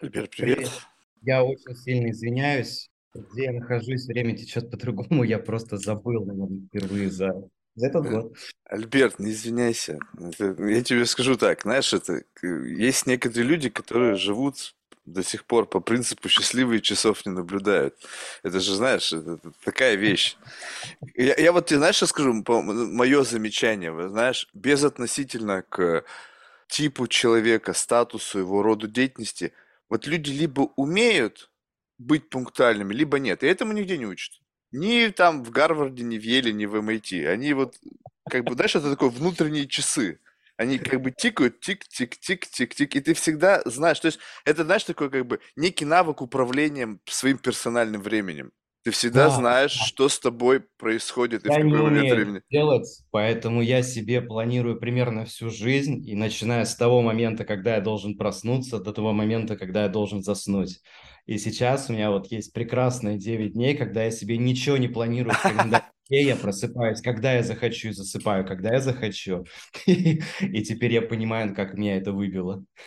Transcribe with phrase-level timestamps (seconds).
[0.00, 0.56] Альберт, привет.
[0.58, 0.70] Привет.
[1.22, 2.88] Я очень сильно извиняюсь.
[3.14, 5.24] Где я нахожусь, время течет по-другому.
[5.24, 7.32] Я просто забыл, наверное, впервые за,
[7.74, 8.36] за этот Э, год.
[8.64, 9.98] Альберт, не извиняйся.
[10.18, 14.74] Это- я тебе скажу так, знаешь, это к- есть некоторые люди, которые живут
[15.06, 17.96] до сих пор по принципу счастливые часов не наблюдают.
[18.44, 20.36] Это же, знаешь, это, это такая вещь.
[21.16, 26.04] Я, я вот тебе, знаешь, что скажу, мое замечание, знаешь, безотносительно к
[26.68, 29.52] типу человека, статусу, его роду деятельности,
[29.90, 31.50] вот люди либо умеют
[31.98, 33.42] быть пунктуальными, либо нет.
[33.42, 34.40] И этому нигде не учат.
[34.72, 37.26] Ни там в Гарварде, ни в Йеле, ни в MIT.
[37.26, 37.76] Они вот,
[38.30, 40.20] как бы, знаешь, это такое внутренние часы.
[40.56, 45.26] Они как бы тикают, тик-тик-тик-тик-тик, и ты всегда знаешь, то есть это, знаешь, такой как
[45.26, 48.52] бы некий навык управлением своим персональным временем.
[48.82, 52.42] Ты всегда Да, знаешь, что с тобой происходит и в я какой момент времени.
[52.50, 57.80] делать, поэтому я себе планирую примерно всю жизнь, и начиная с того момента, когда я
[57.80, 60.80] должен проснуться, до того момента, когда я должен заснуть.
[61.26, 65.36] И сейчас у меня вот есть прекрасные 9 дней, когда я себе ничего не планирую
[65.36, 65.84] в календаре.
[66.12, 69.44] Я просыпаюсь, когда я захочу, и засыпаю, когда я захочу.
[69.86, 72.64] И теперь я понимаю, как меня это выбило.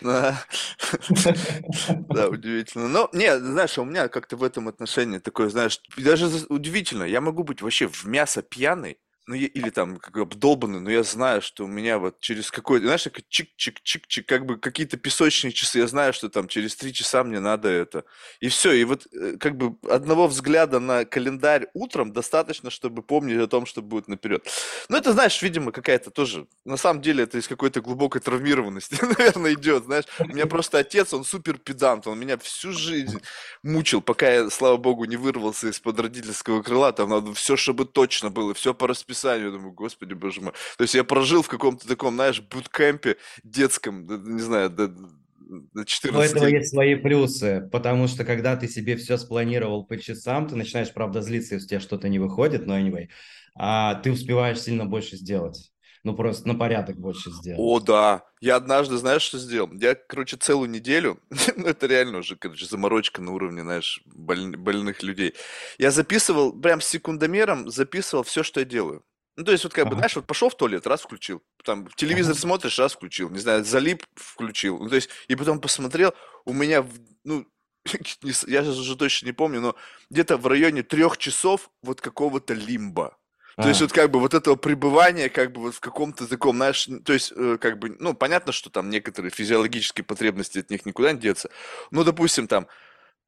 [2.08, 2.88] Да, удивительно.
[2.88, 7.42] Но, не, знаешь, у меня как-то в этом отношении такое, знаешь, даже удивительно, я могу
[7.44, 11.64] быть вообще в мясо пьяный, ну, я- или там как обдолбанный, но я знаю, что
[11.64, 16.12] у меня вот через какой-то, знаешь, как чик-чик-чик-чик, как бы какие-то песочные часы, я знаю,
[16.12, 18.04] что там через три часа мне надо это.
[18.40, 23.38] И все, и вот э, как бы одного взгляда на календарь утром достаточно, чтобы помнить
[23.38, 24.46] о том, что будет наперед.
[24.88, 29.54] Ну, это, знаешь, видимо, какая-то тоже, на самом деле, это из какой-то глубокой травмированности, наверное,
[29.54, 30.04] идет, знаешь.
[30.18, 33.20] У меня просто отец, он супер педант, он меня всю жизнь
[33.62, 38.30] мучил, пока я, слава богу, не вырвался из-под родительского крыла, там надо все, чтобы точно
[38.30, 39.13] было, все по расписанию.
[39.44, 40.52] Я думаю, господи, боже мой.
[40.76, 45.84] То есть я прожил в каком-то таком, знаешь, буткемпе детском, не знаю, до, до У
[45.84, 50.56] 14 этого есть свои плюсы, потому что когда ты себе все спланировал по часам, ты
[50.56, 53.08] начинаешь, правда, злиться, если у тебя что-то не выходит, но anyway,
[53.54, 55.70] а ты успеваешь сильно больше сделать.
[56.02, 57.58] Ну, просто на порядок больше сделать.
[57.58, 58.24] О, да.
[58.40, 59.72] Я однажды, знаешь, что сделал?
[59.72, 61.18] Я, короче, целую неделю,
[61.56, 65.34] ну, это реально уже, короче, заморочка на уровне, знаешь, боль- больных людей.
[65.78, 69.04] Я записывал, прям с секундомером записывал все, что я делаю.
[69.36, 71.88] Ну, то есть, вот как бы, Ага, знаешь, вот пошел в туалет, раз включил, там,
[71.96, 72.40] телевизор ага.
[72.40, 74.78] смотришь, раз включил, не знаю, залип, включил.
[74.78, 76.14] Ну, то есть, и потом посмотрел,
[76.44, 76.88] у меня, в-
[77.24, 77.46] ну,
[78.22, 79.74] не с- я сейчас уже точно не помню, но
[80.10, 83.16] где-то в районе трех часов вот какого-то лимба.
[83.60, 86.56] То есть А, вот как бы вот этого пребывания как бы вот в каком-то таком,
[86.56, 90.70] знаешь, н- то есть э, как бы, ну, понятно, что там некоторые физиологические потребности от
[90.70, 91.50] них никуда не деться,
[91.92, 92.66] но, допустим, там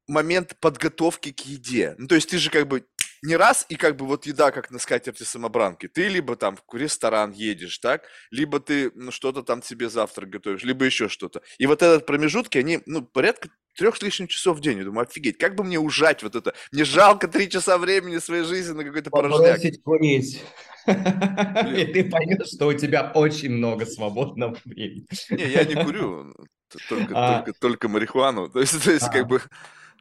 [0.07, 1.95] момент подготовки к еде.
[1.99, 2.85] Ну, то есть ты же как бы
[3.23, 5.89] не раз и как бы вот еда как на скатерти самобранки.
[5.89, 10.63] Ты либо там в ресторан едешь, так, либо ты ну, что-то там себе завтрак готовишь,
[10.63, 11.43] либо еще что-то.
[11.59, 14.79] И вот этот промежутки, они, ну, порядка трех с лишним часов в день.
[14.79, 16.55] Я думаю, офигеть, как бы мне ужать вот это?
[16.73, 19.61] Мне жалко три часа времени своей жизни на какой-то порожняк.
[19.85, 20.43] Курить.
[20.87, 25.07] И ты поймешь, что у тебя очень много свободного времени.
[25.31, 26.35] не, я не курю,
[26.89, 28.49] только, А, только, только марихуану.
[28.53, 29.41] То есть, то есть, как а.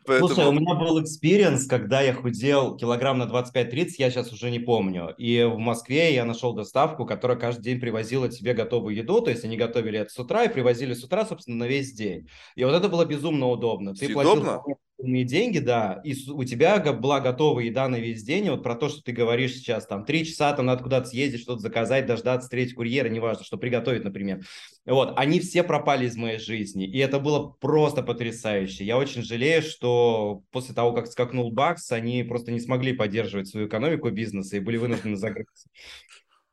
[0.06, 0.60] Бы, Слушай, у поэтому...
[0.60, 5.14] меня был experience, когда я худел килограмм на 25-30, я сейчас уже не помню.
[5.18, 9.44] И в Москве я нашел доставку, которая каждый день привозила тебе готовую еду, то есть
[9.44, 12.28] они готовили это с утра и привозили с утра, собственно, на весь день.
[12.56, 13.94] И вот это было безумно удобно.
[13.94, 14.60] Ты платил Съедобно?
[14.60, 18.46] вполне разумные деньги, да, и у тебя была готовая еда на весь день.
[18.46, 21.42] И вот про то, что ты говоришь сейчас, там, три часа, там, надо куда-то съездить,
[21.42, 24.42] что-то заказать, дождаться третьего курьера, неважно, что приготовить, например.
[24.86, 28.86] Вот, они все пропали из моей жизни, и это было просто потрясающе.
[28.86, 33.68] Я очень жалею, что после того, как скакнул Бакс, они просто не смогли поддерживать свою
[33.68, 35.70] экономику бизнеса и были вынуждены закрыться.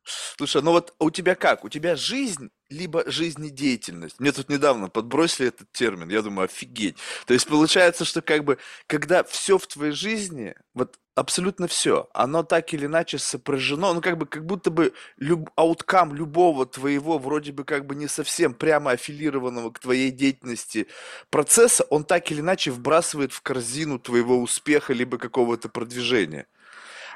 [0.05, 1.65] Слушай, ну вот у тебя как?
[1.65, 4.19] У тебя жизнь, либо жизнедеятельность?
[4.19, 6.97] Мне тут недавно подбросили этот термин, я думаю, офигеть.
[7.27, 12.43] То есть получается, что как бы, когда все в твоей жизни, вот абсолютно все, оно
[12.43, 17.53] так или иначе сопряжено, ну как бы, как будто бы люб, ауткам любого твоего, вроде
[17.53, 20.89] бы как бы не совсем прямо аффилированного к твоей деятельности
[21.31, 26.47] процесса, он так или иначе вбрасывает в корзину твоего успеха, либо какого-то продвижения.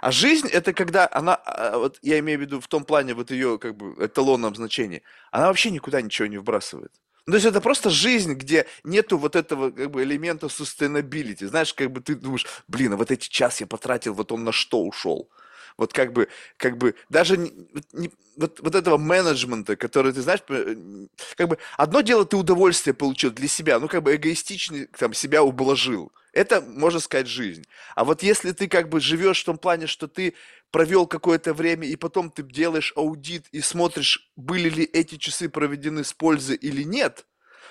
[0.07, 3.33] А жизнь это когда она, а, вот я имею в виду в том плане вот
[3.33, 6.93] ее как бы эталонном значении, она вообще никуда ничего не вбрасывает.
[7.27, 11.49] Ну, то есть это просто жизнь, где нету вот этого как бы элемента sustainability.
[11.49, 14.53] Знаешь, как бы ты думаешь, блин, а вот эти час я потратил, вот он на
[14.53, 15.29] что ушел?
[15.77, 17.53] Вот как бы, как бы даже не-
[17.93, 22.95] не- вот, вот этого менеджмента, который ты знаешь, н- как бы одно дело ты удовольствие
[22.95, 26.13] получил для себя, ну как бы эгоистичный там себя ублажил.
[26.37, 27.65] Это, можно сказать, жизнь.
[27.95, 30.35] А вот если ты как бы живешь в том плане, что ты
[30.71, 36.05] провел какое-то время, и потом ты делаешь аудит и смотришь, были ли эти часы проведены
[36.05, 37.25] с пользой или нет,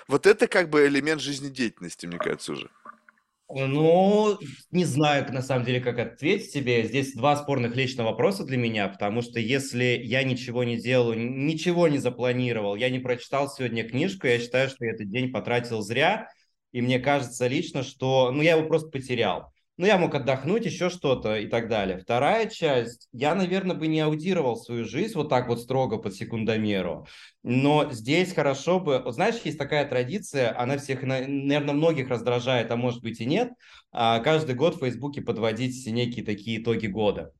[0.08, 2.68] вот это как бы элемент жизнедеятельности, мне кажется, уже.
[3.48, 4.36] Ну,
[4.72, 6.82] не знаю, на самом деле, как ответить тебе.
[6.82, 11.86] Здесь два спорных личных вопроса для меня, потому что если я ничего не делаю, ничего
[11.86, 16.28] не запланировал, я не прочитал сегодня книжку, я считаю, что я этот день потратил зря,
[16.76, 20.88] и мне кажется лично, что, ну, я его просто потерял ну, я мог отдохнуть, еще
[20.88, 21.98] что-то и так далее.
[21.98, 27.06] Вторая часть, я, наверное, бы не аудировал свою жизнь вот так вот строго под секундомеру,
[27.42, 32.76] но здесь хорошо бы, вот знаешь, есть такая традиция, она всех, наверное, многих раздражает, а
[32.76, 33.50] может быть и нет,
[33.92, 37.32] а каждый год в Фейсбуке подводить некие такие итоги года.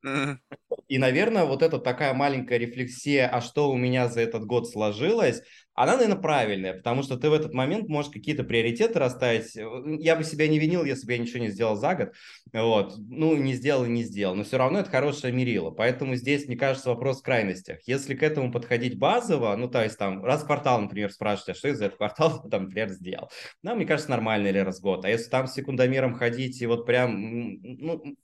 [0.89, 5.43] И, наверное, вот эта такая маленькая рефлексия, а что у меня за этот год сложилось,
[5.77, 9.55] она, наверное, правильная, потому что ты в этот момент можешь какие-то приоритеты расставить.
[9.55, 12.15] Я бы себя не винил, если бы я ничего не сделал за год.
[12.55, 12.95] Вот.
[12.97, 14.35] Ну, не сделал и не сделал.
[14.35, 15.71] Но все равно это хорошее мерило.
[15.71, 17.81] Поэтому здесь, мне кажется, вопрос в крайностях.
[17.87, 21.55] Если к этому подходить базово, ну, то есть там раз в квартал, например, спрашивать, а
[21.55, 23.31] что из этого квартала там, например, сделал?
[23.63, 25.05] Ну, мне кажется, нормально или раз в год.
[25.05, 28.17] А если там с секундомером ходить и вот прям, ну,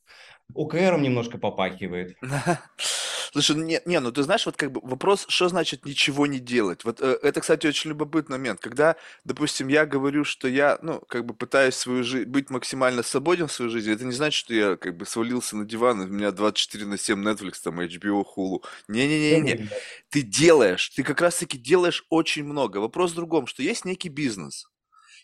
[0.54, 2.16] УКРом немножко попахивает.
[3.32, 6.38] Слушай, ну не, не, ну ты знаешь, вот как бы вопрос, что значит ничего не
[6.38, 6.84] делать?
[6.84, 8.60] Вот э, это, кстати, очень любопытный момент.
[8.60, 13.46] Когда, допустим, я говорю, что я, ну, как бы пытаюсь свою жизнь, быть максимально свободен
[13.46, 16.08] в своей жизни, это не значит, что я как бы свалился на диван, и у
[16.08, 18.62] меня 24 на 7 Netflix, там, HBO, Hulu.
[18.88, 19.62] Не-не-не-не.
[20.10, 22.78] Ты делаешь, ты как раз-таки делаешь очень много.
[22.78, 24.68] Вопрос в другом, что есть некий бизнес.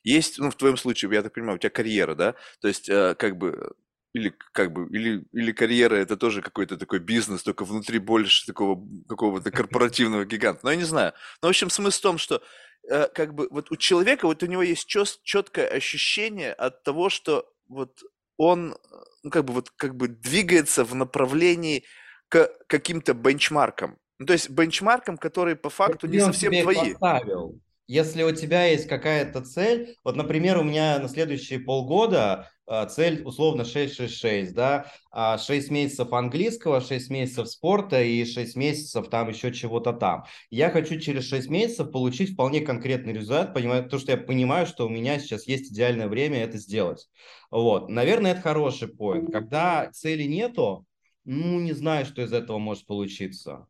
[0.02, 2.34] Есть, ну, в твоем случае, я так понимаю, у тебя карьера, да?
[2.62, 3.72] То есть, э, как бы,
[4.12, 8.82] или как бы, или, или карьера это тоже какой-то такой бизнес, только внутри больше такого
[9.08, 10.60] какого-то корпоративного гиганта.
[10.64, 11.12] Но я не знаю.
[11.42, 12.42] Но, в общем, смысл в том, что
[12.88, 17.10] э, как бы вот у человека, вот у него есть чет, четкое ощущение от того,
[17.10, 18.02] что вот
[18.36, 18.76] он,
[19.22, 21.84] ну, как бы вот как бы двигается в направлении
[22.28, 23.98] к каким-то бенчмаркам.
[24.18, 26.94] Ну, то есть бенчмаркам, которые по факту не совсем твои.
[26.94, 27.60] Поставил.
[27.88, 33.22] Если у тебя есть какая-то цель, вот, например, у меня на следующие полгода а, цель
[33.24, 34.92] условно 666, да,
[35.38, 40.26] 6 а, месяцев английского, 6 месяцев спорта и 6 месяцев там еще чего-то там.
[40.50, 44.84] Я хочу через 6 месяцев получить вполне конкретный результат, понимаю, то, что я понимаю, что
[44.84, 47.08] у меня сейчас есть идеальное время это сделать.
[47.50, 49.32] Вот, наверное, это хороший поинт.
[49.32, 50.84] Когда цели нету,
[51.24, 53.66] ну, не знаю, что из этого может получиться.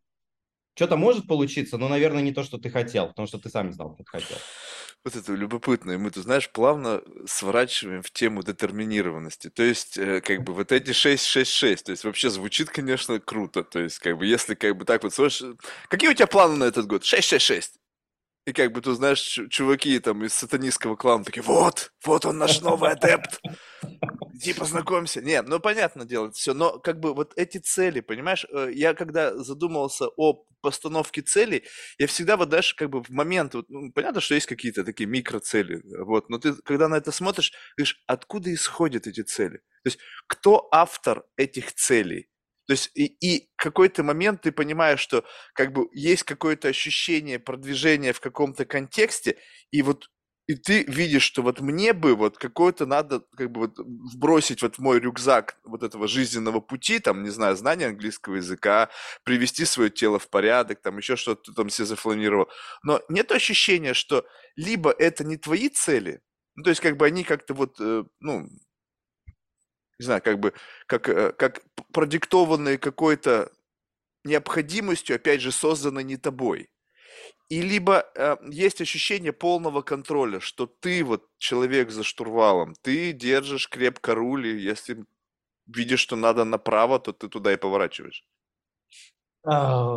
[0.78, 3.72] Что-то может получиться, но, наверное, не то, что ты хотел, потому что ты сам не
[3.72, 4.38] знал, как хотел.
[5.02, 5.90] Вот это любопытно.
[5.90, 9.50] И мы, ты знаешь, плавно сворачиваем в тему детерминированности.
[9.50, 13.64] То есть, э, как бы, вот эти 6-6-6, то есть, вообще звучит, конечно, круто.
[13.64, 15.56] То есть, как бы, если, как бы, так вот, слушаешь,
[15.88, 17.02] какие у тебя планы на этот год?
[17.02, 17.70] 6-6-6.
[18.46, 22.60] И как бы, ты знаешь, чуваки там из сатанистского клана такие, вот, вот он наш
[22.60, 23.40] новый адепт.
[24.40, 25.20] Иди познакомься.
[25.20, 29.36] Нет, ну понятно делать все, но как бы вот эти цели, понимаешь, э, я когда
[29.36, 31.64] задумался о постановке целей,
[31.98, 35.08] я всегда вот даже как бы в момент, вот, ну, понятно, что есть какие-то такие
[35.08, 39.58] микроцели, вот, но ты когда на это смотришь, говоришь, откуда исходят эти цели?
[39.82, 39.98] То есть
[40.28, 42.28] кто автор этих целей?
[42.66, 45.24] То есть и, и какой-то момент ты понимаешь, что
[45.54, 49.36] как бы есть какое-то ощущение продвижения в каком-то контексте,
[49.72, 50.10] и вот
[50.48, 54.76] и ты видишь, что вот мне бы вот какое-то надо как бы вот вбросить вот
[54.76, 58.88] в мой рюкзак вот этого жизненного пути, там, не знаю, знания английского языка,
[59.24, 62.48] привести свое тело в порядок, там, еще что-то там себе запланировал.
[62.82, 66.22] Но нет ощущения, что либо это не твои цели,
[66.56, 68.48] ну, то есть как бы они как-то вот, э, ну,
[69.98, 70.52] не знаю, как бы,
[70.86, 73.50] как, э, как продиктованные какой-то
[74.24, 76.68] необходимостью, опять же, созданы не тобой.
[77.48, 83.68] И либо э, есть ощущение полного контроля, что ты вот человек за штурвалом, ты держишь
[83.68, 85.04] крепко руль, и если
[85.66, 88.24] видишь, что надо направо, то ты туда и поворачиваешь.
[89.44, 89.96] А,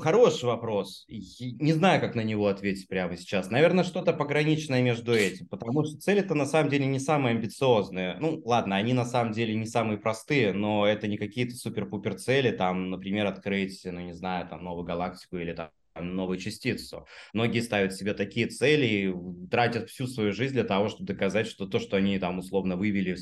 [0.00, 1.06] хороший вопрос.
[1.08, 3.50] Не знаю, как на него ответить прямо сейчас.
[3.50, 8.16] Наверное, что-то пограничное между этим, потому что цели-то на самом деле не самые амбициозные.
[8.20, 12.52] Ну, ладно, они на самом деле не самые простые, но это не какие-то супер-пупер цели,
[12.52, 15.70] там, например, открыть, ну, не знаю, там, новую галактику или там
[16.00, 17.06] новую частицу.
[17.32, 21.66] Многие ставят себе такие цели и тратят всю свою жизнь для того, чтобы доказать, что
[21.66, 23.16] то, что они там условно вывели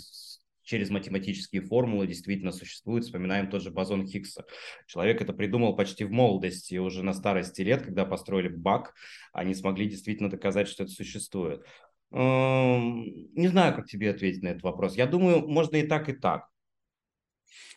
[0.69, 3.05] через математические формулы действительно существует.
[3.05, 4.45] Вспоминаем тот же бозон Хиггса.
[4.87, 8.95] Человек это придумал почти в молодости, уже на старости лет, когда построили бак,
[9.33, 11.65] они смогли действительно доказать, что это существует.
[12.11, 13.03] Эм,
[13.35, 14.95] не знаю, как тебе ответить на этот вопрос.
[14.97, 16.49] Я думаю, можно и так, и так.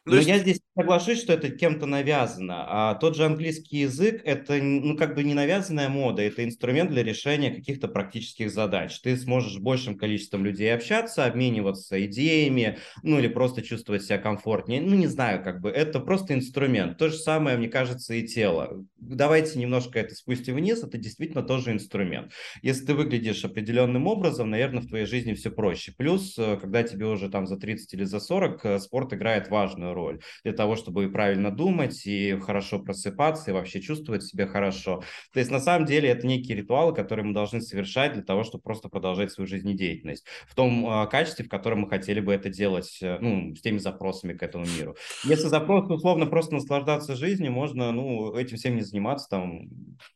[0.04, 0.28] Ну, Но есть...
[0.28, 2.66] я здесь соглашусь, что это кем-то навязано.
[2.68, 7.04] А тот же английский язык– это ну, как бы не навязанная мода, это инструмент для
[7.04, 9.00] решения каких-то практических задач.
[9.02, 14.82] Ты сможешь большим количеством людей общаться, обмениваться идеями, ну или просто чувствовать себя комфортнее.
[14.82, 16.98] Ну, не знаю, как бы это просто инструмент.
[16.98, 18.84] То же самое, мне кажется, и тело.
[18.98, 22.32] Давайте немножко это спустим вниз, это действительно тоже инструмент.
[22.64, 25.94] Если ты выглядишь определенным образом, наверное, в твоей жизни все проще.
[25.96, 29.94] Плюс, э, когда тебе уже там за 30 или за 40, э, спорт играет важную
[29.94, 35.04] роль для того, чтобы правильно думать и хорошо просыпаться, и вообще чувствовать себя хорошо.
[35.34, 38.64] То есть, на самом деле, это некие ритуалы, которые мы должны совершать для того, чтобы
[38.64, 43.00] просто продолжать свою жизнедеятельность в том э, качестве, в котором мы хотели бы это делать,
[43.02, 44.96] э, ну, с теми запросами к этому миру.
[45.24, 49.70] Если запрос, условно, просто наслаждаться жизнью, можно, ну, этим всем не заниматься, там,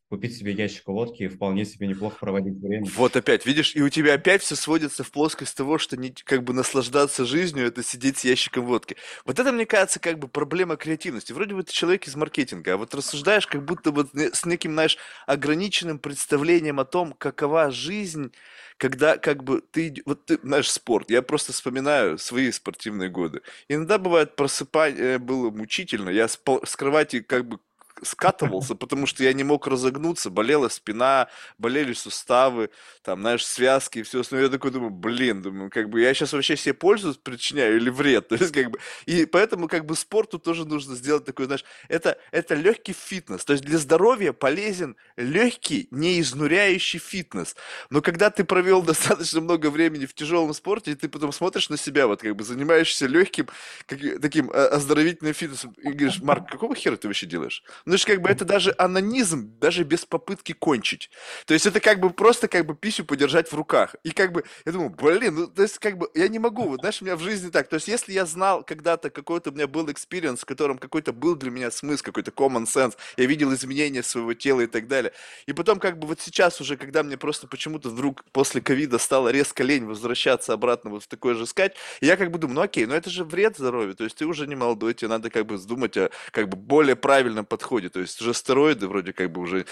[0.09, 2.87] купить себе ящик водки и вполне себе неплохо проводить время.
[2.95, 6.43] Вот опять, видишь, и у тебя опять все сводится в плоскость того, что не, как
[6.43, 8.95] бы наслаждаться жизнью, это сидеть с ящиком водки.
[9.25, 11.31] Вот это, мне кажется, как бы проблема креативности.
[11.31, 14.97] Вроде бы ты человек из маркетинга, а вот рассуждаешь как будто вот с неким, знаешь,
[15.27, 18.33] ограниченным представлением о том, какова жизнь,
[18.75, 21.09] когда как бы ты, вот ты, знаешь, спорт.
[21.09, 23.43] Я просто вспоминаю свои спортивные годы.
[23.69, 26.09] Иногда бывает просыпание было мучительно.
[26.09, 27.59] Я с, с кровати как бы
[28.03, 32.69] скатывался, потому что я не мог разогнуться, болела спина, болели суставы,
[33.01, 34.47] там, знаешь, связки и все остальное.
[34.47, 38.27] Я такой думаю, блин, думаю, как бы я сейчас вообще себе пользу причиняю или вред?
[38.29, 42.17] То есть, как бы, и поэтому, как бы, спорту тоже нужно сделать такой, знаешь, это,
[42.31, 43.45] это легкий фитнес.
[43.45, 47.55] То есть, для здоровья полезен легкий, не изнуряющий фитнес.
[47.89, 51.77] Но когда ты провел достаточно много времени в тяжелом спорте, и ты потом смотришь на
[51.77, 53.47] себя, вот, как бы, занимаешься легким,
[53.85, 57.63] как, таким а, оздоровительным фитнесом, и говоришь, Марк, какого хера ты вообще делаешь?
[57.85, 61.09] Ну, это как бы это даже онанизм, даже без попытки кончить.
[61.45, 63.95] То есть это как бы просто как бы писю подержать в руках.
[64.03, 66.79] И как бы, я думаю, блин, ну, то есть как бы, я не могу, вот
[66.79, 67.67] знаешь, у меня в жизни так.
[67.69, 71.35] То есть если я знал когда-то, какой-то у меня был experience, в котором какой-то был
[71.35, 75.13] для меня смысл, какой-то common sense, я видел изменения своего тела и так далее.
[75.45, 79.29] И потом как бы вот сейчас уже, когда мне просто почему-то вдруг после ковида стало
[79.29, 82.87] резко лень возвращаться обратно вот в так же искать, я как бы думаю, ну окей,
[82.87, 85.57] ну это же вред здоровью, то есть ты уже не молодой, тебе надо как бы
[85.59, 87.89] думать о как бы более правильном подходе подходе.
[87.89, 89.65] То есть уже стероиды вроде как бы уже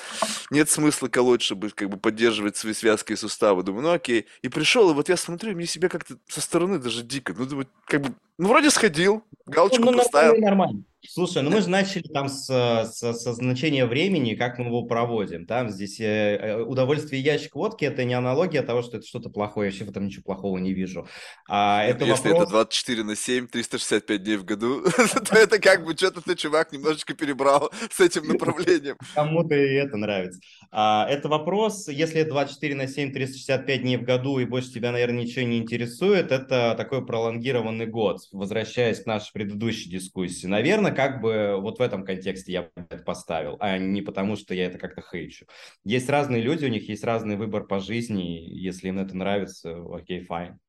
[0.52, 3.64] нет смысла колоть, чтобы как бы поддерживать свои связки и суставы.
[3.64, 4.26] Думаю, ну окей.
[4.42, 7.34] И пришел, и вот я смотрю, мне себя как-то со стороны даже дико.
[7.38, 10.38] Ну, думаю, как бы, ну вроде сходил, галочку ну, поставил.
[10.42, 10.84] Нормально.
[11.06, 15.46] Слушай, ну мы же начали там с, с, со значения времени, как мы его проводим.
[15.46, 19.68] Там здесь э, э, удовольствие ящик водки– это не аналогия того, что это что-то плохое.
[19.68, 21.06] Я вообще в этом ничего плохого не вижу.
[21.50, 22.44] А, это Если вопрос...
[22.44, 24.82] это 24 на 7, 365 дней в году,
[25.30, 28.96] то это как бы что-то ты, чувак, немножечко перебрал с этим направлением.
[29.14, 30.40] Кому-то и это нравится.
[30.72, 34.94] А, это вопрос, если это 24 на 7, 365 дней в году, и больше тебя,
[34.94, 40.48] наверное, ничего не интересует, это такой пролонгированный год, возвращаясь к нашей предыдущей дискуссии.
[40.48, 44.66] Наверное, как бы вот в этом контексте я это поставил, а не потому, что я
[44.66, 45.46] это как-то хейчу.
[45.84, 50.24] Есть разные люди, у них есть разный выбор по жизни, если им это нравится, окей,
[50.24, 50.60] fine.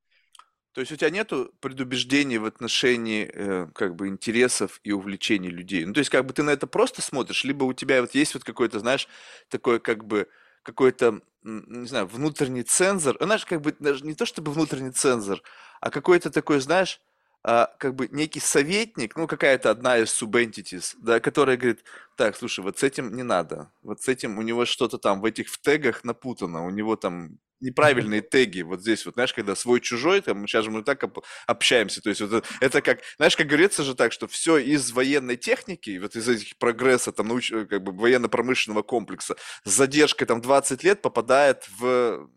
[0.75, 5.85] То есть у тебя нету предубеждений в отношении э, как бы интересов и увлечений людей.
[5.85, 8.35] Ну, то есть как бы ты на это просто смотришь, либо у тебя вот есть
[8.35, 9.07] вот какой-то, знаешь,
[9.49, 10.29] такой как бы
[10.65, 13.17] какой-то, не знаю, внутренний цензор.
[13.21, 15.43] Знаешь, как бы даже не то чтобы внутренний цензор,
[15.81, 17.01] а какой-то такой, знаешь,
[17.45, 21.85] как бы некий советник, ну, какая-то одна из субентитис, да, которая говорит,
[22.17, 25.27] так, слушай, вот с этим не надо, вот с этим у него что-то там в
[25.27, 30.23] этих в тегах напутано, у него там неправильные теги, вот здесь вот, знаешь, когда свой-чужой,
[30.23, 31.05] там, сейчас же мы так
[31.47, 34.91] общаемся, то есть вот это, это как, знаешь, как говорится же так, что все из
[34.93, 40.41] военной техники, вот из этих прогресса, там, науч, как бы военно-промышленного комплекса, с задержкой там
[40.41, 42.31] 20 лет попадает в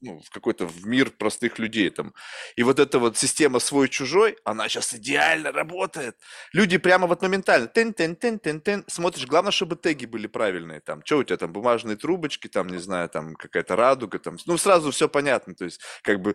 [0.00, 2.14] ну, в какой-то в мир простых людей там.
[2.56, 6.16] И вот эта вот система свой-чужой, она сейчас идеально работает.
[6.52, 10.80] Люди прямо вот моментально, тен тен тен тен тен смотришь, главное, чтобы теги были правильные
[10.80, 11.02] там.
[11.04, 14.90] Что у тебя там, бумажные трубочки, там, не знаю, там какая-то радуга, там, ну, сразу
[14.90, 16.34] все понятно, то есть, как бы,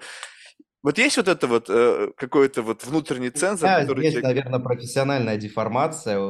[0.86, 4.06] вот есть вот это вот э, какой-то вот внутренний цензор, да, который...
[4.06, 4.28] Есть, тебе...
[4.28, 6.22] наверное, профессиональная деформация.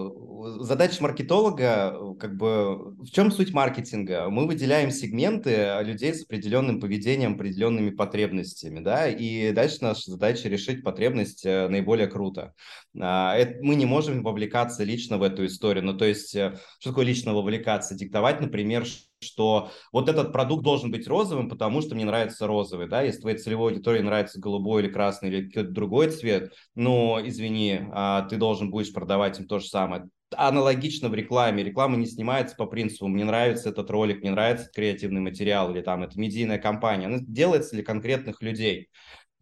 [0.61, 4.29] Задача маркетолога, как бы, в чем суть маркетинга?
[4.29, 10.85] Мы выделяем сегменты людей с определенным поведением, определенными потребностями, да, и дальше наша задача решить
[10.85, 12.53] потребность э, наиболее круто.
[12.97, 15.83] А, мы не можем вовлекаться лично в эту историю.
[15.83, 17.93] Ну, то есть, э, что такое лично вовлекаться?
[17.93, 18.85] Диктовать, например,
[19.25, 23.37] что вот этот продукт должен быть розовым, потому что мне нравится розовый, да, если твоей
[23.37, 28.69] целевой аудитории нравится голубой или красный или какой-то другой цвет, но, извини, а, ты должен
[28.69, 30.09] будешь продавать им то же самое.
[30.35, 31.63] Аналогично в рекламе.
[31.63, 35.81] Реклама не снимается по принципу «мне нравится этот ролик», «мне нравится этот креативный материал» или
[35.81, 37.05] там «это медийная компания».
[37.05, 38.89] Она делается для конкретных людей.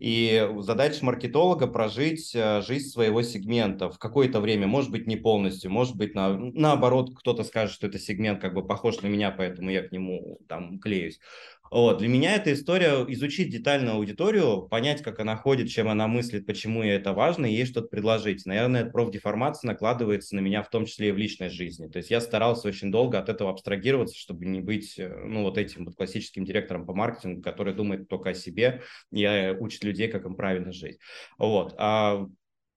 [0.03, 5.72] И задача маркетолога прожить э, жизнь своего сегмента в какое-то время, может быть, не полностью,
[5.72, 9.69] может быть, на, наоборот, кто-то скажет, что это сегмент как бы похож на меня, поэтому
[9.69, 11.22] я к нему там клеюсь.
[11.74, 11.98] Вот.
[11.98, 16.84] Для меня эта история изучить детально аудиторию, понять, как она ходит, чем она мыслит, почему
[16.84, 18.46] ей это важно, и ей что-то предложить.
[18.46, 21.88] Наверное, профдеформация накладывается на меня в том числе и в личной жизни.
[21.88, 25.58] То есть я старался очень долго от этого абстрагироваться, чтобы не быть э, ну, вот
[25.58, 30.10] этим вот классическим директором по маркетингу, который думает только о себе и э, учит людей,
[30.10, 31.00] как им правильно жить.
[31.39, 31.74] Вот.
[31.80, 32.27] А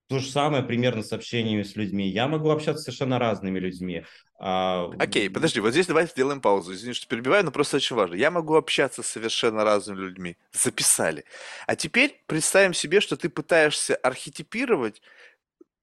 [0.08, 2.08] то же самое примерно с общениями с людьми.
[2.08, 4.04] Я могу общаться с совершенно разными людьми.
[4.38, 4.90] А...
[4.98, 6.72] Окей, подожди, вот здесь давай сделаем паузу.
[6.72, 8.14] Извини, что перебиваю, но просто очень важно.
[8.14, 10.36] Я могу общаться с совершенно разными людьми.
[10.52, 11.24] Записали.
[11.66, 15.02] А теперь представим себе, что ты пытаешься архетипировать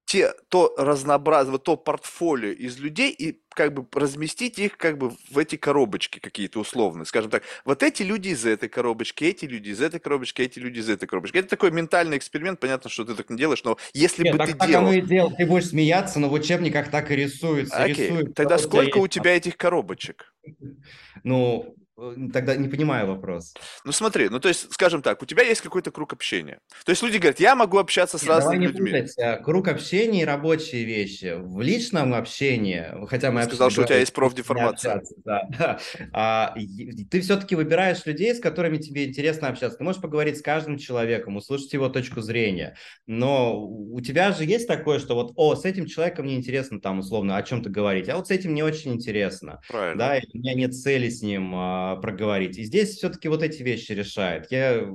[0.06, 5.38] те, то разнообразие, то портфолио из людей и как бы разместить их как бы в
[5.38, 7.06] эти коробочки какие-то условные.
[7.06, 10.80] Скажем так, вот эти люди из этой коробочки, эти люди из этой коробочки, эти люди
[10.80, 11.38] из этой коробочки.
[11.38, 12.60] Это такой ментальный эксперимент.
[12.60, 14.88] Понятно, что ты так не делаешь, но если Нет, бы так, ты так делал...
[14.88, 15.36] Оно и делал.
[15.36, 17.76] Ты будешь смеяться, но в учебниках так и рисуется.
[17.76, 20.34] Окей, рисуется, тогда сколько у тебя этих коробочек?
[21.24, 21.76] Ну,
[22.32, 23.54] тогда не понимаю вопрос.
[23.84, 26.60] Ну смотри, ну то есть, скажем так, у тебя есть какой-то круг общения.
[26.86, 28.92] То есть люди говорят, я могу общаться с Нет, разными давай не людьми.
[28.92, 29.18] Путать.
[29.18, 31.36] Э, круг общения и рабочие вещи.
[31.38, 33.44] В личном общении, хотя мы...
[33.44, 35.04] Сказал, что у тебя есть профдеформация.
[35.24, 35.50] Да.
[36.12, 36.56] А,
[37.10, 39.78] ты все-таки выбираешь людей, с которыми тебе интересно общаться.
[39.78, 42.76] Ты можешь поговорить с каждым человеком, услышать его точку зрения.
[43.08, 47.00] Но у тебя же есть такое, что вот, о, с этим человеком мне интересно там
[47.00, 49.62] условно о чем-то говорить, а вот с этим не очень интересно.
[49.68, 49.98] Правильно.
[49.98, 51.54] Да, и у меня нет цели с ним
[51.94, 52.58] а, проговорить.
[52.58, 54.52] И здесь все-таки вот эти вещи решает.
[54.52, 54.88] Я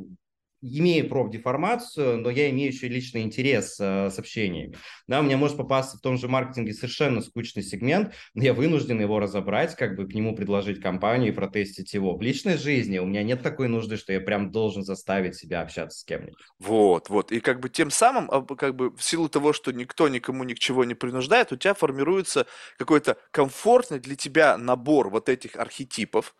[0.60, 4.76] имею профдеформацию, но я имею еще личный интерес э, с общениями.
[5.06, 9.00] Да, у меня может попасться в том же маркетинге совершенно скучный сегмент, но я вынужден
[9.00, 12.16] его разобрать, как бы к нему предложить компанию и протестить его.
[12.16, 16.00] В личной жизни у меня нет такой нужды, что я прям должен заставить себя общаться
[16.00, 16.38] с кем-нибудь.
[16.58, 17.30] Вот, вот.
[17.30, 20.54] И как бы тем самым, а, как бы в силу того, что никто никому ни
[20.54, 22.46] к чего не принуждает, у тебя формируется
[22.78, 26.34] какой-то комфортный для тебя набор вот этих архетипов,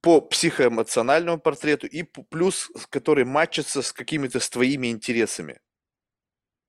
[0.00, 5.60] по психоэмоциональному портрету и плюс, который матчится с какими-то с твоими интересами.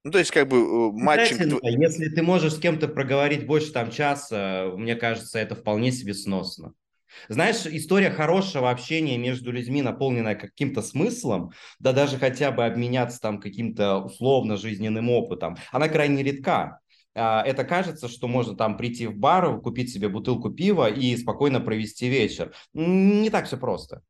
[0.04, 1.64] Ну, то есть, как бы э, матчинг...
[1.64, 6.74] Если ты можешь с кем-то проговорить больше там часа, мне кажется, это вполне себе сносно.
[7.30, 13.40] Знаешь, история хорошего общения между людьми, наполненная каким-то смыслом, да даже хотя бы обменяться там
[13.40, 16.80] каким-то условно жизненным опытом, она крайне редка.
[17.16, 21.60] А, это кажется, что можно там прийти в бар, купить себе бутылку пива и спокойно
[21.60, 22.54] провести вечер.
[22.74, 24.04] Не так все просто.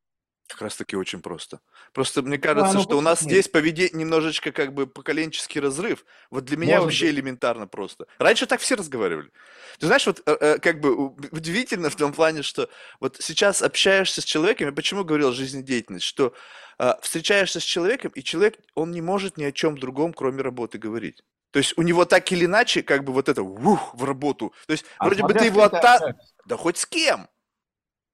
[0.48, 1.62] Как раз таки очень просто.
[1.94, 3.32] Просто мне кажется, ну, что у нас нет.
[3.32, 6.06] здесь поведение немножечко как бы поколенческий разрыв.
[6.30, 7.16] Вот для меня Может вообще быть.
[7.16, 8.06] элементарно просто.
[8.20, 9.32] Раньше так все разговаривали.
[9.80, 14.22] Ты знаешь, вот э, э, как бы удивительно в том плане, что вот сейчас общаешься
[14.22, 16.34] с человеком, я почему говорил жизнедеятельность, что
[16.78, 20.78] э, встречаешься с человеком, и человек, он не может ни о чем другом, кроме работы
[20.78, 21.24] говорить.
[21.54, 24.54] То есть у него так или иначе, как бы вот это ух, в работу.
[24.68, 26.02] То есть а вроде бы ты его отта...
[26.46, 27.30] Да хоть с кем.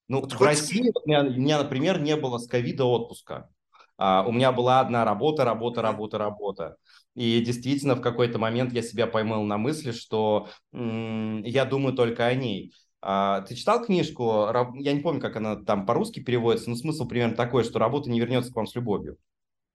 [0.10, 3.50] Ну, вот в России у меня, у меня, например, не было с ковида отпуска.
[3.98, 6.78] А, у меня была одна работа, работа, работа, работа.
[7.16, 12.26] И действительно, в какой-то момент я себя поймал на мысли, что м- я думаю только
[12.26, 12.74] о ней.
[13.02, 14.48] А, ты читал книжку?
[14.76, 18.20] Я не помню, как она там по-русски переводится, но смысл примерно такой, что работа не
[18.20, 19.18] вернется к вам с любовью.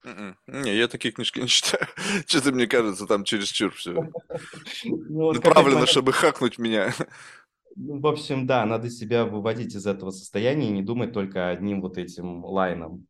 [0.04, 0.36] М-м.
[0.46, 1.86] Не, я такие книжки не читаю.
[2.26, 4.10] Что-то мне кажется, там чересчур все.
[4.84, 6.92] Ну, Направлено, чтобы хакнуть меня.
[7.76, 11.80] Ну, в общем, да, надо себя выводить из этого состояния и не думать только одним
[11.80, 13.06] вот этим лайном.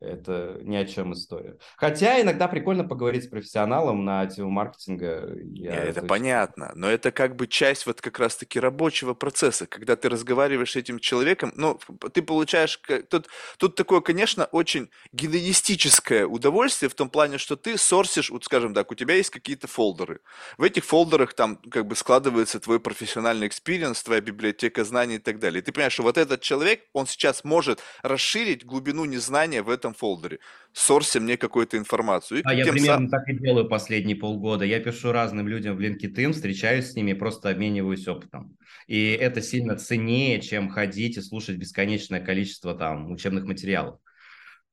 [0.00, 1.58] Это ни о чем история.
[1.76, 5.36] Хотя иногда прикольно поговорить с профессионалом на тему маркетинга.
[5.52, 6.08] Я это точно...
[6.08, 10.76] понятно, но это как бы часть вот как раз-таки рабочего процесса, когда ты разговариваешь с
[10.76, 11.78] этим человеком, ну,
[12.14, 12.80] ты получаешь...
[13.10, 18.44] Тут, тут такое, конечно, очень гедонистическое удовольствие в том плане, что ты source ишь, вот
[18.44, 20.20] скажем так, у тебя есть какие-то folder ы.
[20.56, 25.18] В этих folder ах там как бы складывается твой профессиональный experience, твоя библиотека знаний и
[25.18, 25.60] так далее.
[25.60, 29.89] И ты понимаешь, что вот этот человек, он сейчас может расширить глубину знания в этом
[29.90, 30.38] этом folder е,
[30.72, 32.40] сорси мне какую-то информацию.
[32.40, 33.08] И а я примерно сам...
[33.08, 34.64] так и делаю последние полгода.
[34.64, 38.56] Я пишу разным людям в LinkedIn, встречаюсь с ними, просто обмениваюсь опытом.
[38.86, 43.98] И это сильно ценнее, чем ходить и слушать бесконечное количество там учебных материалов.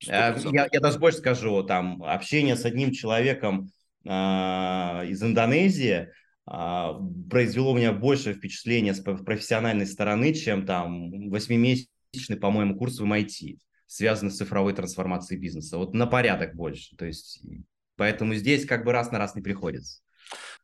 [0.05, 0.11] 100%.
[0.11, 3.71] А, я, я даже больше скажу, там общение с одним человеком
[4.05, 6.09] э, из Индонезии
[6.49, 6.89] э,
[7.29, 13.57] произвело у меня большее впечатление с профессиональной стороны, чем там восьмимесячный, по-моему, курс в MIT
[13.87, 15.77] связаны с цифровой трансформацией бизнеса.
[15.77, 16.95] Вот на порядок больше.
[16.95, 17.41] То есть,
[17.95, 20.01] поэтому здесь как бы раз на раз не приходится.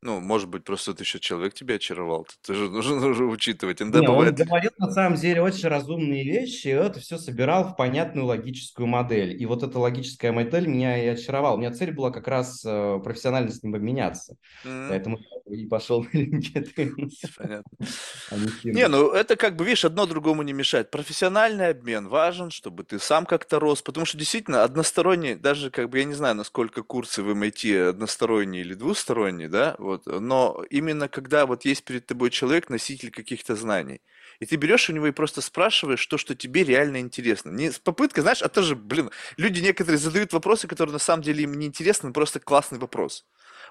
[0.01, 2.27] Ну, может быть, просто вот еще человек тебя очаровал.
[2.41, 3.81] Ты же нужно, нужно учитывать.
[3.81, 4.35] Иногда Не, он бывает...
[4.37, 9.41] говорил на самом деле очень разумные вещи, и это все собирал в понятную логическую модель.
[9.41, 11.55] И вот эта логическая модель меня и очаровала.
[11.55, 14.35] У меня цель была как раз э, профессионально с ним обменяться.
[14.65, 17.87] М, Поэтому я и пошел на LinkedIn, Понятно.
[18.31, 20.91] а не ну это как бы, видишь, одно другому не мешает.
[20.91, 25.99] Профессиональный обмен важен, чтобы ты сам как-то рос, потому что действительно односторонний, даже как бы
[25.99, 31.45] я не знаю, насколько курсы в MIT односторонние или двусторонние, да, вот, но именно когда
[31.45, 34.01] вот есть перед тобой человек, носитель каких-то знаний,
[34.39, 37.51] и ты берешь у него и просто спрашиваешь то, что тебе реально интересно.
[37.51, 41.43] Не с попыткой, знаешь, а тоже, блин, люди некоторые задают вопросы, которые на самом деле
[41.43, 43.25] им не интересны, но просто классный вопрос.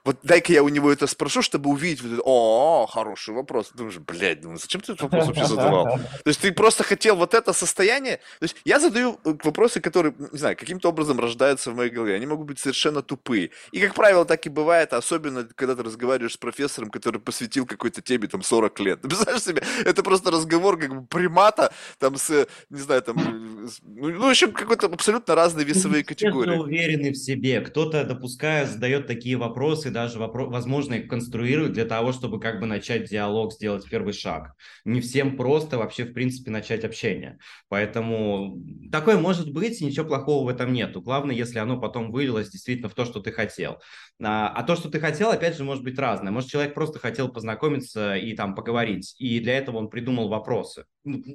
[0.05, 3.71] Вот дай-ка я у него это спрошу, чтобы увидеть, вот это, о, хороший вопрос.
[3.73, 5.85] Думаешь, блядь, думаю, зачем ты этот вопрос вообще задавал?
[5.99, 8.17] То есть ты просто хотел вот это состояние.
[8.41, 12.17] То есть я задаю э, вопросы, которые, не знаю, каким-то образом рождаются в моей голове.
[12.17, 13.51] Они могут быть совершенно тупые.
[13.71, 18.03] И, как правило, так и бывает, особенно когда ты разговариваешь с профессором, который посвятил какой-то
[18.03, 19.01] теме там 40 лет.
[19.03, 23.79] Ты представляешь себе, это просто разговор как бы примата там с, не знаю, там, с-
[23.85, 26.57] ну, ну, в общем, какой-то абсолютно разные весовые Все категории.
[26.57, 27.61] уверены в себе.
[27.61, 32.67] Кто-то, допуская, задает такие вопросы, даже, вопро- возможно, их конструирует для того, чтобы как бы
[32.67, 34.55] начать диалог, сделать первый шаг.
[34.85, 37.39] Не всем просто вообще, в принципе, начать общение.
[37.69, 41.01] Поэтому такое может быть, ничего плохого в этом нету.
[41.01, 43.79] Главное, если оно потом вылилось действительно в то, что ты хотел.
[44.23, 46.33] А, а то, что ты хотел, опять же, может быть разное.
[46.33, 50.87] Может, человек просто хотел познакомиться и там поговорить, и для этого он придумал вопросы.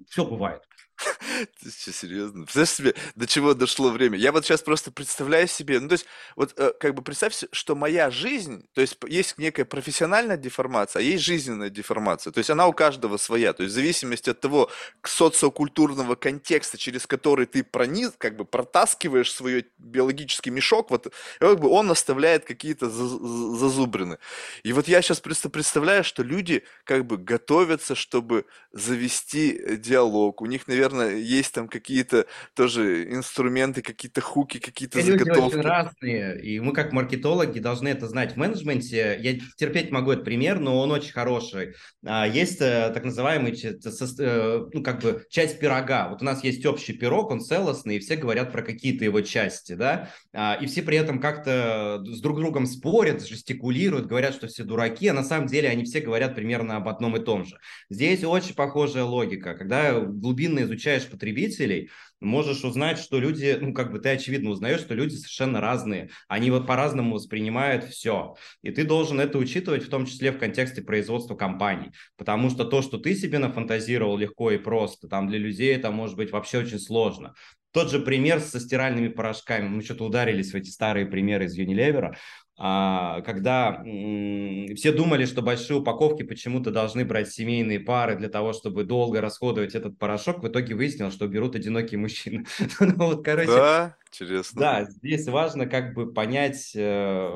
[0.09, 0.61] все бывает.
[1.61, 2.45] Ты что, серьезно?
[2.45, 4.17] Представляешь себе, до чего дошло время?
[4.17, 6.05] Я вот сейчас просто представляю себе, ну, то есть,
[6.35, 11.03] вот, э, как бы представь, что моя жизнь, то есть, есть некая профессиональная деформация, а
[11.03, 14.69] есть жизненная деформация, то есть, она у каждого своя, то есть, в зависимости от того
[15.03, 21.69] социокультурного контекста, через который ты прониз, как бы протаскиваешь свой биологический мешок, вот, как бы
[21.69, 24.17] он оставляет какие-то за- за- зазубрины.
[24.63, 30.41] И вот я сейчас просто представляю, что люди как бы готовятся, чтобы завести э, диалог.
[30.41, 35.55] У них, наверное, есть там какие-то тоже инструменты, какие-то хуки, какие-то Все люди заготовки.
[35.55, 38.33] разные, и мы как маркетологи должны это знать.
[38.33, 41.73] В менеджменте, я терпеть могу этот пример, но он очень хороший.
[42.05, 46.09] А, Есть э, так называемый, э, ну, как бы часть пирога.
[46.09, 49.73] Вот у нас есть общий пирог, он целостный, и все говорят про какие-то его части,
[49.73, 54.63] да, А, и все при этом как-то с друг другом спорят, жестикулируют, говорят, что все
[54.63, 57.57] дураки, а на самом деле они все говорят примерно об одном и том же.
[57.89, 59.53] Здесь очень похожая логика.
[59.55, 64.93] Когда глубинно изучаешь потребителей, можешь узнать, что люди, ну, как бы ты очевидно узнаешь, что
[64.93, 66.09] люди совершенно разные.
[66.27, 68.35] Они вот по-разному воспринимают все.
[68.61, 71.91] И ты должен это учитывать, в том числе в контексте производства компаний.
[72.17, 76.15] Потому что то, что ты себе нафантазировал легко и просто, там для людей это может
[76.15, 77.33] быть вообще очень сложно.
[77.71, 79.67] Тот же пример со стиральными порошками.
[79.67, 82.15] Мы что-то ударились в эти старые примеры из Unilever
[82.57, 88.83] когда м, все думали, что большие упаковки почему-то должны брать семейные пары для того, чтобы
[88.83, 92.45] долго расходовать этот порошок, в итоге выяснилось, что берут одинокие мужчины.
[92.79, 94.61] Ну вот, короче, Да, интересно.
[94.61, 97.29] да, здесь важно как бы понять, э,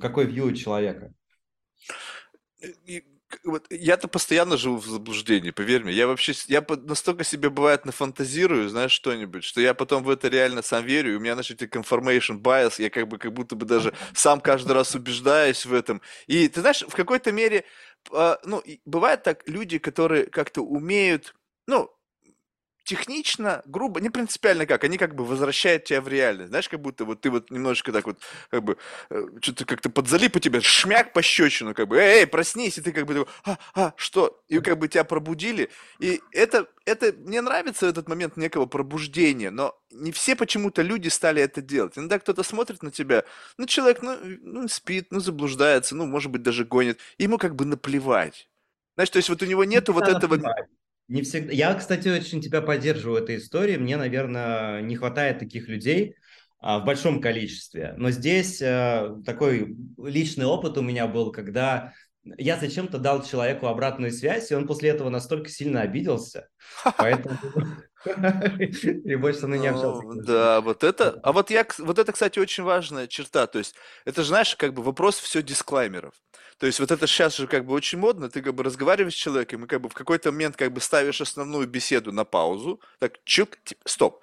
[0.00, 1.12] какой вью у человека.
[3.44, 5.92] Вот я-то постоянно живу в заблуждении, поверь мне.
[5.92, 10.62] Я вообще, я настолько себе бывает нафантазирую, знаешь, что-нибудь, что я потом в это реально
[10.62, 13.92] сам верю, и у меня, эти confirmation bias, я как бы, как будто бы даже
[14.14, 16.00] сам каждый раз убеждаюсь в этом.
[16.26, 17.64] И ты знаешь, в какой-то мере,
[18.12, 21.34] а, ну, бывает так, люди, которые как-то умеют,
[21.66, 21.90] ну,
[22.88, 26.48] технично, грубо, не принципиально как, они как бы возвращают тебя в реальность.
[26.48, 28.18] Знаешь, как будто вот ты вот немножечко так вот,
[28.50, 28.78] как бы,
[29.42, 32.92] что-то как-то подзалип у тебя, шмяк по щечину, как бы, эй, эй, проснись, и ты
[32.92, 34.40] как бы, такой, а, а, что?
[34.48, 35.68] И как бы тебя пробудили.
[35.98, 41.42] И это, это, мне нравится этот момент некого пробуждения, но не все почему-то люди стали
[41.42, 41.98] это делать.
[41.98, 43.24] Иногда кто-то смотрит на тебя,
[43.58, 47.66] ну, человек, ну, ну, спит, ну, заблуждается, ну, может быть, даже гонит, ему как бы
[47.66, 48.48] наплевать.
[48.94, 50.36] Знаешь, то есть вот у него нету вот Надо этого...
[50.36, 50.68] понимать.
[51.08, 51.52] Не всегда.
[51.52, 53.76] Я, кстати, очень тебя поддерживаю в этой истории.
[53.76, 56.16] Мне, наверное, не хватает таких людей
[56.60, 57.94] а, в большом количестве.
[57.96, 61.92] Но здесь а, такой личный опыт у меня был, когда
[62.36, 66.48] я зачем-то дал человеку обратную связь, и он после этого настолько сильно обиделся,
[66.98, 67.38] поэтому
[68.04, 70.22] и больше мной не общался.
[70.22, 74.22] Да, вот это, а вот я, вот это, кстати, очень важная черта, то есть, это
[74.22, 76.14] же, знаешь, как бы вопрос все дисклаймеров.
[76.58, 79.16] То есть, вот это сейчас же как бы очень модно, ты как бы разговариваешь с
[79.16, 83.22] человеком, и как бы в какой-то момент как бы ставишь основную беседу на паузу, так,
[83.24, 84.20] чук, стоп.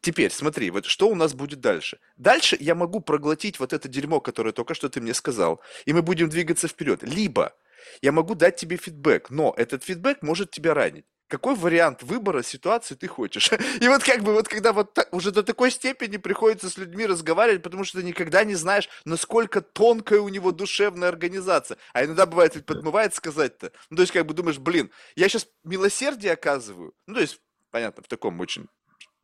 [0.00, 1.98] Теперь, смотри, вот что у нас будет дальше?
[2.16, 6.02] Дальше я могу проглотить вот это дерьмо, которое только что ты мне сказал, и мы
[6.02, 7.02] будем двигаться вперед.
[7.02, 7.54] Либо
[8.02, 11.06] я могу дать тебе фидбэк, но этот фидбэк может тебя ранить.
[11.28, 13.50] Какой вариант выбора ситуации ты хочешь.
[13.80, 17.06] И вот как бы вот когда вот так, уже до такой степени приходится с людьми
[17.06, 21.78] разговаривать, потому что ты никогда не знаешь, насколько тонкая у него душевная организация.
[21.92, 23.72] А иногда бывает ведь подмывает сказать-то.
[23.90, 26.94] Ну, то есть как бы думаешь, блин, я сейчас милосердие оказываю.
[27.06, 28.66] Ну, то есть, понятно, в таком очень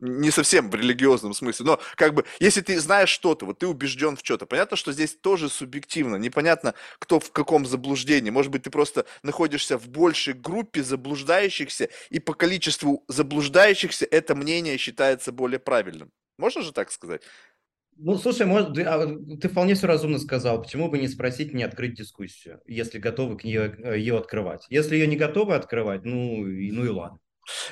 [0.01, 4.17] не совсем в религиозном смысле, но как бы, если ты знаешь что-то, вот ты убежден
[4.17, 8.31] в что-то, понятно, что здесь тоже субъективно, непонятно, кто в каком заблуждении.
[8.31, 14.79] Может быть, ты просто находишься в большей группе заблуждающихся, и по количеству заблуждающихся это мнение
[14.79, 16.11] считается более правильным.
[16.39, 17.23] Можно же так сказать?
[17.97, 19.07] Ну, слушай, может, а,
[19.41, 20.61] ты вполне все разумно сказал.
[20.63, 24.67] Почему бы не спросить, не открыть дискуссию, если готовы к нее, ее открывать?
[24.69, 27.21] Если ее не готовы открывать, ну, и, ну и ладно.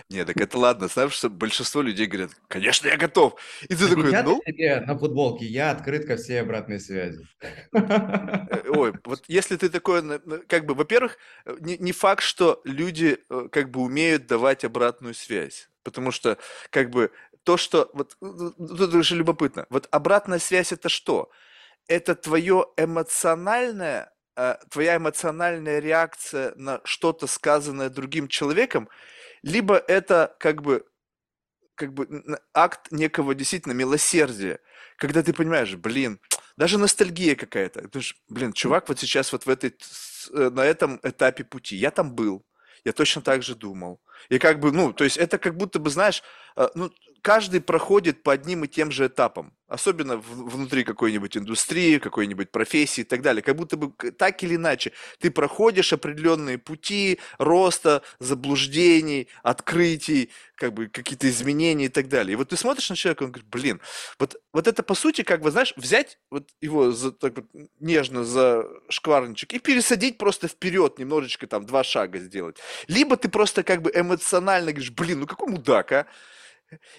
[0.09, 0.89] Не, так это ладно.
[0.89, 3.35] Знаешь, что большинство людей говорят, конечно, я готов.
[3.63, 4.43] И ты такой, Я ну...
[4.87, 7.27] на футболке, я открыт ко всей обратной связи.
[7.73, 10.03] Э, ой, вот если ты такой,
[10.49, 15.15] как бы, во-первых, э, не, не факт, что люди э, как бы умеют давать обратную
[15.15, 15.69] связь.
[15.83, 16.39] Потому что,
[16.71, 17.11] как бы,
[17.45, 17.91] то, что...
[17.93, 19.67] Вот тут уже любопытно.
[19.71, 21.31] Вот обратная связь это что?
[21.89, 24.13] Это твое эмоциональное
[24.71, 28.89] твоя эмоциональная реакция на что-то сказанное другим человеком,
[29.43, 30.85] либо это как бы,
[31.75, 32.09] как бы
[32.55, 34.61] акт некого действительно милосердия,
[34.97, 36.21] когда ты понимаешь, блин,
[36.57, 38.01] даже ностальгия какая-то.
[38.01, 39.75] Ж, блин, чувак вот сейчас вот в этой,
[40.33, 42.45] э, на этом этапе пути, я там был,
[42.85, 44.01] я точно так же думал.
[44.29, 46.23] И как бы, ну, то есть это как будто бы, знаешь,
[46.57, 52.51] э, ну, каждый проходит по одним и тем же этапам, особенно внутри какой-нибудь индустрии, какой-нибудь
[52.51, 53.43] профессии и так далее.
[53.43, 60.89] Как будто бы так или иначе ты проходишь определенные пути роста, заблуждений, открытий, как бы
[60.89, 62.33] какие-то изменения и так далее.
[62.33, 63.81] И вот ты смотришь на человека, он говорит, блин,
[64.19, 67.47] вот, вот это по сути, как бы, знаешь, взять вот его за, так вот,
[67.79, 72.57] нежно за шкварничек и пересадить просто вперед немножечко, там, два шага сделать.
[72.89, 76.07] Либо ты просто как бы эмоционально говоришь, блин, ну какой мудак, а?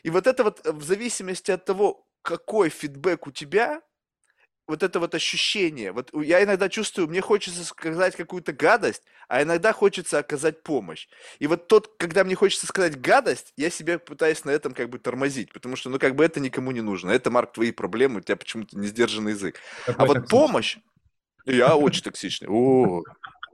[0.04, 3.82] И вот это вот э, в зависимости от того, какой фидбэк у тебя,
[4.66, 9.74] вот это вот ощущение, вот я иногда чувствую, мне хочется сказать какую-то гадость, а иногда
[9.74, 11.08] хочется оказать помощь.
[11.40, 15.00] И вот тот, когда мне хочется сказать гадость, я себя пытаюсь на этом как бы
[15.00, 17.12] тормозить, потому что, ну, как бы это никому не нужно.
[17.12, 19.60] Это, Марк, твои проблемы, у тебя почему-то не сдержанный язык.
[19.86, 20.78] Какой а вот помощь,
[21.46, 22.48] я очень токсичный.
[22.50, 23.04] О,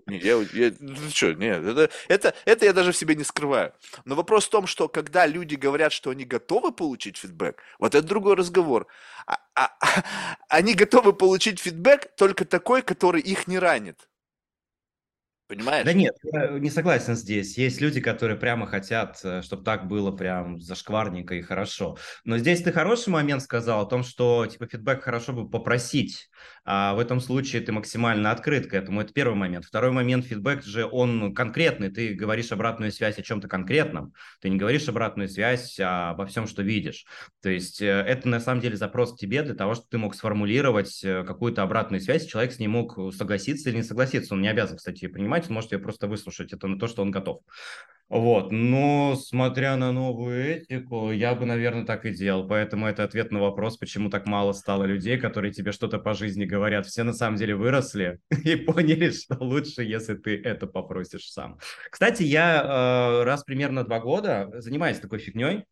[0.09, 3.73] не, я, я, ну что, нет, это, это, это я даже в себе не скрываю.
[4.05, 8.05] Но вопрос в том, что когда люди говорят, что они готовы получить фидбэк, вот это
[8.05, 8.87] другой разговор.
[9.25, 9.69] А, а,
[10.49, 14.09] они готовы получить фидбэк только такой, который их не ранит.
[15.49, 15.83] Понимаешь?
[15.83, 17.57] Да нет, я не согласен здесь.
[17.57, 21.97] Есть люди, которые прямо хотят, э, чтобы так было прям зашкварненько и хорошо.
[22.23, 26.29] Но здесь ты хороший момент сказал о том, что типа фидбэк хорошо бы попросить,
[26.65, 29.01] а в этом случае ты максимально открыт к этому.
[29.01, 29.65] Это первый момент.
[29.65, 31.89] Второй момент, фидбэк же он конкретный.
[31.89, 34.13] Ты говоришь обратную связь о чем-то конкретном.
[34.41, 37.07] Ты не говоришь обратную связь обо всем, что видишь.
[37.41, 40.13] То есть э, это на самом деле запрос к тебе для того, чтобы ты мог
[40.13, 44.35] сформулировать э, какую-то обратную связь, человек с ней мог согласиться или не согласиться.
[44.35, 46.53] Он не обязан, кстати, принимать понимать, может ее просто выслушать.
[46.53, 47.41] Это на то, что он готов.
[48.09, 52.47] Вот, но смотря на новую этику, я бы, наверное, так и делал.
[52.47, 56.45] Поэтому это ответ на вопрос, почему так мало стало людей, которые тебе что-то по жизни
[56.45, 56.87] говорят.
[56.87, 61.59] Все на самом деле выросли и поняли, что лучше, если ты это попросишь сам.
[61.91, 65.65] Кстати, я э, раз примерно два года занимаюсь такой фигней.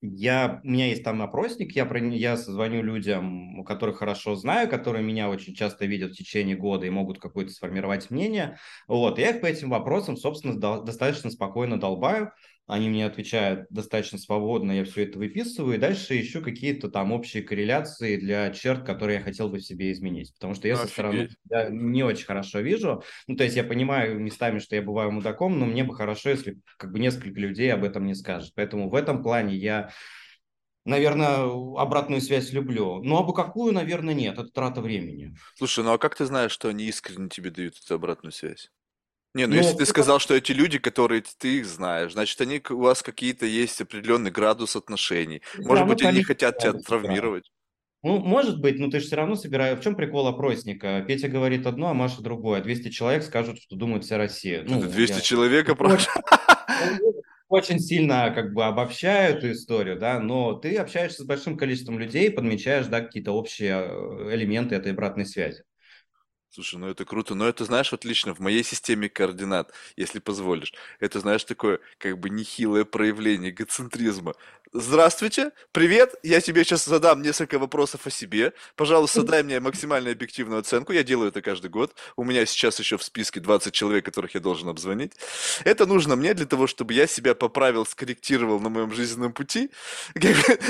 [0.00, 5.04] Я, у меня есть там опросник, я, про, я созвоню людям, которых хорошо знаю, которые
[5.04, 8.58] меня очень часто видят в течение года и могут какое-то сформировать мнение.
[8.86, 12.30] Вот, я их по этим вопросам, собственно, до, достаточно спокойно долбаю
[12.68, 17.42] они мне отвечают достаточно свободно, я все это выписываю, и дальше ищу какие-то там общие
[17.42, 20.34] корреляции для черт, которые я хотел бы в себе изменить.
[20.34, 20.88] Потому что я Офигеть.
[20.88, 23.02] со стороны я не очень хорошо вижу.
[23.26, 26.58] Ну, то есть я понимаю местами, что я бываю мудаком, но мне бы хорошо, если
[26.76, 28.52] как бы несколько людей об этом не скажет.
[28.54, 29.90] Поэтому в этом плане я
[30.84, 31.44] наверное,
[31.78, 33.02] обратную связь люблю.
[33.02, 34.38] Ну, а бы какую, наверное, нет.
[34.38, 35.34] Это трата времени.
[35.56, 38.70] Слушай, ну а как ты знаешь, что они искренне тебе дают эту обратную связь?
[39.38, 42.60] Не, ну, ну если ты сказал, что эти люди, которые ты их знаешь, значит, они
[42.70, 45.42] у вас какие-то есть определенный градус отношений.
[45.58, 47.44] Может да, быть, ну, они хотят тебя травмировать.
[48.02, 49.78] Ну, может быть, но ты же все равно собираешь.
[49.78, 51.04] В чем прикол опросника?
[51.06, 52.60] Петя говорит одно, а Маша другое.
[52.62, 54.64] 200 человек скажут, что думает вся Россия.
[54.66, 55.20] Ну, 200 я...
[55.20, 56.08] человек опросят.
[57.48, 62.30] Очень сильно как бы обобщаю эту историю, да, но ты общаешься с большим количеством людей,
[62.30, 65.62] подмечаешь, да, какие-то общие э, элементы этой обратной связи.
[66.58, 70.74] Слушай, ну это круто, но это, знаешь, вот лично в моей системе координат, если позволишь,
[70.98, 74.34] это, знаешь, такое как бы нехилое проявление эгоцентризма.
[74.72, 78.54] Здравствуйте, привет, я тебе сейчас задам несколько вопросов о себе.
[78.74, 81.94] Пожалуйста, дай мне максимально объективную оценку, я делаю это каждый год.
[82.16, 85.12] У меня сейчас еще в списке 20 человек, которых я должен обзвонить.
[85.62, 89.70] Это нужно мне для того, чтобы я себя поправил, скорректировал на моем жизненном пути.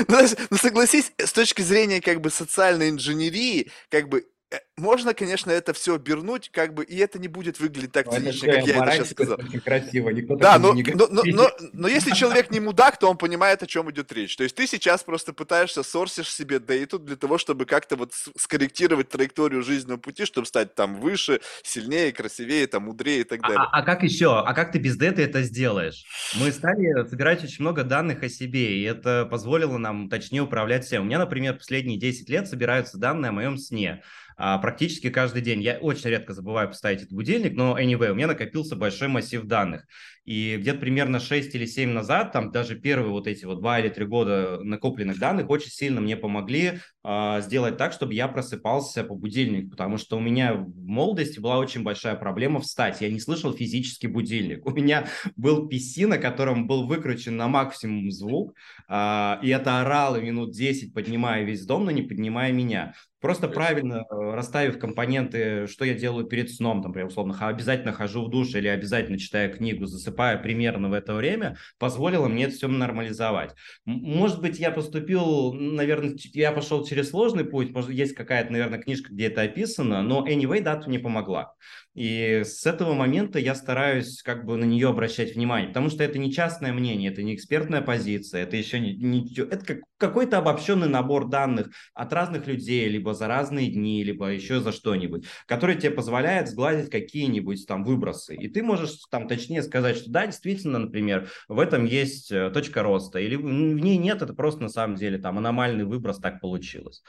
[0.07, 0.19] Ну,
[0.51, 4.27] ну согласись, с точки зрения как бы социальной инженерии, как бы
[4.77, 8.65] можно, конечно, это все обернуть, как бы, и это не будет выглядеть так цинично, как
[8.65, 9.37] я это сейчас сказал.
[9.63, 13.17] Красиво, никто да, но, не но, но, но, но если человек не мудак, то он
[13.17, 14.35] понимает, о чем идет речь.
[14.35, 19.09] То есть ты сейчас просто пытаешься сорсишь себе дейту для того, чтобы как-то вот скорректировать
[19.09, 23.59] траекторию жизненного пути, чтобы стать там выше, сильнее, красивее, там мудрее и так далее.
[23.59, 24.39] А, а как еще?
[24.39, 26.05] А как ты без дета это сделаешь?
[26.39, 31.03] Мы стали собирать очень много данных о себе, и это позволило нам точнее управлять всем.
[31.03, 34.28] У меня, например, последние 10 лет собираются данные о моем сне а,
[34.61, 35.61] практически каждый день.
[35.61, 39.85] Я очень редко забываю поставить этот будильник, но anyway, у меня накопился большой массив данных.
[40.29, 43.89] И где-то примерно 6 или 7 назад, там даже первые вот эти вот 2 или
[43.89, 49.15] 3 года накопленных данных очень сильно мне помогли э, сделать так, чтобы я просыпался по
[49.15, 53.01] будильнику, потому что у меня в молодости была очень большая проблема встать.
[53.01, 54.63] Я не слышал физический будильник.
[54.67, 58.53] У меня был PC, на котором был выкручен на максимум звук,
[58.87, 62.93] э, и это орало минут 10, поднимая весь дом, но не поднимая меня.
[63.21, 68.23] Просто правильно э, расставив компоненты, что я делаю перед сном, там, например, условно, обязательно хожу
[68.23, 69.87] в душ или обязательно читаю книгу,
[70.19, 73.55] засыпая примерно в это время, позволило мне это все нормализовать.
[73.85, 79.13] Может быть, я поступил, наверное, я пошел через сложный путь, может, есть какая-то, наверное, книжка,
[79.13, 81.53] где это описано, но anyway, дата мне помогла.
[81.99, 86.17] И с этого момента я стараюсь как бы на нее обращать внимание, потому что это
[86.17, 90.87] не частное мнение, это не экспертная позиция, это еще не, не это как, какой-то обобщенный
[90.87, 95.91] набор данных от разных людей, либо за разные дни, либо еще за что-нибудь, который тебе
[95.91, 98.33] позволяет сгладить какие-нибудь там выбросы.
[98.33, 102.81] И ты можешь там точнее сказать, что да, действительно, например, в этом есть э, точка
[102.81, 107.03] роста, или в ней нет, это просто на самом деле там аномальный выброс так получилось.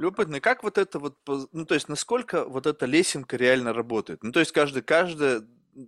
[0.00, 1.18] Любопытно, как вот это вот,
[1.52, 4.22] ну, то есть, насколько вот эта лесенка реально работает?
[4.22, 5.42] Ну, то есть, каждый, каждый,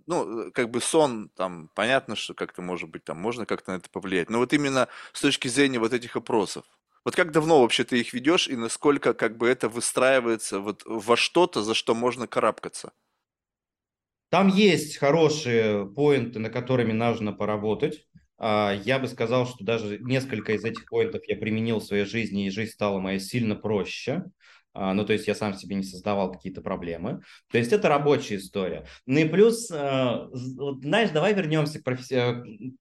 [0.05, 3.89] ну, как бы сон, там, понятно, что как-то, может быть, там, можно как-то на это
[3.89, 6.63] повлиять, но вот именно с точки зрения вот этих опросов,
[7.03, 11.17] вот как давно вообще ты их ведешь и насколько как бы это выстраивается вот во
[11.17, 12.93] что-то, за что можно карабкаться?
[14.29, 18.07] Там есть хорошие поинты, на которыми нужно поработать.
[18.45, 22.45] А, я бы сказал, что даже несколько из этих поинтов я применил в своей жизни,
[22.45, 24.25] и жизнь стала моя сильно проще.
[24.73, 27.21] А, ну, то есть я сам себе не создавал какие-то проблемы.
[27.49, 28.85] То есть это рабочая история.
[29.05, 32.75] Ну и плюс, а, знаешь, давай вернемся к профессии.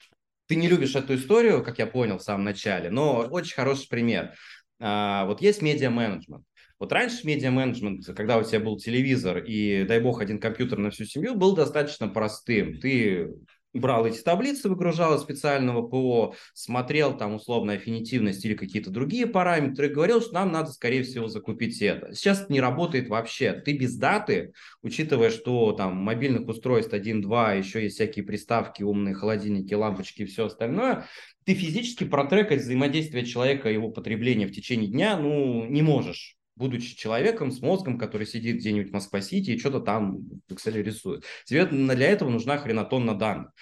[0.48, 4.35] Ты не любишь эту историю, как я понял в самом начале, но очень хороший пример.
[4.81, 6.44] Вот есть медиа-менеджмент.
[6.81, 11.05] Вот раньше медиа-менеджмент, когда у тебя был телевизор и, дай бог, один компьютер на всю
[11.05, 12.81] семью, был достаточно простым.
[12.81, 13.31] Ты
[13.72, 19.87] брал эти таблицы, выгружал из специального ПО, смотрел там условно аффинитивность или какие-то другие параметры,
[19.87, 22.14] и говорил, что нам надо, скорее всего, закупить это.
[22.14, 23.52] Сейчас это не работает вообще.
[23.52, 29.74] Ты без даты, учитывая, что там мобильных устройств 1-2, еще есть всякие приставки, умные холодильники,
[29.74, 31.06] лампочки и все остальное,
[31.44, 36.96] ты физически протрекать взаимодействие человека и его потребление в течение дня, ну, не можешь будучи
[36.96, 40.18] человеком с мозгом, который сидит где-нибудь в Москва-Сити и что-то там
[40.50, 41.24] Excel рисует.
[41.44, 43.52] Тебе для этого нужна хренотонна данных.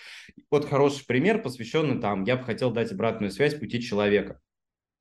[0.50, 4.40] Вот хороший пример, посвященный там, я бы хотел дать обратную связь пути человека.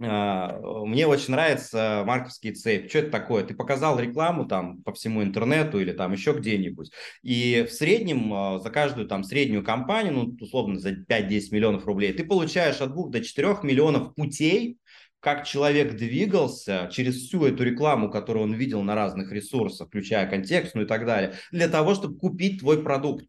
[0.01, 2.89] А, мне очень нравится марковский цепь.
[2.89, 3.43] Что это такое?
[3.43, 6.91] Ты показал рекламу там по всему интернету или там еще где-нибудь.
[7.21, 12.13] И в среднем а, за каждую там среднюю компанию, ну, условно, за 5-10 миллионов рублей,
[12.13, 14.77] ты получаешь от 2 до 4 миллионов путей,
[15.19, 20.85] как человек двигался через всю эту рекламу, которую он видел на разных ресурсах, включая контекстную
[20.85, 23.25] и так далее, для того, чтобы купить твой продукт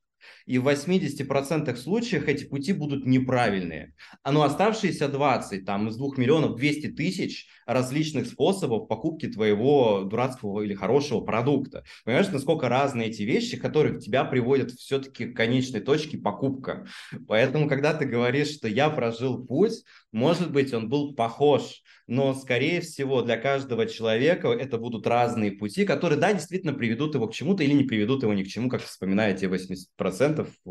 [0.47, 3.95] и в 80% случаев эти пути будут неправильные.
[4.23, 10.63] А ну оставшиеся 20, там из 2 миллионов 200 тысяч различных способов покупки твоего дурацкого
[10.63, 11.85] или хорошего продукта.
[12.05, 16.87] Понимаешь, насколько разные эти вещи, которые тебя приводят все-таки к конечной точке покупка.
[17.29, 22.81] Поэтому, когда ты говоришь, что я прожил путь, может быть, он был похож, но, скорее
[22.81, 27.63] всего, для каждого человека это будут разные пути, которые, да, действительно приведут его к чему-то
[27.63, 30.71] или не приведут его ни к чему, как вспоминаете 80% процентов э,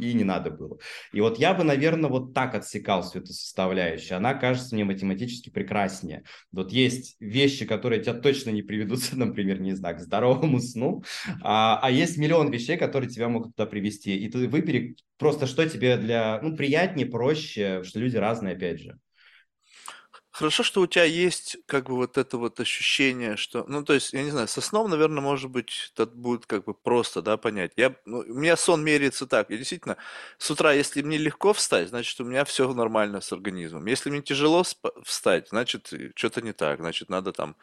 [0.00, 0.78] и не надо было.
[1.12, 4.16] И вот я бы, наверное, вот так отсекал всю эту составляющую.
[4.16, 6.24] Она кажется мне математически прекраснее.
[6.52, 11.02] Вот есть вещи, которые тебя точно не приведут, например, не знаю, к здоровому сну,
[11.42, 14.16] а, а есть миллион вещей, которые тебя могут туда привести.
[14.16, 18.98] И ты выбери просто, что тебе для, ну, приятнее, проще, что люди разные, опять же.
[20.36, 24.12] Хорошо, что у тебя есть как бы вот это вот ощущение, что, ну, то есть,
[24.12, 27.72] я не знаю, со сном, наверное, может быть, это будет как бы просто, да, понять.
[27.76, 29.48] Я, ну, у меня сон меряется так.
[29.48, 29.96] Я действительно
[30.36, 33.86] с утра, если мне легко встать, значит, у меня все нормально с организмом.
[33.86, 34.62] Если мне тяжело
[35.04, 37.56] встать, значит, что-то не так, значит, надо там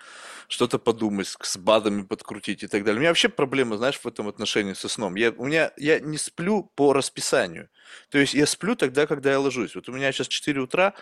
[0.48, 2.98] что-то подумать, с БАДами подкрутить и так далее.
[2.98, 5.14] У меня вообще проблема, знаешь, в этом отношении со сном.
[5.14, 7.70] Я, у меня, я не сплю по расписанию.
[8.10, 9.76] То есть я сплю тогда, когда я ложусь.
[9.76, 10.96] Вот у меня сейчас 4 утра,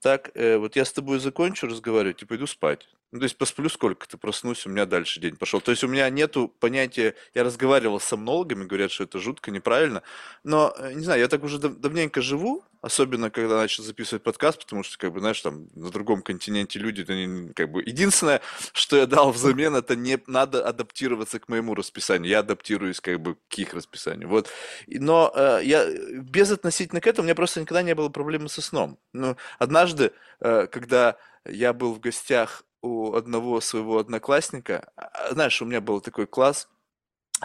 [0.00, 2.88] так, э, вот я с тобой закончу разговаривать и пойду спать.
[3.12, 5.60] Ну, то есть посплю сколько-то, проснусь, у меня дальше день пошел.
[5.60, 10.02] То есть у меня нету понятия, я разговаривал с сомнологами, говорят, что это жутко, неправильно,
[10.44, 14.60] но, э, не знаю, я так уже дав- давненько живу, особенно когда начал записывать подкаст,
[14.60, 18.40] потому что, как бы, знаешь, там на другом континенте люди, не- как бы, единственное,
[18.72, 23.36] что я дал взамен, это не надо адаптироваться к моему расписанию, я адаптируюсь, как бы,
[23.50, 24.48] к их расписанию, вот.
[24.88, 25.86] Но э, я
[26.18, 28.98] без относительно к этому, у меня просто никогда не было проблемы со сном.
[29.12, 34.92] Ну, однажды, э, когда я был в гостях у одного своего одноклассника.
[34.96, 36.68] А, а, Знаешь, у меня был такой класс,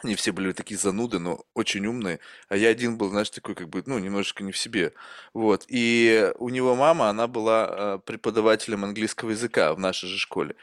[0.03, 2.19] они все были такие зануды, но очень умные,
[2.49, 4.93] а я один был, знаешь, такой как бы, ну, немножечко не в себе.
[5.33, 5.65] Вот.
[5.67, 10.55] И у него мама, она была э, преподавателем английского языка в нашей же школе.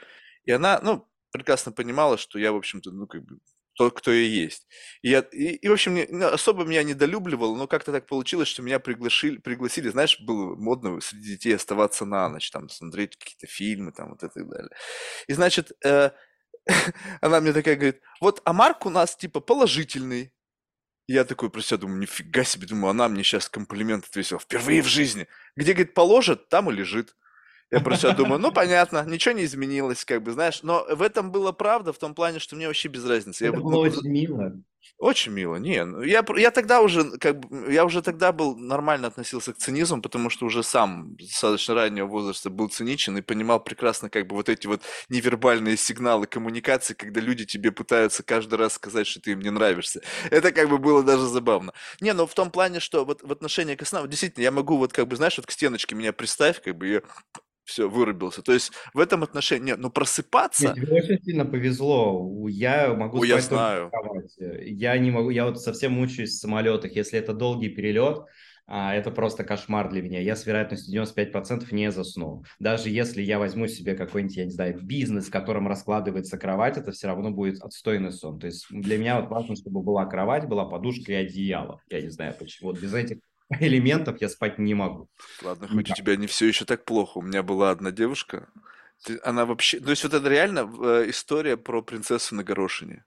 [0.45, 3.39] И она, ну, прекрасно понимала, что я, в общем-то, ну, как бы,
[3.75, 4.67] тот, кто я есть.
[5.01, 8.61] И, я, и, и, в общем, не- особо меня недолюбливал, но как-то так получилось, что
[8.63, 13.91] меня пригласили, пригласили, знаешь, было модно среди детей оставаться на ночь, там, смотреть какие-то фильмы,
[13.91, 14.71] там, вот это и далее.
[15.27, 16.11] И, значит, э,
[17.21, 20.31] она мне такая говорит, вот, а Марк у нас, типа, положительный.
[21.07, 24.87] Я такой про себя думаю, нифига себе, думаю, она мне сейчас комплимент ответила, впервые в
[24.87, 25.27] жизни.
[25.55, 27.15] Где, говорит, положит, там и лежит.
[27.71, 31.31] Я про себя думаю, ну, понятно, ничего не изменилось, как бы, знаешь, но в этом
[31.31, 33.43] была правда, в том плане, что мне вообще без разницы.
[33.43, 34.53] Я Это вот было могу очень мило.
[34.99, 35.55] очень мило.
[35.55, 39.57] Не, ну я, я тогда уже, как бы, я уже тогда был нормально относился к
[39.57, 44.35] цинизму, потому что уже сам достаточно раннего возраста был циничен и понимал прекрасно, как бы,
[44.35, 49.31] вот эти вот невербальные сигналы коммуникации, когда люди тебе пытаются каждый раз сказать, что ты
[49.31, 50.01] им не нравишься.
[50.29, 51.73] Это как бы было даже забавно.
[51.99, 54.93] Не, но в том плане, что вот в отношении сну, вот действительно, я могу вот
[54.93, 57.01] как бы, знаешь, вот к стеночке меня приставь, как бы я
[57.65, 58.41] все, вырубился.
[58.41, 62.47] То есть в этом отношении, нет, ну Нет, просыпаться, тебе очень сильно повезло.
[62.47, 63.91] Я могу о, я знаю.
[64.61, 66.95] Я не могу, я вот совсем мучаюсь в самолетах.
[66.95, 68.25] Если это долгий перелет,
[68.67, 70.19] а, это просто кошмар для меня.
[70.21, 72.43] Я с вероятностью 95% не засну.
[72.59, 76.91] Даже если я возьму себе какой-нибудь, я не знаю, бизнес, в котором раскладывается кровать, это
[76.91, 78.39] все равно будет отстойный сон.
[78.39, 81.79] То есть для меня вот важно, чтобы была кровать, была подушка и одеяло.
[81.89, 82.69] Я не знаю почему.
[82.69, 83.17] Вот без этих
[83.59, 85.09] элементов я спать не могу.
[85.41, 85.97] Ладно, хоть у Никак.
[85.97, 87.19] тебя не все еще так плохо.
[87.19, 88.49] У меня была одна девушка,
[89.23, 89.79] она вообще...
[89.79, 93.05] То есть вот это реально э, история про принцессу на горошине.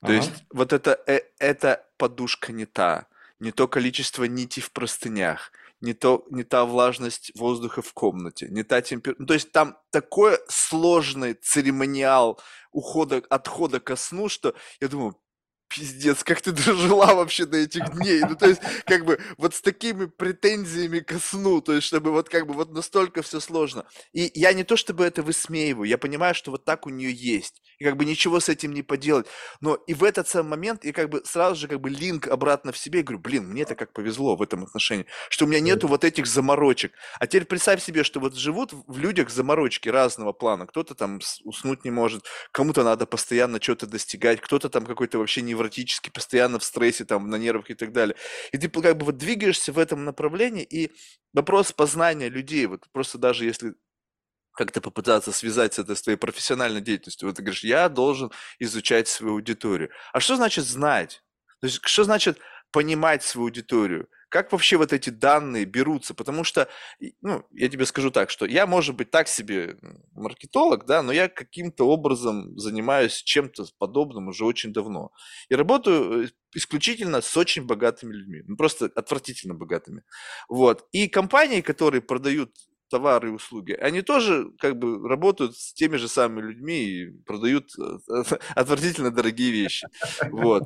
[0.00, 0.46] То есть Ага.
[0.50, 3.06] вот это, э, эта подушка не та,
[3.38, 8.62] не то количество нитей в простынях, не, то, не та влажность воздуха в комнате, не
[8.62, 9.26] та температура.
[9.26, 12.40] То есть там такой сложный церемониал
[12.72, 15.16] ухода, отхода ко сну, что я думаю,
[15.74, 18.20] пиздец, как ты дожила вообще до этих дней?
[18.20, 22.28] Ну, то есть, как бы, вот с такими претензиями ко сну, то есть, чтобы вот
[22.28, 23.84] как бы вот настолько все сложно.
[24.12, 27.62] И я не то чтобы это высмеиваю, я понимаю, что вот так у нее есть,
[27.82, 29.26] и как бы ничего с этим не поделать.
[29.60, 32.70] Но и в этот самый момент я как бы сразу же как бы линк обратно
[32.70, 35.60] в себе и говорю, блин, мне это как повезло в этом отношении, что у меня
[35.60, 36.92] нету вот этих заморочек.
[37.18, 40.66] А теперь представь себе, что вот живут в людях заморочки разного плана.
[40.66, 46.12] Кто-то там уснуть не может, кому-то надо постоянно что-то достигать, кто-то там какой-то вообще невротический,
[46.12, 48.16] постоянно в стрессе, там, на нервах и так далее.
[48.52, 50.92] И ты как бы вот двигаешься в этом направлении, и
[51.32, 53.74] вопрос познания людей, вот просто даже если
[54.52, 57.28] как-то попытаться связать это с твоей профессиональной деятельностью.
[57.28, 59.90] Вот ты говоришь, я должен изучать свою аудиторию.
[60.12, 61.22] А что значит знать?
[61.60, 62.38] То есть что значит
[62.70, 64.08] понимать свою аудиторию?
[64.28, 66.14] Как вообще вот эти данные берутся?
[66.14, 66.66] Потому что,
[67.20, 69.76] ну, я тебе скажу так, что я, может быть, так себе
[70.14, 75.12] маркетолог, да, но я каким-то образом занимаюсь чем-то подобным уже очень давно.
[75.50, 78.42] И работаю э, исключительно с очень богатыми людьми.
[78.46, 80.02] Ну, просто отвратительно богатыми.
[80.48, 80.88] Вот.
[80.92, 82.54] И компании, которые продают
[82.92, 87.70] товары и услуги, они тоже как бы работают с теми же самыми людьми и продают
[87.78, 88.22] э,
[88.54, 89.88] отвратительно дорогие вещи.
[90.30, 90.64] Вот.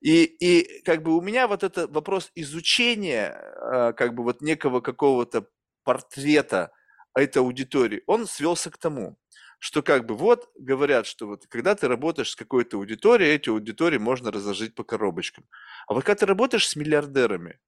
[0.00, 3.32] И, и как бы у меня вот это вопрос изучения
[3.72, 5.46] э, как бы вот некого какого-то
[5.84, 6.72] портрета
[7.16, 9.16] этой аудитории, он свелся к тому,
[9.60, 13.98] что как бы вот говорят, что вот когда ты работаешь с какой-то аудиторией, эти аудитории
[13.98, 15.44] можно разложить по коробочкам.
[15.86, 17.60] А вот когда ты работаешь с миллиардерами,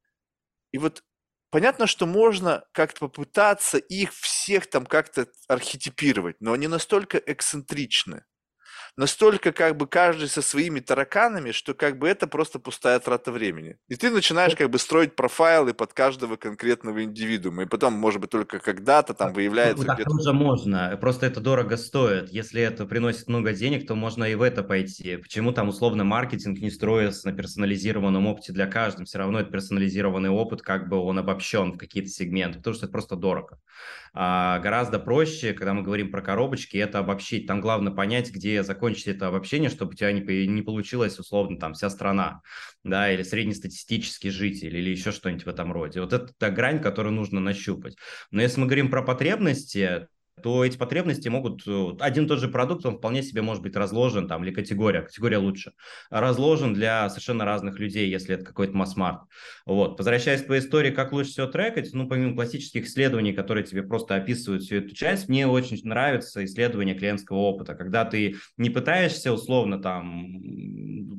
[0.73, 1.05] и вот
[1.53, 8.25] понятно, что можно как-то попытаться их всех там как-то архетипировать, но они настолько эксцентричны.
[8.97, 13.76] Настолько как бы каждый со своими тараканами, что как бы это просто пустая трата времени.
[13.88, 18.30] И ты начинаешь как бы строить профайлы под каждого конкретного индивидуума, и потом, может быть,
[18.30, 20.11] только когда-то там выявляется Так где-то...
[20.11, 22.30] тоже можно, просто это дорого стоит.
[22.30, 25.16] Если это приносит много денег, то можно и в это пойти.
[25.16, 29.07] Почему там условно маркетинг не строится на персонализированном опыте для каждого?
[29.07, 32.93] Все равно это персонализированный опыт, как бы он обобщен в какие-то сегменты, потому что это
[32.93, 33.59] просто дорого.
[34.15, 37.47] А гораздо проще, когда мы говорим про коробочки, это обобщить.
[37.47, 41.73] Там главное понять, где закончить это обобщение, чтобы у тебя не, не получилось условно там
[41.73, 42.43] вся страна,
[42.85, 46.03] да, или среднестатистический житель, или еще что-нибудь в этом роде.
[46.03, 47.97] Вот это та грань, которую нужно нащупать.
[48.31, 50.09] Но если мы говорим про потребности,
[50.41, 51.62] то эти потребности могут...
[51.66, 55.03] Э, один и тот же продукт, он вполне себе может быть разложен, там, или категория,
[55.03, 55.72] категория лучше,
[56.11, 59.22] разложен для совершенно разных людей, если это какой-то масс-март.
[59.66, 59.99] Вот.
[59.99, 64.16] Возвращаясь к твоей истории, как лучше всего трекать, ну, помимо классических исследований, которые тебе просто
[64.16, 69.80] описывают всю эту часть, мне очень нравится исследование клиентского опыта, когда ты не пытаешься условно
[69.80, 70.26] там,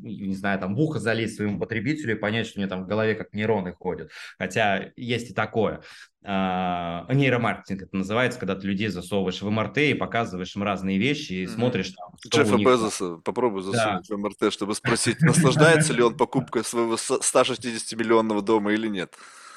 [0.04, 2.88] не знаю, там в ухо залезть своему потребителю и понять, что у него там в
[2.88, 5.82] голове как нейроны ходят, хотя есть и такое,
[6.26, 11.44] нейромаркетинг это называется, когда ты людей засовываешь в МРТ и показываешь им разные вещи и
[11.44, 11.50] mm-hmm.
[11.50, 12.14] смотришь там.
[12.28, 12.66] Джеффа них...
[12.66, 14.16] Безоса попробуй засунуть да.
[14.16, 19.16] в МРТ, чтобы спросить, наслаждается ли он покупкой своего 160-миллионного дома или нет.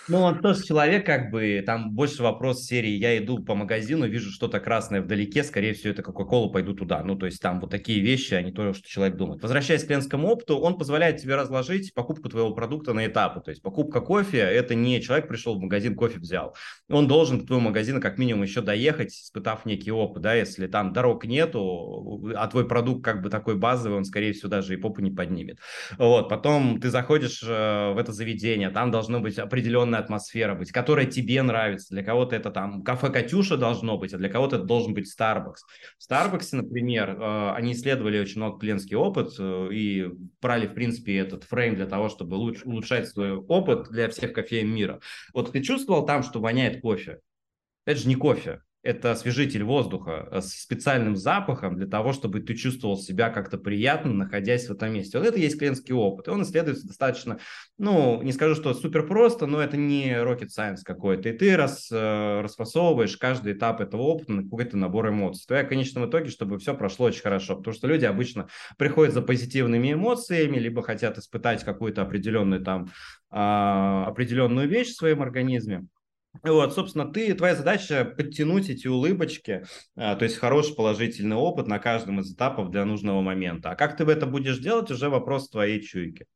[0.09, 4.31] Ну, он тоже человек, как бы, там больше вопрос серии, я иду по магазину, вижу
[4.31, 7.03] что-то красное вдалеке, скорее всего, это Кока-Кола, пойду туда.
[7.03, 9.43] Ну, то есть там вот такие вещи, а не то, что человек думает.
[9.43, 13.41] Возвращаясь к клиентскому опыту, он позволяет тебе разложить покупку твоего продукта на этапы.
[13.41, 16.55] То есть покупка кофе– это не человек пришел в магазин, кофе взял.
[16.89, 20.93] Он должен к твоему магазину как минимум еще доехать, испытав некий опыт, да, если там
[20.93, 25.01] дорог нету, а твой продукт как бы такой базовый, он, скорее всего, даже и попу
[25.01, 25.59] не поднимет.
[25.99, 30.73] Вот, потом ты заходишь э, в это заведение, там должно быть определенное определенная атмосфера быть,
[30.73, 31.89] которая тебе нравится.
[31.91, 35.63] Для кого-то это там кафе Катюша должно быть, а для кого-то это должен быть Starbucks.
[35.99, 40.09] В Starbucks, например, э, они исследовали очень много клиентский опыт э, и
[40.41, 45.01] брали, в принципе, этот фрейм для того, чтобы улучшать свой опыт для всех кофеин мира.
[45.35, 47.21] Вот ты чувствовал там, что воняет кофе?
[47.85, 52.55] Это же не кофе это освежитель воздуха э, с специальным запахом для того, чтобы ты
[52.55, 55.19] чувствовал себя как-то приятно, находясь в этом месте.
[55.19, 56.29] Вот это есть клиентский опыт.
[56.29, 57.39] И он исследуется достаточно,
[57.79, 61.29] ну, не скажу, что супер просто, но это не rocket science какой-то.
[61.29, 65.43] И ты рас, э, расфасовываешь каждый этап этого опыта на какой-то набор эмоций.
[65.43, 67.57] В твоем конечном итоге, чтобы все прошло очень хорошо.
[67.57, 72.91] Потому что люди обычно приходят за позитивными эмоциями, либо хотят испытать какую-то определенную там
[73.31, 75.87] а, определенную вещь в своем организме
[76.43, 79.65] вот, собственно, ты, твоя задача подтянуть эти улыбочки,
[79.97, 83.71] а, то есть хороший положительный опыт на каждом из этапов для нужного момента.
[83.71, 86.27] А как ты это будешь делать, уже вопрос твоей чуйки.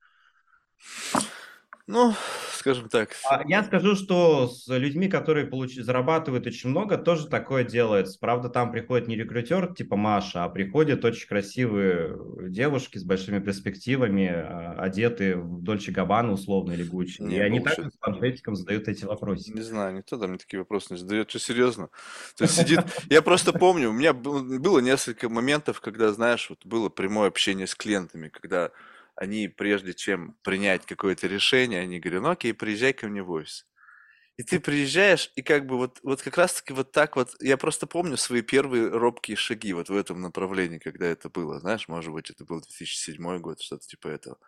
[1.90, 2.14] Ну,
[2.52, 3.16] скажем так.
[3.28, 5.74] А я скажу, что с людьми, которые получ...
[5.74, 8.16] зарабатывают очень много, тоже такое делается.
[8.20, 12.16] Правда, там приходит не рекрутер типа Маша, а приходят очень красивые
[12.48, 17.22] девушки с большими перспективами, а, одетые в Дольче Габбана условно или Гуччи.
[17.22, 19.52] И они так с планшетиком задают эти вопросы.
[19.52, 21.28] Не знаю, никто там мне такие вопросы не задает.
[21.28, 21.88] Что, серьезно?
[22.36, 22.80] То есть сидит...
[23.08, 27.74] Я просто помню, у меня было несколько моментов, когда, знаешь, вот было прямое общение с
[27.74, 28.70] клиентами, когда
[29.20, 33.66] они, прежде чем принять какое-то решение, они говорят, ну окей, приезжай ко мне в офис.
[34.36, 37.86] И ты приезжаешь, и как бы вот, вот как раз-таки вот так вот, я просто
[37.86, 42.30] помню свои первые робкие шаги вот в этом направлении, когда это было, знаешь, может быть,
[42.30, 44.38] это был 2007 год, что-то типа этого.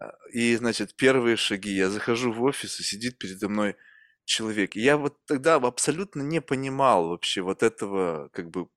[0.00, 3.76] А, и, значит, первые шаги, я захожу в офис, и сидит передо мной
[4.24, 4.76] человек.
[4.76, 8.68] И я вот тогда абсолютно не понимал вообще вот этого, как бы,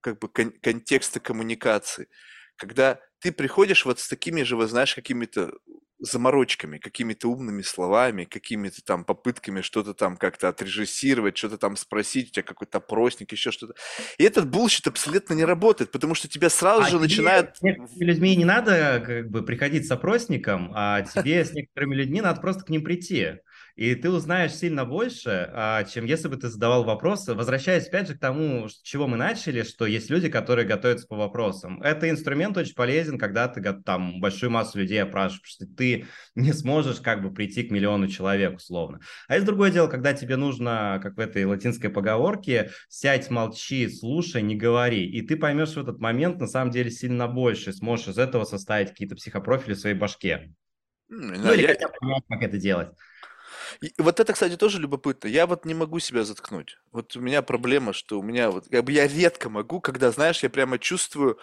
[0.00, 2.08] как бы кон- контекста коммуникации.
[2.56, 5.52] Когда ты приходишь вот с такими же, вот знаешь, какими-то
[5.98, 12.32] заморочками, какими-то умными словами, какими-то там попытками что-то там как-то отрежиссировать, что-то там спросить, у
[12.32, 13.74] тебя какой-то опросник, еще что-то.
[14.18, 17.56] И этот bullshit абсолютно не работает, потому что тебя сразу а же начинают...
[17.56, 22.20] С некоторыми людьми не надо как бы приходить с опросником, а тебе с некоторыми людьми
[22.20, 23.36] надо просто к ним прийти
[23.76, 27.34] и ты узнаешь сильно больше, а, чем если бы ты задавал вопросы.
[27.34, 31.14] Возвращаясь опять же к тому, с чего мы начали, что есть люди, которые готовятся по
[31.14, 31.82] вопросам.
[31.82, 37.00] Это инструмент очень полезен, когда ты там большую массу людей опрашиваешь, что ты не сможешь
[37.00, 39.00] как бы прийти к миллиону человек условно.
[39.28, 44.40] А есть другое дело, когда тебе нужно, как в этой латинской поговорке, сядь, молчи, слушай,
[44.40, 48.18] не говори, и ты поймешь в этот момент на самом деле сильно больше, сможешь из
[48.18, 50.54] этого составить какие-то психопрофили в своей башке.
[51.12, 51.68] Mm, ну, или я...
[51.68, 52.88] хотя бы понять, как это делать.
[53.80, 55.28] И вот это, кстати, тоже любопытно.
[55.28, 56.78] Я вот не могу себя заткнуть.
[56.92, 60.42] Вот у меня проблема, что у меня вот, как бы я редко могу, когда, знаешь,
[60.42, 61.38] я прямо чувствую,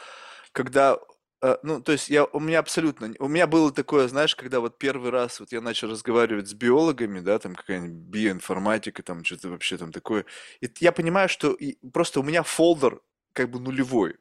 [0.52, 1.00] когда
[1.42, 4.78] э, ну, то есть я, у меня абсолютно, у меня было такое, знаешь, когда вот
[4.78, 9.78] первый раз вот я начал разговаривать с биологами, да, там какая-нибудь биоинформатика, там что-то вообще
[9.78, 10.26] там такое,
[10.62, 13.02] и я понимаю, что и, просто у меня фолдер
[13.34, 14.16] как бы нулевой.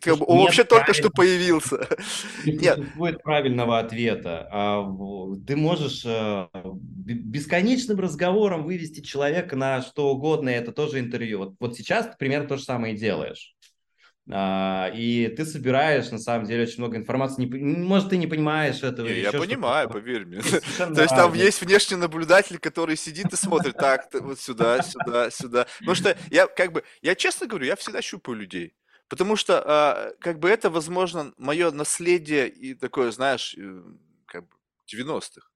[0.00, 1.86] Как бы, он Нет, вообще только что появился.
[2.44, 2.76] Не Нет.
[2.78, 4.48] существует правильного ответа.
[4.50, 4.84] А
[5.46, 11.38] ты можешь э, бесконечным разговором вывести человека на что угодно, и это тоже интервью.
[11.38, 13.53] Вот, вот сейчас ты примерно то же самое и делаешь.
[14.30, 17.44] А, и ты собираешь, на самом деле, очень много информации.
[17.44, 19.06] Не, может, ты не понимаешь этого.
[19.06, 20.40] Не, я понимаю, поверь мне.
[20.78, 25.66] То есть там есть внешний наблюдатель, который сидит и смотрит, так, вот сюда, сюда, сюда.
[25.78, 28.74] Потому что я, как бы, я честно говорю, я всегда щупаю людей.
[29.08, 33.82] Потому что, а, как бы, это, возможно, мое наследие и такое, знаешь, э,
[34.26, 34.56] как бы,
[34.86, 35.46] 90-х.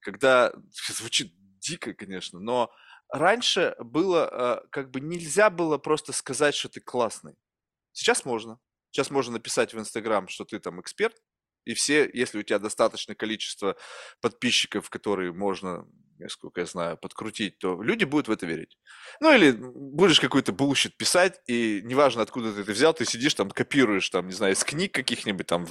[0.00, 0.52] Когда,
[0.88, 2.70] звучит дико, конечно, но
[3.08, 7.36] раньше было, а, как бы, нельзя было просто сказать, что ты классный.
[7.92, 8.58] Сейчас можно.
[8.90, 11.16] Сейчас можно написать в Инстаграм, что ты там эксперт,
[11.64, 13.76] и все, если у тебя достаточное количество
[14.20, 15.86] подписчиков, которые можно
[16.22, 18.78] насколько я знаю, подкрутить, то люди будут в это верить.
[19.20, 23.50] Ну или будешь какой-то bullshit писать, и неважно, откуда ты это взял, ты сидишь там,
[23.50, 25.66] копируешь, там, не знаю, из книг каких-нибудь, там,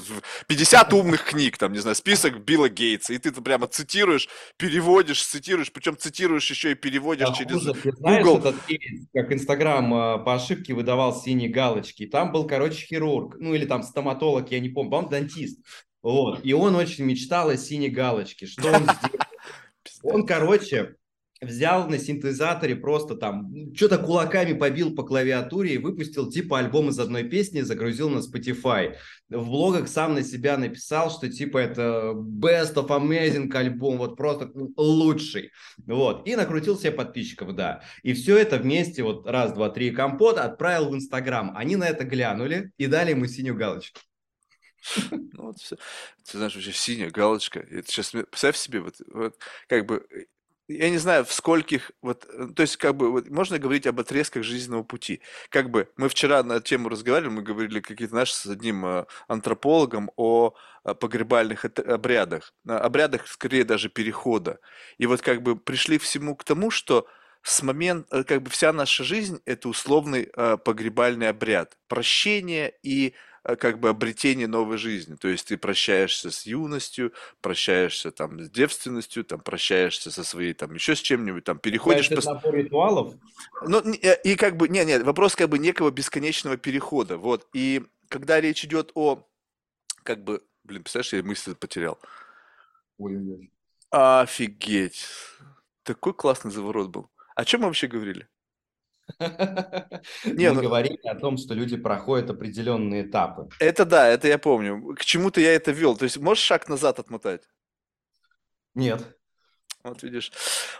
[0.47, 5.23] 50 умных книг, там, не знаю, список Билла Гейтса, и ты это прямо цитируешь, переводишь,
[5.23, 8.39] цитируешь, причем цитируешь еще и переводишь а через хуже, ты знаешь, Google.
[8.39, 13.53] Этот кейс, как Инстаграм а, по ошибке выдавал синие галочки, там был, короче, хирург, ну
[13.53, 15.59] или там стоматолог, я не помню, по-моему, дантист.
[16.01, 16.43] Вот.
[16.43, 18.45] И он очень мечтал о синей галочке.
[18.47, 19.25] Что он сделал?
[20.03, 20.95] Он, короче,
[21.41, 26.99] взял на синтезаторе просто там, что-то кулаками побил по клавиатуре и выпустил типа альбом из
[26.99, 28.95] одной песни, загрузил на Spotify.
[29.29, 34.51] В блогах сам на себя написал, что типа это best of amazing альбом, вот просто
[34.77, 35.49] лучший.
[35.87, 36.27] Вот.
[36.27, 37.81] И накрутил себе подписчиков, да.
[38.03, 41.53] И все это вместе, вот раз, два, три, компот, отправил в Инстаграм.
[41.55, 43.99] Они на это глянули и дали ему синюю галочку.
[45.11, 45.75] Ну, вот все.
[46.29, 47.59] Ты знаешь, вообще синяя галочка.
[47.59, 50.25] Это сейчас, представь себе, вот, вот как бы, э,
[50.67, 53.99] я не знаю, в скольких, вот, э, то есть, как бы, вот, можно говорить об
[53.99, 55.21] отрезках жизненного пути.
[55.49, 60.11] Как бы, мы вчера на тему разговаривали, мы говорили какие-то наши с одним э, антропологом
[60.15, 60.53] о
[60.83, 64.59] погребальных обрядах, обрядах, скорее, даже перехода.
[64.97, 67.05] И вот, как бы, пришли всему к тому, что
[67.43, 70.25] с момента, как бы, вся наша жизнь– это условный
[70.63, 71.77] погребальный обряд.
[71.87, 75.15] Прощение и Э, как бы обретение новой жизни.
[75.15, 80.73] То есть ты прощаешься с юностью, прощаешься там с девственностью, там прощаешься со своей там
[80.73, 82.11] еще с чем-нибудь, там переходишь...
[82.11, 82.33] Это по...
[82.33, 83.15] набор ритуалов?
[83.65, 87.47] Ну, э, и как бы, нет, нет, вопрос как бы некого бесконечного перехода, вот.
[87.53, 89.27] И когда речь идет о,
[90.03, 91.99] как бы, блин, представляешь, я мысль потерял.
[92.97, 93.51] Ой-ой-ой.
[93.89, 95.05] Офигеть.
[95.83, 97.09] Такой классный заворот был.
[97.35, 98.27] О чем мы вообще говорили?
[100.25, 100.61] Не, Мы ну...
[100.61, 103.49] говорили о том, что люди проходят определенные этапы.
[103.59, 104.95] Это да, это я помню.
[104.95, 105.95] К чему-то я это вел.
[105.95, 107.43] То есть можешь шаг назад отмотать?
[108.73, 109.03] Нет.
[109.83, 110.31] Вот видишь.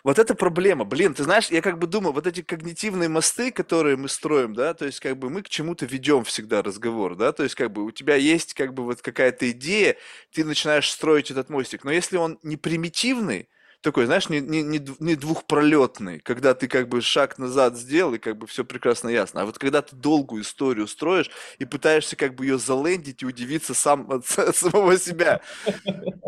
[0.03, 0.85] Вот это проблема.
[0.85, 4.73] Блин, ты знаешь, я как бы думаю, вот эти когнитивные мосты, которые мы строим, да,
[4.73, 7.83] то есть как бы мы к чему-то ведем всегда разговор, да, то есть как бы
[7.83, 9.97] у тебя есть как бы вот какая-то идея,
[10.31, 13.49] ты начинаешь строить этот мостик, но если он не примитивный,
[13.81, 18.37] такой, знаешь, не, не, не, двухпролетный, когда ты как бы шаг назад сделал, и как
[18.37, 19.41] бы все прекрасно ясно.
[19.41, 21.29] А вот когда ты долгую историю строишь
[21.59, 25.41] и пытаешься как бы ее залендить и удивиться сам от, от самого себя.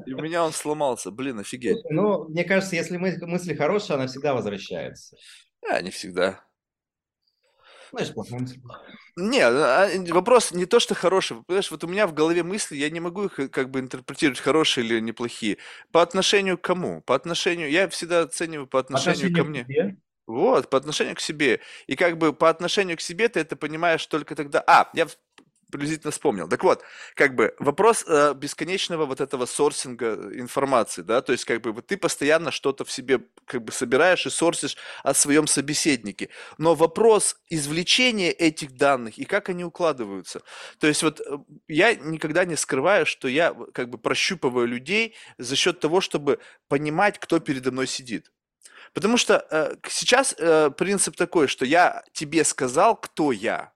[0.06, 1.12] И у меня он сломался.
[1.12, 1.78] Блин, офигеть.
[1.89, 5.16] Ну, мне кажется, если мысли хорошие, она всегда возвращается.
[5.70, 6.43] А, не всегда.
[7.94, 8.14] Мысль.
[9.16, 11.38] Не, а, вопрос не то, что хороший.
[11.44, 14.39] Понимаешь, вот у меня в голове мысли, я не могу их э, как бы интерпретировать,
[14.39, 15.60] хорошие или неплохие.
[15.91, 17.02] По отношению к кому?
[17.02, 17.70] По отношению...
[17.70, 19.98] Я всегда оцениваю по отношению, отношению ко мне.
[20.26, 21.60] Вот, по отношению к себе.
[21.86, 24.64] И как бы по отношению к себе ты это понимаешь только тогда...
[24.66, 25.08] А, я
[25.74, 26.47] приблизительно вспомнил.
[26.47, 26.84] Так вот,
[27.15, 31.88] как бы вопрос э, бесконечного вот этого сорсинга информации, да, то есть как бы вот
[31.88, 37.38] ты постоянно что-то в себе как бы собираешь и сорсишь о своем собеседнике, но вопрос
[37.49, 40.43] извлечения этих данных и как они укладываются.
[40.78, 45.55] То есть вот э, я никогда не скрываю, что я как бы прощупываю людей за
[45.55, 48.32] счет того, чтобы понимать, кто передо мной сидит.
[48.93, 53.72] Потому что э, сейчас э, принцип такой, что я тебе сказал, кто я,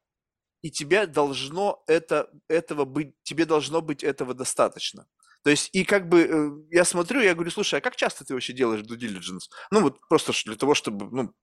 [0.61, 5.07] и тебе должно это, этого быть, тебе должно быть этого достаточно.
[5.43, 8.33] То есть, и как бы э, я смотрю, я говорю, слушай, а как часто ты
[8.33, 9.49] вообще делаешь due diligence?
[9.71, 11.33] Ну, вот просто для того, чтобы, ну,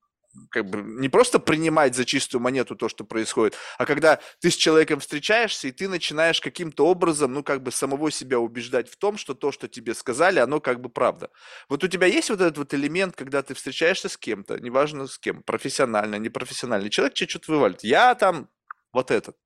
[0.50, 4.56] как бы не просто принимать за чистую монету то, что происходит, а когда ты с
[4.56, 9.16] человеком встречаешься, и ты начинаешь каким-то образом, ну, как бы самого себя убеждать в том,
[9.16, 11.30] что то, что тебе сказали, оно как бы правда.
[11.68, 15.18] Вот у тебя есть вот этот вот элемент, когда ты встречаешься с кем-то, неважно с
[15.18, 17.84] кем, профессионально, непрофессионально, человек тебе что-то вывалит.
[17.84, 18.48] Я там
[18.94, 19.36] вот этот.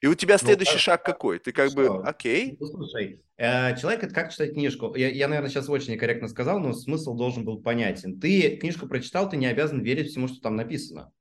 [0.00, 1.38] И у тебя ну, следующий ну, шаг какой?
[1.38, 1.76] Ты как что?
[1.76, 2.56] бы, окей.
[2.58, 4.94] Ну, слушай, э, человек это как читать книжку.
[4.96, 8.18] Я, я, наверное, сейчас очень некорректно сказал, но смысл должен был понятен.
[8.18, 11.12] Ты книжку прочитал, ты не обязан верить всему, что там написано.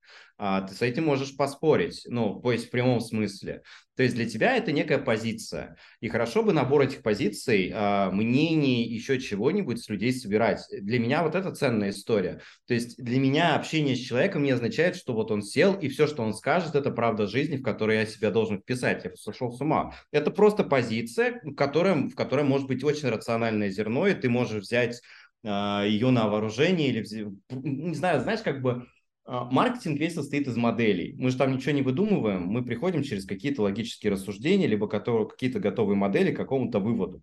[0.41, 3.61] А, ты с этим можешь поспорить, ну, то есть в прямом смысле.
[3.97, 5.75] То есть для тебя это некая позиция.
[5.99, 10.65] И хорошо бы набор этих позиций, а, мнений, еще чего-нибудь с людей собирать.
[10.71, 12.39] Для меня вот это ценная история.
[12.67, 16.07] То есть для меня общение с человеком не означает, что вот он сел, и все,
[16.07, 19.03] что он скажет, это правда жизни, в которой я себя должен вписать.
[19.03, 19.93] Я сошел с ума.
[20.13, 24.63] Это просто позиция, в которой, в которой может быть очень рациональное зерно, и ты можешь
[24.63, 25.01] взять
[25.43, 27.05] а, ее на вооружение или,
[27.49, 28.85] не знаю, знаешь, как бы
[29.29, 31.13] маркетинг весь состоит из моделей.
[31.17, 35.97] Мы же там ничего не выдумываем, мы приходим через какие-то логические рассуждения, либо какие-то готовые
[35.97, 37.21] модели к какому-то выводу.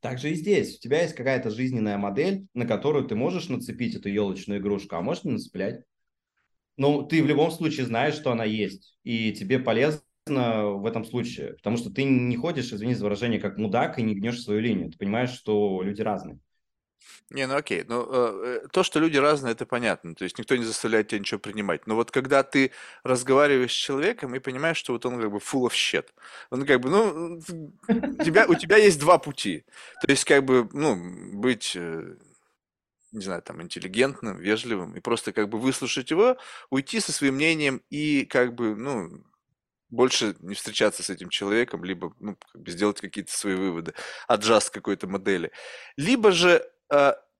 [0.00, 0.76] Также и здесь.
[0.76, 5.02] У тебя есть какая-то жизненная модель, на которую ты можешь нацепить эту елочную игрушку, а
[5.02, 5.82] можешь не нацеплять.
[6.76, 11.54] Но ты в любом случае знаешь, что она есть, и тебе полезно в этом случае,
[11.54, 14.90] потому что ты не ходишь, извини за выражение, как мудак и не гнешь свою линию.
[14.90, 16.38] Ты понимаешь, что люди разные.
[17.30, 17.84] Не, ну окей.
[17.86, 20.14] Ну, э, э, то, что люди разные, это понятно.
[20.14, 21.86] То есть никто не заставляет тебя ничего принимать.
[21.86, 22.72] Но вот когда ты
[23.04, 26.06] разговариваешь с человеком и понимаешь, что вот он как бы full of shit.
[26.50, 27.40] Он как бы, ну,
[28.24, 29.64] тебя, у тебя есть два пути.
[30.02, 30.96] То есть как бы, ну,
[31.34, 32.16] быть э,
[33.12, 36.36] не знаю, там, интеллигентным, вежливым, и просто как бы выслушать его,
[36.70, 39.24] уйти со своим мнением и как бы, ну,
[39.90, 42.36] больше не встречаться с этим человеком, либо ну,
[42.66, 43.94] сделать какие-то свои выводы,
[44.28, 45.50] аджаст какой-то модели.
[45.96, 46.64] Либо же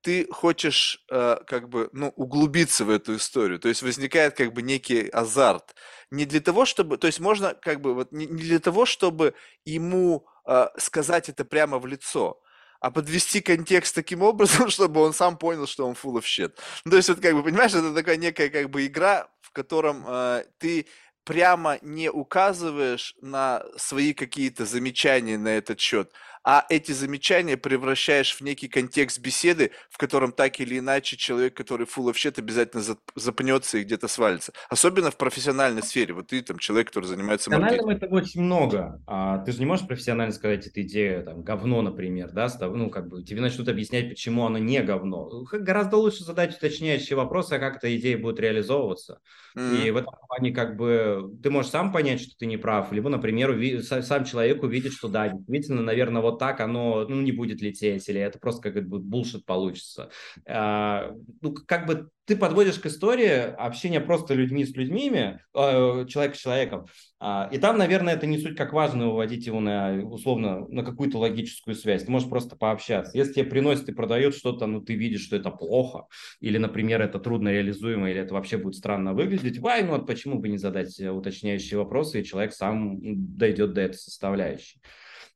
[0.02, 4.62] ты хочешь э, как бы ну, углубиться в эту историю, то есть возникает как бы
[4.62, 5.74] некий азарт.
[6.10, 9.34] Не для того, чтобы, то есть можно как бы вот не, не для того, чтобы
[9.64, 12.40] ему э, сказать это прямо в лицо,
[12.80, 16.56] а подвести контекст таким образом, чтобы он сам понял, что он full of shit.
[16.84, 20.04] Ну, то есть, вот как бы, понимаешь, это такая некая как бы игра, в котором
[20.06, 20.86] э, ты
[21.24, 26.12] прямо не указываешь на свои какие-то замечания на этот счет,
[26.44, 31.86] а эти замечания превращаешь в некий контекст беседы, в котором так или иначе человек, который
[31.86, 32.82] full of shit, обязательно
[33.14, 34.52] запнется и где-то свалится.
[34.68, 36.14] Особенно в профессиональной сфере.
[36.14, 37.90] Вот ты там человек, который занимается маркетингом.
[37.90, 39.02] это очень много.
[39.06, 42.48] А, ты же не можешь профессионально сказать, эта идея там говно, например, да?
[42.60, 45.44] Ну, как бы тебе начнут объяснять, почему она не говно.
[45.52, 49.20] Гораздо лучше задать уточняющие вопросы, а как эта идея будет реализовываться.
[49.56, 49.86] Mm-hmm.
[49.86, 53.08] И в этом плане как бы ты можешь сам понять, что ты не прав, либо,
[53.08, 57.60] например, уви- сам человек увидит, что да, действительно, наверное, вот так оно ну, не будет
[57.60, 60.10] лететь, или это просто как бы булшит получится.
[60.46, 66.36] А, ну, как бы ты подводишь к истории общения просто людьми с людьми, э, человек
[66.36, 66.86] с человеком,
[67.20, 71.18] э, и там, наверное, это не суть как важно выводить его на, условно, на какую-то
[71.18, 72.04] логическую связь.
[72.04, 73.18] Ты можешь просто пообщаться.
[73.18, 76.06] Если тебе приносят и продают что-то, ну, ты видишь, что это плохо,
[76.38, 80.38] или, например, это трудно реализуемо, или это вообще будет странно выглядеть, вай, ну, вот почему
[80.38, 82.98] бы не задать уточняющие вопросы, и человек сам
[83.36, 84.80] дойдет до этой составляющей.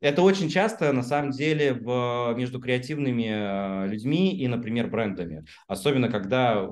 [0.05, 5.47] Это очень часто, на самом деле, в, между креативными э, людьми и, например, брендами.
[5.67, 6.69] Особенно, когда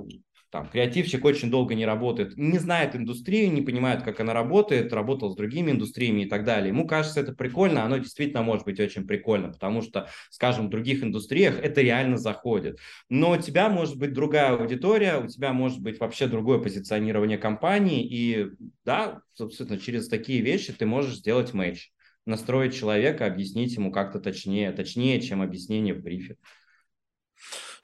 [0.50, 5.30] там, креативщик очень долго не работает, не знает индустрию, не понимает, как она работает, работал
[5.30, 6.68] с другими индустриями и так далее.
[6.68, 11.02] Ему кажется это прикольно, оно действительно может быть очень прикольно, потому что, скажем, в других
[11.02, 12.80] индустриях это реально заходит.
[13.08, 18.06] Но у тебя может быть другая аудитория, у тебя может быть вообще другое позиционирование компании,
[18.06, 18.48] и
[18.84, 21.91] да, собственно, через такие вещи ты можешь сделать матч
[22.26, 26.36] настроить человека, объяснить ему как-то точнее, точнее, чем объяснение в брифе.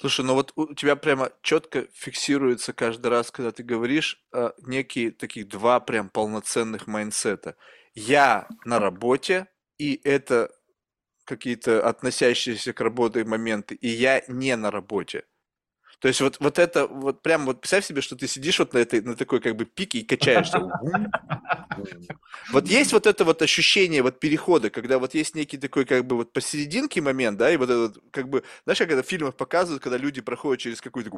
[0.01, 5.11] Слушай, ну вот у тебя прямо четко фиксируется каждый раз, когда ты говоришь, э, некие
[5.11, 7.57] таких два прям полноценных майнсета.
[7.95, 10.51] Я на работе, и это
[11.25, 15.25] какие-то относящиеся к работе моменты, и я не на работе.
[16.01, 18.79] То есть вот, вот это, вот прям вот представь себе, что ты сидишь вот на
[18.79, 20.61] этой, на такой как бы пике и качаешься.
[22.51, 26.17] Вот есть вот это вот ощущение вот перехода, когда вот есть некий такой как бы
[26.17, 29.97] вот посерединке момент, да, и вот этот как бы, знаешь, это в фильмах показывают, когда
[29.97, 31.11] люди проходят через какую-то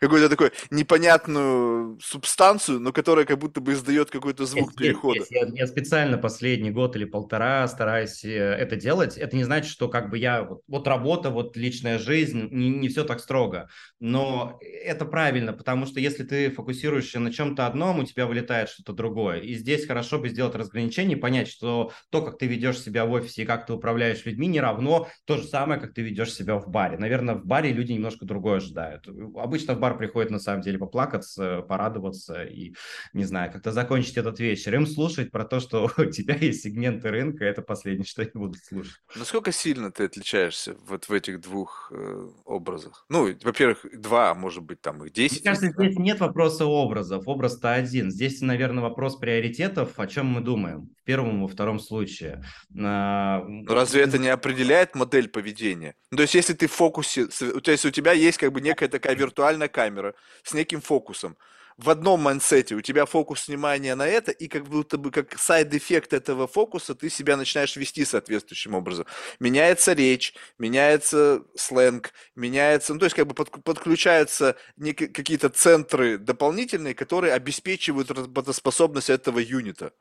[0.00, 5.18] какую-то такую непонятную субстанцию, но которая как будто бы издает какой-то звук есть, перехода.
[5.18, 5.50] Есть, есть.
[5.54, 9.16] Я, я специально последний год или полтора стараюсь э, это делать.
[9.16, 12.88] Это не значит, что как бы я вот, вот работа, вот личная жизнь, не, не
[12.88, 13.68] все так строго.
[14.00, 18.92] Но это правильно, потому что если ты фокусируешься на чем-то одном, у тебя вылетает что-то
[18.92, 19.40] другое.
[19.40, 23.42] И здесь хорошо бы сделать разграничение, понять, что то, как ты ведешь себя в офисе
[23.42, 26.68] и как ты управляешь людьми, не равно то же самое, как ты ведешь себя в
[26.68, 26.98] баре.
[26.98, 29.06] Наверное, в баре люди немножко другое ожидают.
[29.36, 32.74] Обычно обычно в бар приходят на самом деле поплакаться, порадоваться и,
[33.12, 34.74] не знаю, как-то закончить этот вечер.
[34.74, 38.62] Им слушать про то, что у тебя есть сегменты рынка, это последнее, что они будут
[38.64, 39.00] слушать.
[39.16, 43.06] Насколько сильно ты отличаешься вот в этих двух э, образах?
[43.08, 45.44] Ну, во-первых, два, а может быть, там их десять.
[45.44, 47.26] Мне кажется, здесь нет вопроса образов.
[47.26, 48.10] Образ-то один.
[48.10, 52.44] Здесь, наверное, вопрос приоритетов, о чем мы думаем в первом и во втором случае.
[52.78, 55.94] А, Но разве это не определяет модель поведения?
[56.10, 58.88] Ну, то есть, если ты в фокусе, то есть у тебя есть как бы некая
[58.88, 61.36] такая виртуальная камера с неким фокусом.
[61.78, 65.38] в одном mindset е, у тебя фокус внимания на это, и как будто бы как
[65.38, 69.06] side effect этого фокуса ты себя начинаешь вести соответствующим образом.
[69.40, 76.94] Меняется речь, меняется сленг, меняется, ну, то есть как бы под, подключаются какие-то центры дополнительные,
[76.94, 79.92] которые обеспечивают работоспособность этого unit а.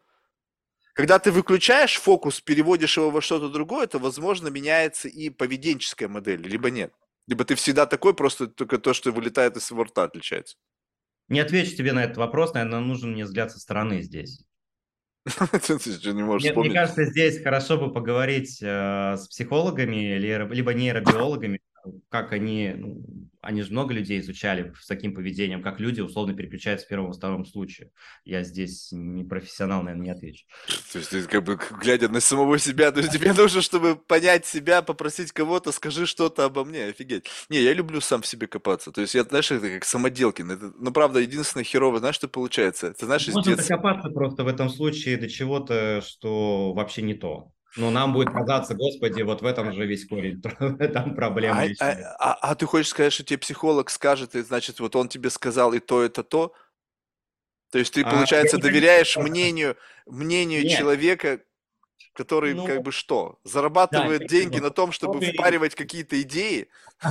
[0.93, 6.41] Когда ты выключаешь фокус, переводишь его во что-то другое, то, возможно, меняется и поведенческая модель,
[6.47, 6.93] либо нет.
[7.27, 10.57] Либо ты всегда такой, просто только то, что вылетает из его рта, отличается.
[11.27, 14.43] Не отвечу тебе на этот вопрос, наверное, нужен мне взгляд со стороны здесь.
[15.69, 21.61] Мне, мне кажется, здесь хорошо бы поговорить э, с психологами, либо нейробиологами,
[22.09, 23.03] как они, ну,
[23.41, 27.13] они же много людей изучали с таким поведением, как люди условно переключаются в первом и
[27.13, 27.91] втором случае.
[28.23, 30.45] Я здесь не профессионал, наверное, не отвечу.
[30.91, 34.45] То есть ты как бы глядя на самого себя, то есть тебе нужно, чтобы понять
[34.45, 37.25] себя, попросить кого-то, скажи что-то обо мне, офигеть.
[37.49, 38.91] Не, я люблю сам в себе копаться.
[38.91, 40.51] То есть я, знаешь, это как самоделкин.
[40.51, 42.93] Это, ну, правда, единственное херово, знаешь, что получается?
[42.93, 43.77] Ты знаешь, Можно из детства...
[43.77, 47.51] докопаться просто в этом случае до чего-то, что вообще не то.
[47.75, 50.41] Но нам будет казаться, господи, вот в этом же весь корень,
[50.93, 51.63] там проблема.
[51.79, 55.09] А, а, а, а ты хочешь сказать, что тебе психолог скажет, и значит, вот он
[55.09, 56.53] тебе сказал и то, это то?
[57.71, 60.77] То есть ты, а, получается, доверяешь мнению, мнению Нет.
[60.77, 61.41] человека,
[62.15, 63.37] который ну, как бы что?
[63.43, 66.67] Зарабатывает да, деньги на том, чтобы впаривать какие-то идеи?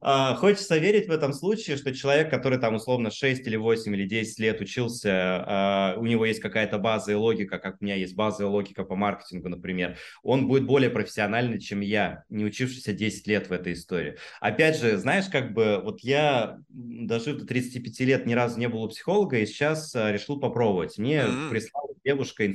[0.00, 4.04] А, хочется верить в этом случае, что человек, который там условно 6 или 8 или
[4.04, 8.14] 10 лет учился, а, у него есть какая-то база и логика, как у меня есть
[8.14, 13.26] база и логика по маркетингу, например, он будет более профессиональный, чем я, не учившийся 10
[13.26, 14.16] лет в этой истории.
[14.40, 18.82] Опять же, знаешь, как бы вот я, дожив до 35 лет, ни разу не был
[18.82, 20.98] у психолога, и сейчас а, решил попробовать.
[20.98, 22.46] Мне прислала девушка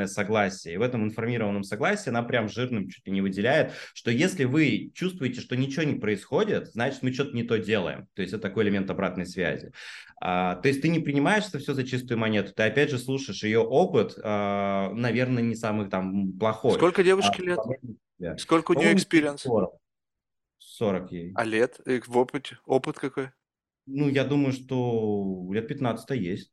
[0.00, 0.74] информированное согласие.
[0.74, 4.90] И в этом информированном согласии она прям жирным чуть ли не выделяет, что если вы
[4.94, 8.06] чувствуете, что ничего не происходит, значит, мы что-то не то делаем.
[8.14, 9.72] То есть это такой элемент обратной связи.
[10.20, 13.42] А, то есть ты не принимаешь это все за чистую монету, ты опять же слушаешь
[13.42, 16.74] ее опыт, а, наверное, не самый там плохой.
[16.74, 17.64] Сколько девушке а,
[18.18, 18.40] лет?
[18.40, 19.42] Сколько у нее experience?
[19.42, 19.74] 40.
[20.58, 21.32] 40 ей.
[21.34, 21.80] А лет?
[21.86, 22.58] И в опыте?
[22.66, 23.30] Опыт какой?
[23.86, 26.52] Ну, я думаю, что лет 15 есть.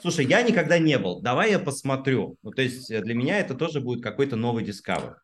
[0.00, 1.20] Слушай, я никогда не был.
[1.20, 2.36] Давай я посмотрю.
[2.42, 5.16] Ну, то есть э, для меня это тоже будет какой-то новый discover.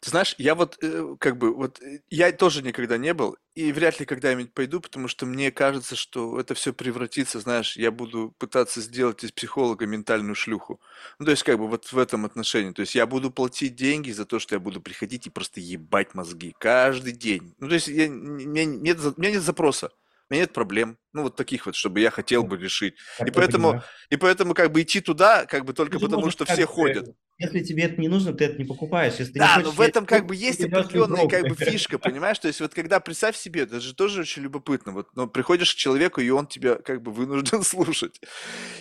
[0.00, 3.72] Ты знаешь, я вот э, как бы вот э, я тоже никогда не был и
[3.72, 8.34] вряд ли когда-нибудь пойду, потому что мне кажется, что это все превратится, знаешь, я буду
[8.38, 10.80] пытаться сделать из психолога ментальную шлюху.
[11.18, 12.72] Ну, то есть как бы вот в этом отношении.
[12.72, 16.14] То есть я буду платить деньги за то, что я буду приходить и просто ебать
[16.14, 17.54] мозги каждый день.
[17.58, 19.90] Ну, то есть я, у, нет, у меня нет запроса
[20.28, 22.94] у меня нет проблем, ну вот таких вот, чтобы я хотел бы решить.
[23.24, 26.66] и поэтому, и поэтому как бы идти туда, как бы только Ты потому, что все
[26.66, 27.14] ходят.
[27.38, 29.16] Если тебе это не нужно, ты это не покупаешь.
[29.18, 32.38] Если да, хочешь, но в этом как бы есть определенная как бы фишка, понимаешь?
[32.38, 34.92] То есть вот когда, представь себе, это же тоже очень любопытно.
[34.92, 38.22] Вот но приходишь к человеку, и он тебя как бы вынужден слушать.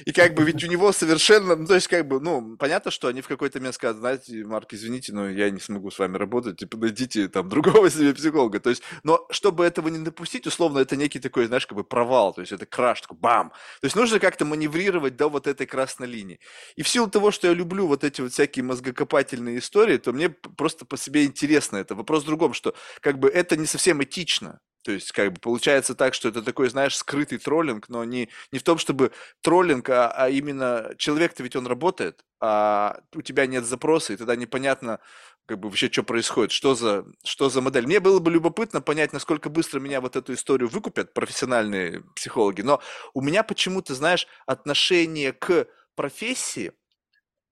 [0.05, 3.09] И как бы ведь у него совершенно, ну то есть как бы, ну, понятно, что
[3.09, 6.57] они в какой-то момент скажут, знаете, Марк, извините, но я не смогу с вами работать,
[6.57, 8.61] типа, найдите там другого себе психолога.
[8.61, 12.24] То есть, но чтобы этого не допустить, условно, это некий такой, знаешь, как бы провал,
[12.33, 13.49] то есть это краш, такой бам.
[13.81, 16.39] То есть нужно как-то маневрировать до вот этой красной линии.
[16.75, 20.29] И в силу того, что я люблю вот эти вот всякие мозгокопательные истории, то мне
[20.29, 21.95] просто по себе интересно это.
[21.95, 24.59] Вопрос в другом, что как бы это не совсем этично.
[24.85, 28.59] То есть, как бы получается так, что это такой, знаешь, скрытый троллинг, но не, не
[28.59, 29.11] в том, чтобы
[29.41, 34.35] троллинг, а, а именно человек-то ведь он работает, а у тебя нет запроса, и тогда
[34.35, 34.99] непонятно,
[35.45, 37.85] как бы вообще, что происходит, что за, что за модель.
[37.85, 42.81] Мне было бы любопытно понять, насколько быстро меня вот эту историю выкупят профессиональные психологи, но
[43.13, 46.71] у меня почему-то, знаешь, отношение к профессии–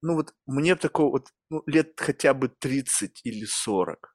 [0.03, 4.13] ну вот мне такого вот ну, лет хотя бы 30 или 40.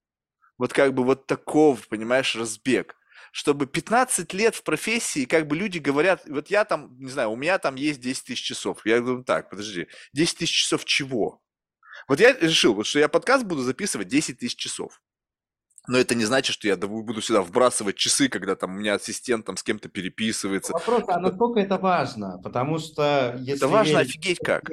[0.59, 2.95] Вот как бы вот такого, понимаешь, разбег.
[3.33, 7.37] Чтобы 15 лет в профессии, как бы люди говорят, вот я там, не знаю, у
[7.37, 8.85] меня там есть 10 тысяч часов.
[8.85, 11.43] Я думаю, так, подожди, 10 тысяч часов чего?
[12.09, 15.01] Вот я решил, вот, что я подкаст буду записывать 10 тысяч часов.
[15.87, 19.47] Но это не значит, что я буду сюда вбрасывать часы, когда там у меня ассистент
[19.47, 20.73] там с кем-то переписывается.
[20.73, 22.39] Вопрос, а насколько это важно?
[22.43, 23.57] Потому что если...
[23.57, 24.71] Это важно офигеть как.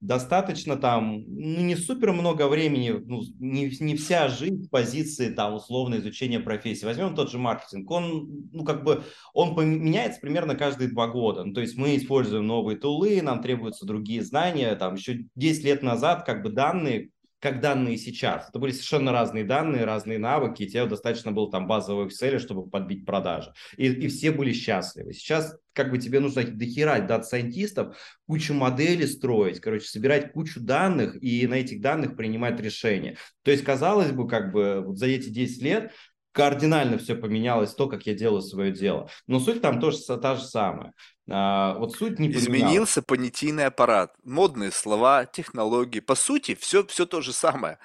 [0.00, 5.54] Достаточно там, ну, не супер много времени, ну, не, не вся жизнь в позиции там
[5.54, 6.84] условно изучения профессии.
[6.84, 11.44] Возьмем тот же маркетинг, он, ну, как бы, он меняется примерно каждые два года.
[11.44, 15.64] Ну, то есть мы используем новые tool ы, нам требуются другие знания, там еще 10
[15.64, 17.10] лет назад как бы данные
[17.44, 18.48] как данные сейчас.
[18.48, 22.70] Это были совершенно разные данные, разные навыки, и тебе достаточно было там базового Excel, чтобы
[22.70, 23.52] подбить продажи.
[23.76, 25.12] И, и все были счастливы.
[25.12, 31.46] Сейчас как бы тебе нужно дохера дата-сайентистов, кучу моделей строить, короче, собирать кучу данных и
[31.46, 33.18] на этих данных принимать решения.
[33.42, 35.92] То есть, казалось бы, как бы вот за эти 10 лет
[36.34, 39.08] кардинально все поменялось, то, как я делаю свое дело.
[39.28, 40.92] Но суть там тоже та же самая.
[41.30, 46.00] А, вот суть не Изменился понятийный аппарат, модные слова, технологии.
[46.00, 47.78] По сути, все, все то же самое.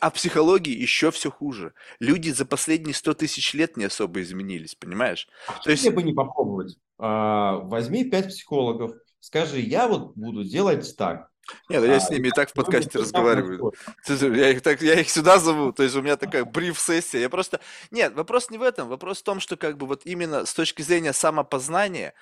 [0.00, 1.72] А в психологии еще все хуже.
[1.98, 5.26] Люди за последние 100 тысяч лет не особо изменились, понимаешь?
[5.48, 5.90] А то есть...
[5.90, 6.76] бы не попробовать?
[6.98, 11.30] А, возьми пять психологов, скажи, я вот буду делать так.
[11.68, 13.72] Нет, ну я а, с ними и так в подкасте разговариваю.
[14.08, 17.20] Я их, так, я их сюда зову, то есть у меня такая бриф-сессия.
[17.20, 17.60] Я просто...
[17.90, 18.88] Нет, вопрос не в этом.
[18.88, 22.14] Вопрос в том, что как бы вот именно с точки зрения самопознания,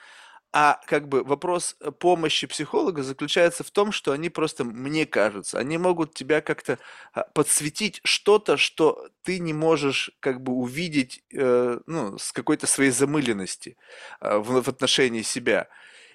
[0.56, 5.58] а как бы вопрос э, помощи психолога заключается в том, что они просто, мне кажется,
[5.58, 6.78] они могут тебя как-то
[7.12, 12.92] а, подсветить что-то, что ты не можешь как бы увидеть э, ну, с какой-то своей
[12.92, 13.76] замыленности
[14.20, 15.66] э, в, в отношении себя.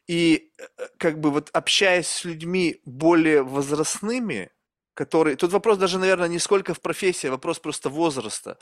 [0.09, 4.49] И э, как бы вот общаясь с людьми более возрастными,
[4.95, 5.35] которые...
[5.35, 8.57] Тут вопрос даже, наверное, не сколько в профессии, а вопрос просто возраста.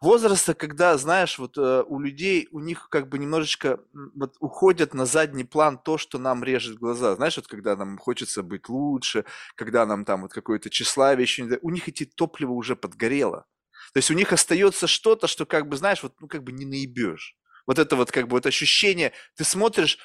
[0.00, 3.78] Возраста, когда, знаешь, вот э, у людей, у них как бы немножечко
[4.14, 7.14] вот, уходят на задний план то, что нам режет глаза.
[7.14, 11.58] Знаешь, вот когда нам хочется быть лучше, когда нам там вот какое-то тщеславие еще.
[11.60, 13.44] У них эти топливо уже подгорело.
[13.92, 16.64] То есть у них остается что-то, что как бы, знаешь, вот, ну как бы не
[16.64, 17.36] наебешь.
[17.66, 19.98] Вот это вот как бы вот ощущение, ты смотришь,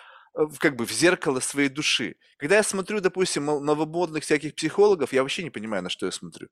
[0.59, 2.15] как бы в зеркало своей души.
[2.37, 6.47] Когда я смотрю, допустим, новомодных всяких психологов, я вообще не понимаю, на что я смотрю.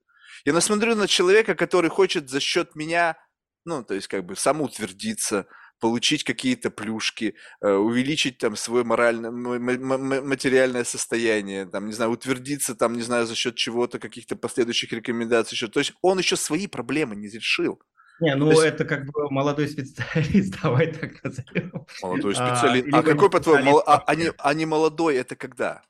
[0.45, 3.17] Я насмотрю на человека, который хочет за счет меня,
[3.65, 5.47] ну, то есть как бы самоутвердиться,
[5.79, 12.93] получить какие-то плюшки, э, увеличить там свое моральное, материальное состояние, там, не знаю, утвердиться там,
[12.93, 15.55] не знаю, за счет чего-то, каких-то последующих рекомендаций.
[15.55, 15.67] Еще.
[15.67, 17.81] То есть он еще свои проблемы не решил.
[18.19, 18.63] Не, ну есть...
[18.63, 21.85] это как бы молодой специалист, давай так назовем.
[22.01, 22.93] Молодой а, специалист.
[22.93, 25.81] А, а какой, по-твоему, а, а, не, а не молодой, это когда?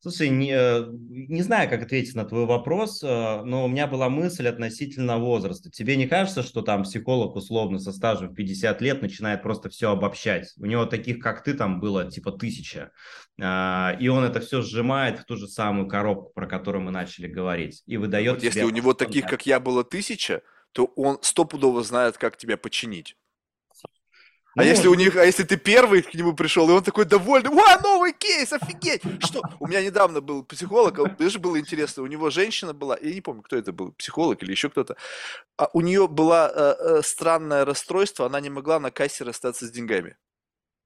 [0.00, 4.08] Слушай, не, э, не знаю, как ответить на твой вопрос, э, но у меня была
[4.08, 5.70] мысль относительно возраста.
[5.72, 9.90] Тебе не кажется, что там психолог условно со стажем в 50 лет начинает просто все
[9.90, 10.54] обобщать?
[10.56, 12.92] У него таких, как ты, там было типа тысяча.
[13.42, 17.26] А, и он это все сжимает в ту же самую коробку, про которую мы начали
[17.26, 17.82] говорить.
[17.86, 20.42] И выдает вот Если у него таких, как я, было тысяча,
[20.78, 23.16] то он стопудово знает, как тебя починить.
[24.54, 27.04] А ну, если у них, а если ты первый к нему пришел, и он такой
[27.04, 29.02] довольный, ва, новый кейс, офигеть!
[29.24, 29.42] Что?
[29.58, 33.42] У меня недавно был психолог, даже было интересно, у него женщина была, я не помню,
[33.42, 34.96] кто это был, психолог или еще кто-то,
[35.56, 39.72] а у нее было э, э, странное расстройство, она не могла на кассе расстаться с
[39.72, 40.16] деньгами.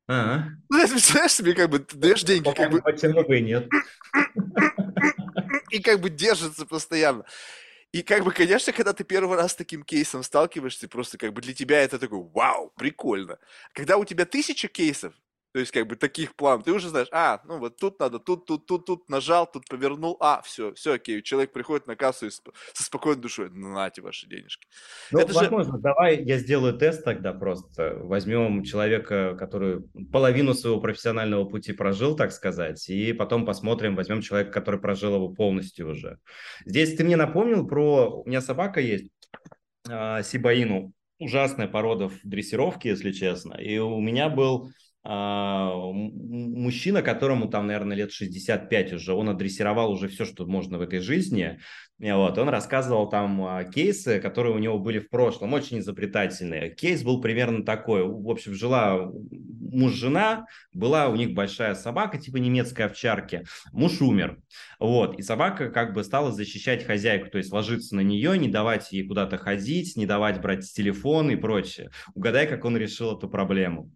[0.08, 0.48] А-а.
[0.70, 2.80] Ну, ты представляешь себе, как бы, ты даешь деньги, как бы...
[2.80, 3.68] Почему бы и нет?
[5.70, 7.24] И как бы держится постоянно.
[7.92, 11.42] И как бы, конечно, когда ты первый раз с таким кейсом сталкиваешься, просто как бы
[11.42, 13.38] для тебя это такой, вау, прикольно.
[13.74, 15.12] Когда у тебя тысяча кейсов,
[15.52, 16.64] то есть, как бы, таких планов.
[16.64, 20.16] Ты уже знаешь, а, ну вот тут надо, тут, тут, тут, тут нажал, тут повернул,
[20.20, 21.22] а, все, все окей.
[21.22, 24.66] Человек приходит на кассу и сп- со спокойной душой, ну, нате ваши денежки.
[25.10, 25.82] Ну, Это возможно, же...
[25.82, 27.98] давай я сделаю тест тогда просто.
[28.02, 34.52] Возьмем человека, который половину своего профессионального пути прожил, так сказать, и потом посмотрим, возьмем человека,
[34.52, 36.18] который прожил его полностью уже.
[36.64, 38.22] Здесь ты мне напомнил про...
[38.22, 39.10] У меня собака есть,
[39.88, 43.54] э, Сибаину, ужасная порода в дрессировке, если честно.
[43.54, 44.70] И у меня был а,
[45.04, 51.00] мужчина, которому там, наверное, лет 65 уже, он адресировал уже все, что можно в этой
[51.00, 51.58] жизни.
[51.98, 56.70] Вот, он рассказывал там а, кейсы, которые у него были в прошлом, очень изобретательные.
[56.70, 58.04] Кейс был примерно такой.
[58.04, 59.08] В общем, жила
[59.72, 63.44] муж-жена, была у них большая собака, типа немецкой овчарки.
[63.72, 64.40] Муж умер.
[64.80, 68.90] Вот, и собака как бы стала защищать хозяйку, то есть ложиться на нее, не давать
[68.92, 71.90] ей куда-то ходить, не давать брать телефон и прочее.
[72.14, 73.92] Угадай, как он решил эту проблему.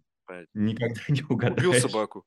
[0.53, 1.67] Никогда не угадаешь.
[1.67, 2.25] Убил собаку.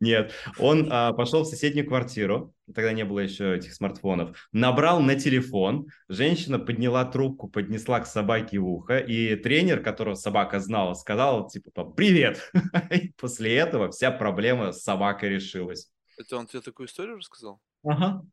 [0.00, 5.16] Нет, он а, пошел в соседнюю квартиру, тогда не было еще этих смартфонов, набрал на
[5.16, 11.84] телефон, женщина подняла трубку, поднесла к собаке ухо, и тренер, которого собака знала, сказал типа
[11.84, 12.52] «Привет!»
[12.90, 15.90] И после этого вся проблема с собакой решилась.
[16.16, 17.60] Это он тебе такую историю рассказал?
[17.82, 18.24] Ага.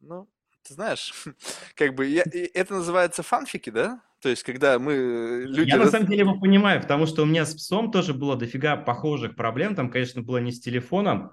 [0.00, 0.28] Ну,
[0.66, 1.12] ты знаешь,
[1.74, 4.00] как бы я, это называется фанфики, да?
[4.20, 5.68] То есть, когда мы э, люди...
[5.68, 8.76] Я на самом деле его понимаю, потому что у меня с псом тоже было дофига
[8.76, 9.74] похожих проблем.
[9.74, 11.32] Там, конечно, было не с телефоном,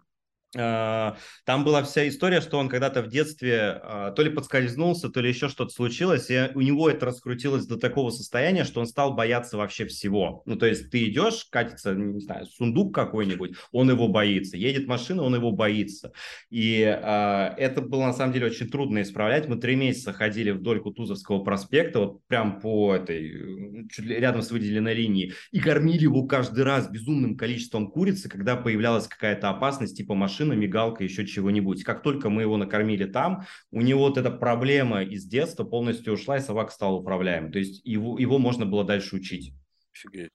[0.54, 5.30] там была вся история, что он когда-то в детстве а, то ли подскользнулся, то ли
[5.30, 9.58] еще что-то случилось, и у него это раскрутилось до такого состояния, что он стал бояться
[9.58, 10.44] вообще всего.
[10.46, 15.24] Ну, то есть ты идешь, катится, не знаю, сундук какой-нибудь, он его боится, едет машина,
[15.24, 16.12] он его боится.
[16.52, 19.48] И э, это было на самом деле очень трудно исправлять.
[19.48, 24.52] Мы три месяца ходили вдоль Кутузовского проспекта, вот прям по этой, чуть ли рядом с
[24.52, 30.14] выделенной линией, и кормили его каждый раз безумным количеством курицы, когда появлялась какая-то опасность, типа
[30.14, 31.84] машины машина, мигалка, еще чего-нибудь.
[31.84, 36.38] Как только мы его накормили там, у него вот эта проблема из детства полностью ушла,
[36.38, 37.52] и собака стала управляемой.
[37.52, 39.54] То есть его, его можно было дальше учить.
[39.94, 40.32] Офигеть.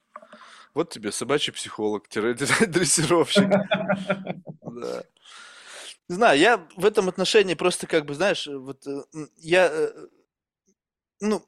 [0.74, 3.48] Вот тебе собачий психолог-дрессировщик.
[6.09, 9.02] Не знаю, я в этом отношении просто как бы, знаешь, вот э,
[9.36, 10.06] я, э,
[11.20, 11.44] ну,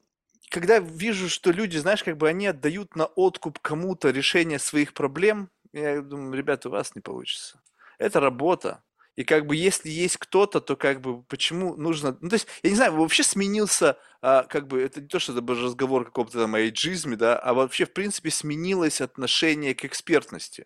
[0.51, 5.49] когда вижу, что люди, знаешь, как бы они отдают на откуп кому-то решение своих проблем,
[5.73, 7.59] я думаю, ребята, у вас не получится.
[8.01, 8.83] Это работа.
[9.15, 12.17] И как бы если есть кто-то, то как бы почему нужно...
[12.19, 15.33] Ну, то есть, я не знаю, вообще сменился, а, как бы, это не то, что
[15.33, 19.85] это был разговор о каком-то там эйджизме, да, а вообще, в принципе, сменилось отношение к
[19.85, 20.65] экспертности.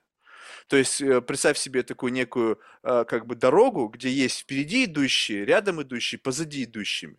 [0.67, 5.43] То есть э, представь себе такую некую а, как бы дорогу, где есть впереди идущие,
[5.43, 7.17] рядом идущие, позади идущими.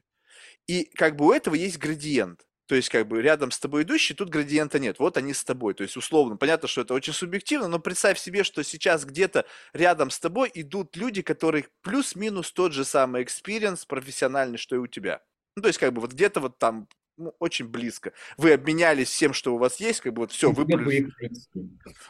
[0.67, 2.46] И как бы у этого есть градиент.
[2.67, 4.99] То есть, как бы рядом с тобой идущий, тут градиента нет.
[4.99, 5.75] Вот они с тобой.
[5.75, 10.11] То есть, условно, понятно, что это очень субъективно, но представь себе, что сейчас где-то рядом
[10.11, 15.23] с тобой идут люди, которых плюс-минус тот же самый experience профессиональный, что и у тебя.
[15.55, 18.13] Ну, то есть, как бы вот где-то вот там ну, очень близко.
[18.37, 21.09] Вы обменялись всем, что у вас есть, как бы вот все, выплюнули.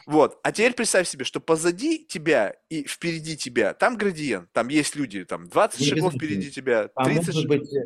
[0.05, 0.39] Вот.
[0.43, 5.23] А теперь представь себе, что позади тебя и впереди тебя, там градиент, там есть люди,
[5.25, 7.85] там 20 не шагов впереди тебя, 30 а может быть э,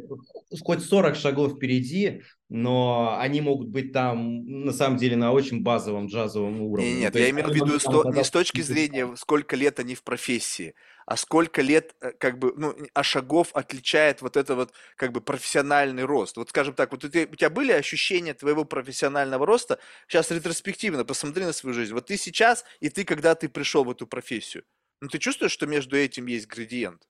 [0.63, 6.07] хоть 40 шагов впереди, но они могут быть там на самом деле на очень базовом
[6.07, 6.95] джазовом уровне.
[6.95, 10.03] Нет, нет я имею в виду сто, не с точки зрения, сколько лет они в
[10.03, 10.76] профессии,
[11.06, 15.22] а сколько лет, э, как бы, ну, а шагов отличает вот это вот, как бы,
[15.22, 16.38] профессиональный рост.
[16.38, 19.80] Вот, скажем так, вот у тебя были ощущения твоего профессионального роста?
[20.08, 21.93] Сейчас ретроспективно посмотри на свою жизнь.
[21.93, 24.64] Вот ты сейчас и ты, когда ты пришел в эту профессию.
[25.02, 27.08] Ну, ты чувствуешь, что между этим есть градиент?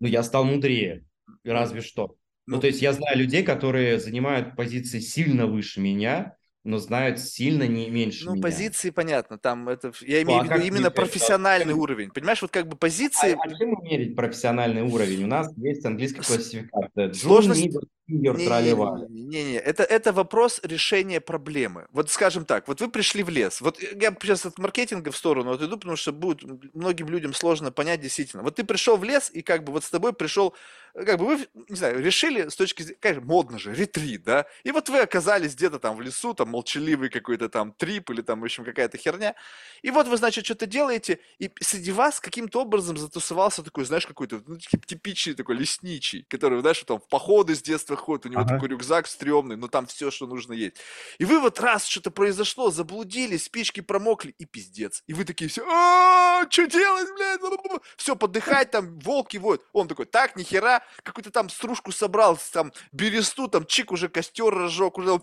[0.00, 1.04] Ну, я стал мудрее,
[1.44, 2.16] разве что.
[2.46, 7.18] Ну, ну, то есть я знаю людей, которые занимают позиции сильно выше меня, но знают
[7.18, 8.42] сильно не меньше Ну, меня.
[8.42, 12.40] позиции, понятно, там это, я имею ну, а в виду именно мерить, профессиональный уровень, понимаешь,
[12.42, 13.32] вот как бы позиции...
[13.32, 15.24] А, а чем мерить профессиональный уровень?
[15.24, 17.12] У нас есть английская классификация.
[17.14, 17.76] Сложность...
[19.08, 21.86] Не-не-не, это, это вопрос решения проблемы.
[21.92, 23.60] Вот скажем так, вот вы пришли в лес.
[23.60, 26.42] Вот я сейчас от маркетинга в сторону вот иду, потому что будет
[26.74, 28.42] многим людям сложно понять действительно.
[28.42, 30.54] Вот ты пришел в лес, и как бы вот с тобой пришел,
[30.94, 34.46] как бы вы, не знаю, решили с точки зрения, конечно, модно же, ретрит, да?
[34.64, 38.40] И вот вы оказались где-то там в лесу, там молчаливый какой-то там трип или там,
[38.40, 39.34] в общем, какая-то херня.
[39.82, 44.42] И вот вы, значит, что-то делаете, и среди вас каким-то образом затусовался такой, знаешь, какой-то
[44.46, 48.54] ну, типичный такой лесничий, который, знаешь, там в походы с детства ходит, у него ага.
[48.54, 50.76] такой рюкзак стрёмный, но там все, что нужно есть.
[51.18, 55.02] И вы вот раз что-то произошло, заблудились, спички промокли, и пиздец.
[55.06, 57.40] И вы такие все, а что делать, блядь?
[57.96, 59.62] Все, подыхать, там волки воют.
[59.72, 64.98] Он такой, так, нихера, какую-то там стружку собрал, там бересту, там чик уже костер разжег,
[64.98, 65.20] уже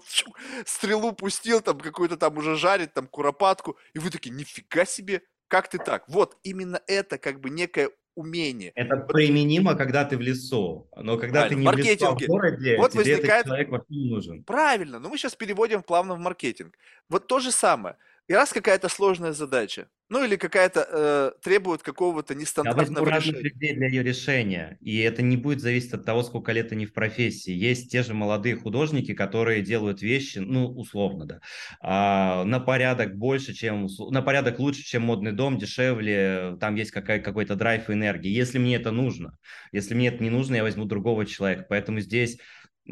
[0.66, 3.78] стрелу пустил, там какую-то там уже жарит, там куропатку.
[3.94, 6.08] И вы такие, нифига себе, как ты так?
[6.08, 8.72] Вот именно это как бы некое умение.
[8.76, 11.50] Это применимо, когда ты в лесу, но когда Правильно.
[11.50, 11.96] ты не в, маркетинге.
[11.96, 13.32] в лесу, а в городе, вот тебе возникает...
[13.32, 14.44] этот человек вообще не нужен.
[14.44, 16.78] Правильно, но мы сейчас переводим плавно в маркетинг.
[17.10, 17.96] Вот то же самое.
[18.30, 23.74] И раз какая-то сложная задача, ну или какая-то э, требует какого-то нестандартного Я разных людей
[23.74, 27.52] для ее решения, и это не будет зависеть от того, сколько лет они в профессии.
[27.52, 31.40] Есть те же молодые художники, которые делают вещи, ну условно, да,
[31.82, 37.22] а, на порядок больше, чем на порядок лучше, чем модный дом, дешевле, там есть какая,
[37.22, 38.32] какой-то драйв и энергия.
[38.32, 39.36] Если мне это нужно,
[39.72, 41.66] если мне это не нужно, я возьму другого человека.
[41.68, 42.38] Поэтому здесь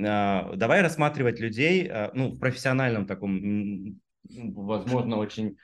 [0.04, 4.00] а, давай рассматривать людей, а, ну в профессиональном таком
[4.30, 5.58] возможно, очень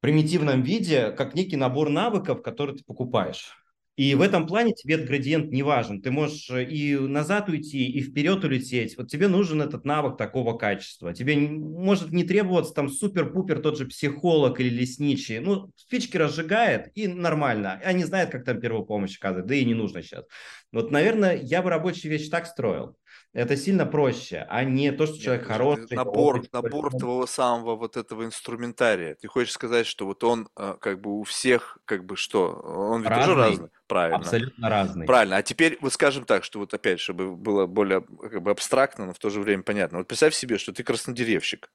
[0.00, 3.58] примитивном виде, как некий набор навыков, которые ты покупаешь.
[3.98, 6.00] И в этом плане тебе этот градиент не важен.
[6.00, 8.96] Ты можешь и назад уйти, и вперед улететь.
[8.96, 11.12] Вот тебе нужен этот навык такого качества.
[11.12, 15.40] Тебе может не требоваться там супер-пупер тот же психолог или лесничий.
[15.40, 17.80] Ну, спички разжигает, и нормально.
[17.84, 20.26] Они знают, как там первую помощь оказывать, да и не нужно сейчас.
[20.70, 22.96] Вот, наверное, я бы рабочую вещь так строил
[23.34, 25.94] это сильно проще, а не то, что человек Нет, хороший.
[25.94, 29.14] Набор, опыт, набор твоего самого вот этого инструментария.
[29.14, 33.02] Ты хочешь сказать, что вот он а, как бы у всех, как бы что, он
[33.02, 33.68] ведь разный, тоже разный?
[33.86, 34.18] Правильно.
[34.18, 35.06] Абсолютно разный.
[35.06, 35.36] Правильно.
[35.36, 39.12] А теперь вот скажем так, что вот опять, чтобы было более как бы абстрактно, но
[39.12, 39.98] в то же время понятно.
[39.98, 41.70] Вот представь себе, что ты краснодеревщик,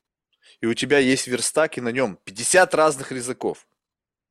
[0.59, 3.67] и у тебя есть верстак, и на нем 50 разных резаков.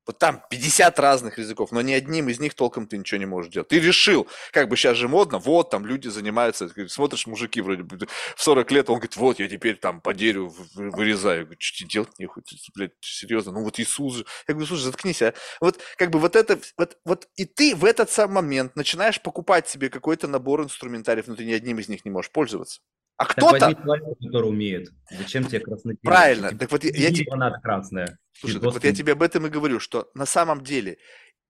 [0.05, 3.51] Вот там 50 разных языков, но ни одним из них толком ты ничего не можешь
[3.51, 3.69] делать.
[3.69, 7.97] Ты решил, как бы сейчас же модно, вот там люди занимаются, смотришь, мужики вроде бы
[8.35, 11.39] в 40 лет, он говорит, вот я теперь там по дереву вырезаю.
[11.39, 12.43] Я говорю, что делать нехуй,
[12.75, 14.25] блядь, серьезно, ну вот Иисус же.
[14.47, 15.33] Я говорю, слушай, заткнись, а.
[15.61, 19.69] Вот как бы вот это, вот, вот и ты в этот самый момент начинаешь покупать
[19.69, 22.81] себе какой-то набор инструментариев, но ты ни одним из них не можешь пользоваться.
[23.17, 23.73] А кто-то...
[23.73, 24.91] человек, который умеет.
[25.11, 26.57] Зачем тебе красный Правильно.
[26.57, 27.25] Так вот я, я тебе...
[27.61, 28.17] красная.
[28.33, 30.97] Слушай, так вот я тебе об этом и говорю, что на самом деле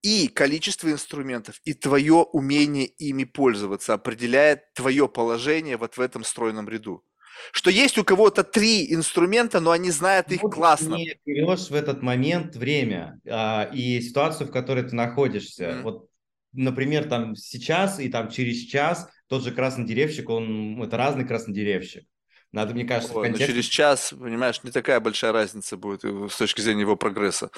[0.02, 6.68] И количество инструментов, и твое умение ими пользоваться определяет твое положение вот в этом стройном
[6.68, 7.06] ряду.
[7.52, 10.96] Что есть у кого-то три инструмента, но они знают их Вот классно.
[10.96, 15.72] не берешь в этот момент время а, и ситуацию, в которой ты находишься.
[15.72, 15.84] Мгм.
[15.84, 16.10] Вот,
[16.52, 22.06] например, там сейчас и там через час тот же краснодеревщик, он это разный краснодеревщик.
[22.52, 26.06] Надо, мне кажется, в Ой, но контексте через час, понимаешь, не такая большая разница будет
[26.06, 27.50] э, с точки зрения его прогресса.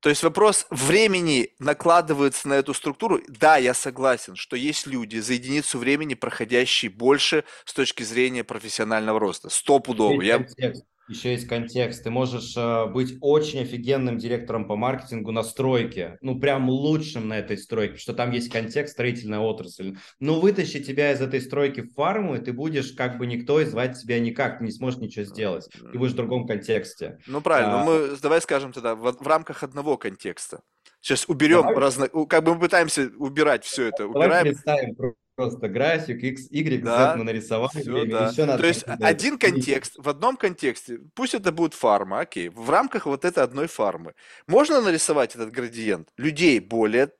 [0.00, 3.20] То есть вопрос времени накладывается на эту структуру.
[3.28, 9.18] Да, я согласен, что есть люди за единицу времени, проходящие больше с точки зрения профессионального
[9.18, 9.50] роста.
[9.50, 10.20] Стопудово.
[10.22, 10.38] Я...
[10.38, 10.84] контекст.
[11.10, 12.04] Еще есть контекст.
[12.04, 17.38] Ты можешь э, быть очень офигенным директором по маркетингу на стройке, ну прям лучшим на
[17.38, 19.96] этой стройке, что там есть контекст, строительная отрасль.
[20.20, 23.64] Но вытащи тебя из этой стройки в фарму, и ты будешь как бы никто, и
[23.64, 25.68] звать тебя никак, ты не сможешь ничего сделать.
[25.92, 27.18] Ты будешь в другом контексте.
[27.26, 30.60] Ну правильно, А, мы давай скажем тогда в, в рамках одного контекста.
[31.00, 31.76] Сейчас уберем Давай.
[31.76, 32.08] разно...
[32.08, 34.46] как бы мы пытаемся убирать все это, Давай убираем.
[34.46, 38.28] представим просто график, X, Y, Да, Z мы нарисовали, Всё, время, да.
[38.28, 42.48] еще надо То есть как-то один контекст, в одном контексте, пусть это будет фарма, окей,
[42.50, 44.14] в рамках вот этой одной фармы.
[44.46, 47.10] Можно нарисовать этот градиент людей более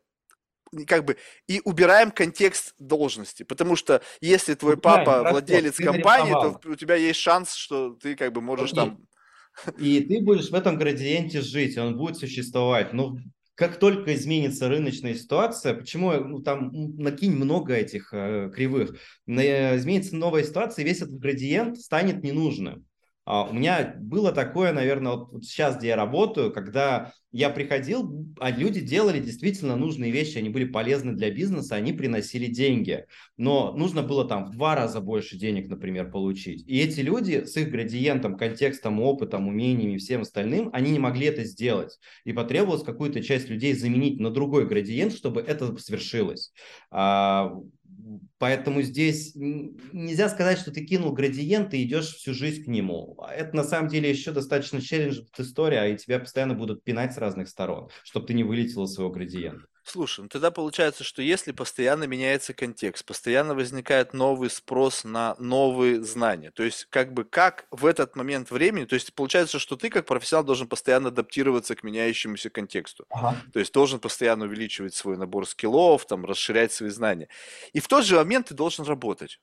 [0.87, 1.17] как бы
[1.49, 6.43] и убираем контекст должности, потому что если твой Убираем, папа хорошо, владелец ты компании, то
[6.43, 6.61] нарисовал.
[6.67, 8.77] у тебя есть шанс, что ты как бы можешь Окей.
[8.85, 8.99] там
[9.79, 12.93] И ты будешь в этом градиенте жить, он будет существовать.
[12.93, 13.17] Но
[13.61, 18.97] как только изменится рыночная ситуация, почему ну, там накинь много этих э, кривых,
[19.27, 22.87] на- изменится новая ситуация, весь этот градиент станет ненужным.
[23.33, 28.51] А у меня было такое, наверное, вот, сейчас, где я работаю, когда я приходил, а
[28.51, 33.07] люди делали действительно нужные вещи, они были полезны для бизнеса, они приносили деньги.
[33.37, 36.67] Но нужно было там в два раза больше денег, например, получить.
[36.67, 41.27] И эти люди с их градиентом, контекстом, опытом, умениями и всем остальным, они не могли
[41.27, 42.01] это сделать.
[42.25, 46.53] И потребовалось какую-то часть людей заменить на другой градиент, чтобы это свершилось.
[48.41, 53.15] Поэтому здесь нельзя сказать, что ты кинул градиент и идешь всю жизнь к нему.
[53.21, 57.19] А Это на самом деле еще достаточно челленджевая история, и тебя постоянно будут пинать с
[57.19, 59.67] разных сторон, чтобы ты не вылетел из своего градиента.
[59.91, 66.01] Слушай, ну тогда получается, что если постоянно меняется контекст, постоянно возникает новый спрос на новые
[66.05, 69.91] знания, то есть как бы как в этот момент времени, то есть получается, что ты
[69.91, 73.09] как профессионал должен постоянно адаптироваться к меняющемуся контексту,
[73.53, 77.29] то есть должен постоянно увеличивать свой набор скиллов, там, расширять свои знания.
[77.73, 79.41] И в тот же момент ты должен работать.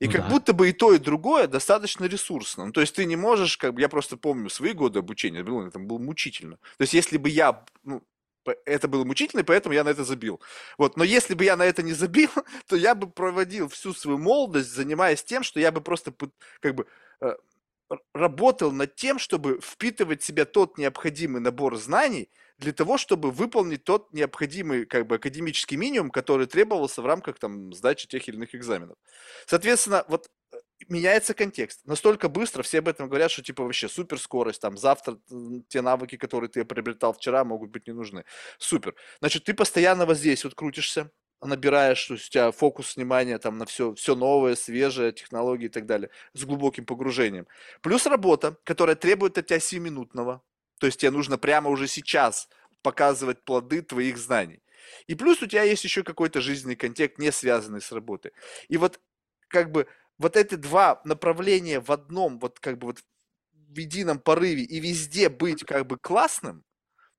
[0.00, 0.28] И Ну как да.
[0.28, 2.66] будто бы и то, и другое достаточно ресурсно.
[2.66, 5.68] Ну, то есть ты не можешь, как бы, я просто помню свои годы обучения, блин,
[5.68, 6.56] это было мучительно.
[6.76, 8.02] То есть если бы я, ну,
[8.64, 10.40] это было мучительно, и поэтому я на это забил.
[10.76, 12.30] Вот, но если бы я на это не забил,
[12.66, 16.12] то я бы проводил всю свою молодость, занимаясь тем, что я бы просто
[16.60, 16.86] как бы
[17.20, 17.34] э,
[18.14, 23.84] работал над тем, чтобы впитывать в себя тот необходимый набор знаний для того, чтобы выполнить
[23.84, 28.54] тот необходимый как бы академический минимум, который требовался в рамках там сдачи тех или иных
[28.54, 28.96] экзаменов.
[29.46, 30.28] Соответственно, вот
[30.86, 31.80] меняется контекст.
[31.84, 35.18] Настолько быстро все об этом говорят, что типа вообще супер скорость, там завтра
[35.68, 38.24] те навыки, которые ты приобретал вчера, могут быть не нужны.
[38.58, 38.94] Супер.
[39.20, 41.10] Значит, ты постоянно вот здесь вот крутишься,
[41.40, 45.86] набираешь, то у тебя фокус внимания там на все, все новое, свежее, технологии и так
[45.86, 47.46] далее, с глубоким погружением.
[47.80, 50.42] Плюс работа, которая требует от тебя сиюминутного,
[50.78, 52.48] то есть тебе нужно прямо уже сейчас
[52.82, 54.62] показывать плоды твоих знаний.
[55.06, 58.32] И плюс у тебя есть еще какой-то жизненный контекст, не связанный с работой.
[58.68, 59.00] И вот
[59.48, 59.86] как бы
[60.18, 62.98] вот эти два направления в одном, вот как бы вот
[63.52, 66.64] в едином порыве и везде быть как бы классным,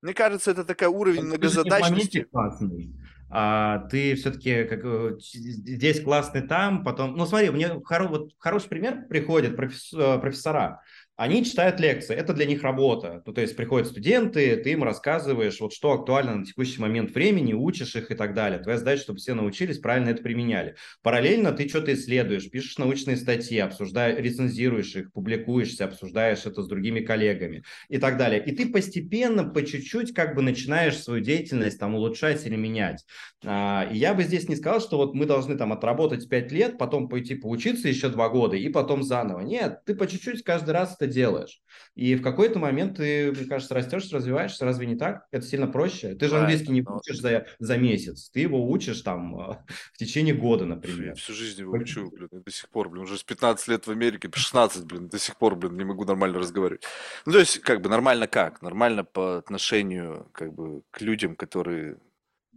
[0.02, 2.22] мне кажется, это такой уровень многозадачности.
[2.30, 2.94] классный.
[3.32, 7.14] А ты все-таки как э, здесь классный там, потом.
[7.14, 10.82] Ну смотри, мне хоро- вот хороший пример приходят профес- э, профессора.
[11.22, 13.22] Они читают лекции, это для них работа.
[13.26, 17.52] Ну, то есть приходят студенты, ты им рассказываешь, вот что актуально на текущий момент времени,
[17.52, 18.58] учишь их и так далее.
[18.58, 20.76] Твоя задача, чтобы все научились, правильно это применяли.
[21.02, 27.00] Параллельно ты что-то исследуешь, пишешь научные статьи, обсуждаешь, рецензируешь их, публикуешься, обсуждаешь это с другими
[27.00, 28.42] коллегами и так далее.
[28.42, 33.04] И ты постепенно, по чуть-чуть как бы начинаешь свою деятельность там улучшать или менять.
[33.44, 36.78] А, И я бы здесь не сказал, что вот мы должны там отработать 5 лет,
[36.78, 39.40] потом пойти поучиться еще 2 года и потом заново.
[39.40, 41.60] Нет, ты по чуть-чуть каждый раз это делаешь.
[41.94, 44.64] И в какой-то момент ты, мне кажется, растешь, развиваешься.
[44.64, 45.26] Разве не так?
[45.30, 46.14] Это сильно проще.
[46.14, 48.30] Ты же английский не но- учишь за, за месяц.
[48.30, 51.14] Ты его учишь там а, в течение года, Слушай, Я например.
[51.16, 53.90] всю жизнь его учу, блин, и до сих пор, блин, уже с 15 лет в
[53.90, 56.84] Америке, 16, блин, до сих пор, блин, не могу нормально разговаривать.
[57.26, 58.62] Ну, то есть, как бы, нормально как?
[58.62, 61.98] Нормально по отношению, как бы, к людям, которые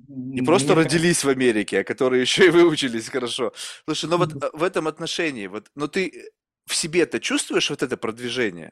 [0.08, 3.54] не просто Мне родились в Америке, а которые еще и выучились хорошо.
[3.86, 6.32] Слушай, ну вот э, в этом отношении, вот, но ты
[6.66, 8.72] в себе-то чувствуешь вот это продвижение?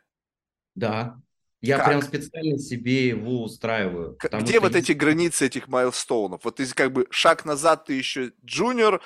[0.76, 1.18] Да.
[1.61, 2.09] Я прям Как?
[2.09, 6.43] специально себе его устраиваю, К- Где вот эти границы этих майлстоунов?
[6.43, 8.99] Вот ты как бы шаг назад ты еще джуниор,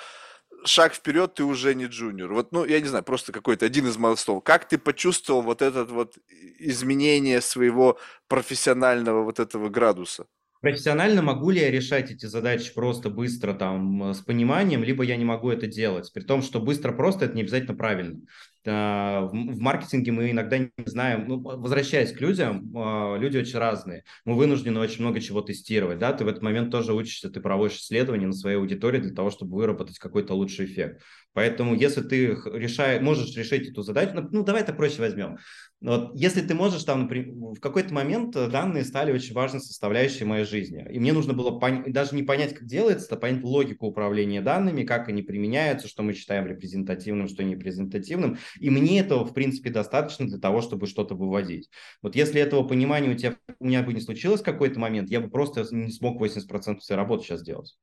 [0.64, 2.32] шаг вперед ты уже не джуниор.
[2.32, 4.42] Вот, ну, я не знаю, просто какой-то один из майлстоунов.
[4.42, 6.16] Как ты почувствовал вот этот вот
[6.58, 10.26] изменение своего профессионального вот этого градуса?
[10.62, 15.16] Профессионально могу ли я решать эти задачи просто быстро там э, с пониманием, либо я
[15.16, 16.10] не могу это делать.
[16.12, 18.20] При том, что быстро просто это не обязательно правильно.
[18.66, 24.04] А, В маркетинге мы иногда не знаем, ну, возвращаясь к людям, а, люди очень разные.
[24.24, 27.78] Мы вынуждены очень много чего тестировать, да, ты в этот момент тоже учишься, ты проводишь
[27.78, 31.02] исследования на своей аудитории для того, чтобы выработать какой-то лучший эффект.
[31.32, 35.36] Поэтому если ты решаешь, можешь решить эту задачу, ну, давай так проще возьмем.
[35.82, 40.46] Вот, если ты можешь там, например, в какой-то момент данные стали очень важной составляющей моей
[40.46, 40.86] жизни.
[40.90, 44.84] И мне нужно было пон- даже не понять, как делается, а понять логику управления данными,
[44.84, 48.38] как они применяются, что мы считаем репрезентативным, что не репрезентативным.
[48.60, 51.70] И мне этого, в принципе, достаточно для того, чтобы что-то выводить.
[52.02, 55.20] Вот если этого понимания у тебя, у меня бы не случилось в какой-то момент, я
[55.20, 57.76] бы просто не смог 80% своей работы сейчас делать.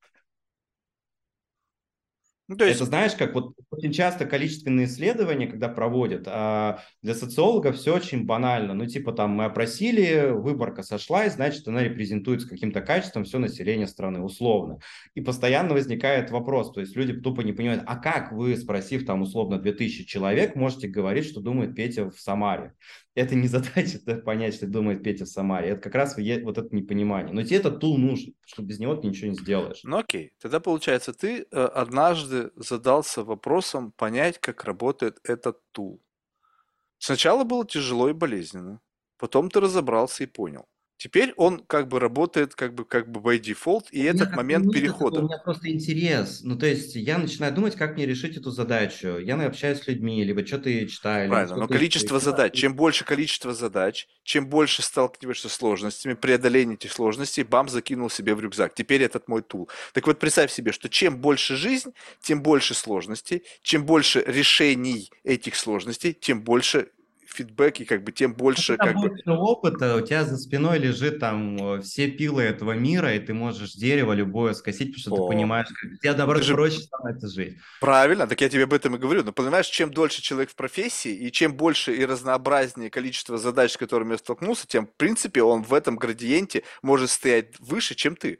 [2.54, 7.16] Ну, то есть, Это знаешь, как вот очень часто количественные исследования, когда проводят, а для
[7.16, 8.76] социологов все очень банально.
[8.76, 13.88] Ну, типа там мы опросили, выборка сошлась, значит, она репрезентует с каким-то качеством все население
[13.88, 14.78] страны, условно.
[15.16, 19.24] И постоянно возникает вопрос, то есть люди тупо не понимают, а как вы, спросив там
[19.24, 22.76] условно 2000 человек, можете говорить, что думает Петя в Самаре?
[23.15, 25.69] Это не задача да, понять, что думает Петя в Самаре.
[25.69, 27.34] Это как раз вот это непонимание.
[27.34, 29.81] Но тебе этот тул нужен, что без него ты ничего не сделаешь.
[29.84, 30.34] ну окей.
[30.40, 36.02] Тогда получается, ты э, однажды задался вопросом понять, как работает этот тул.
[36.98, 38.80] Сначала было тяжело и болезненно.
[39.18, 40.65] Потом ты разобрался и понял.
[41.04, 44.68] Теперь он как бы работает как бы, как бы by default, и У этот момент
[44.68, 45.20] нет, перехода.
[45.20, 46.40] У меня просто интерес.
[46.44, 49.18] Ну, то есть я начинаю думать, как мне решить эту задачу.
[49.18, 51.30] Я общаюсь с людьми, либо что-то читаю.
[51.30, 52.32] Правильно, но количество историй.
[52.38, 58.10] задач, чем больше количество задач, чем больше сталкиваешься с сложностями, преодоление этих сложностей, бам, закинул
[58.10, 58.74] себе в рюкзак.
[58.74, 59.70] Теперь этот мой тул.
[59.92, 65.58] Так вот, представь себе, что чем больше жизнь, тем больше сложностей, чем больше решений этих
[65.58, 66.92] сложностей, тем больше
[67.34, 69.10] фидбэк и как бы тем больше как бы...
[69.10, 73.74] больше опыта, у тебя за спиной лежит там все пилы этого мира, и ты можешь
[73.74, 75.28] дерево любое скосить, потому что О.
[75.28, 77.58] ты понимаешь, как тебе, наоборот, Ты же- проще становится жить.
[77.80, 79.24] Правильно, так я тебе об этом и говорю.
[79.24, 83.78] Но понимаешь, чем дольше человек в профессии, и чем больше и разнообразнее количество задач, с
[83.78, 88.40] которыми я столкнулся, тем, в принципе, он в этом градиенте может стоять выше, чем ты.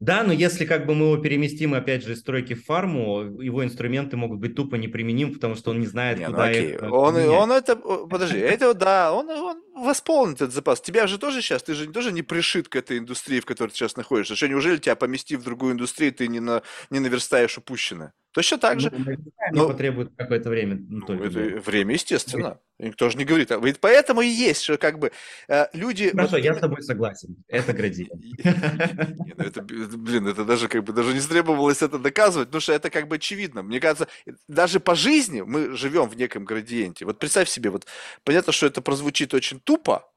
[0.00, 3.64] Да, но если как бы мы его переместим, опять же, из стройки в фарму, его
[3.64, 6.70] инструменты могут быть тупо неприменимы, потому что он не знает, Не, ну куда окей.
[6.74, 10.80] их э, Он, он это, подожди, это да, он, он восполнит этот запас.
[10.80, 13.76] Тебя же тоже сейчас, ты же тоже не пришит к этой индустрии, в которой ты
[13.76, 14.36] сейчас находишься.
[14.36, 18.12] Что, неужели тебя поместив в другую индустрию, ты не, на, не наверстаешь упущенное?
[18.32, 18.92] Точно так же.
[18.94, 19.16] Ну,
[19.52, 20.76] но- потребует какое-то время.
[20.88, 22.58] ну, Ну, только это для- время, естественно.
[22.78, 23.50] Никто же не говорит.
[23.50, 25.10] А Ведь поэтому и есть, что как бы
[25.48, 26.10] э, люди...
[26.10, 27.36] Хорошо, вот я с тобой согласен.
[27.48, 28.12] Это градиент.
[29.38, 32.90] Ну это, блин, это даже как бы даже не требовалось это доказывать, потому что это
[32.90, 33.62] как бы очевидно.
[33.62, 34.08] Мне кажется,
[34.48, 37.04] даже по жизни мы живем в неком градиенте.
[37.04, 37.86] Вот представь себе, вот
[38.24, 40.10] понятно, что это прозвучит очень тупо,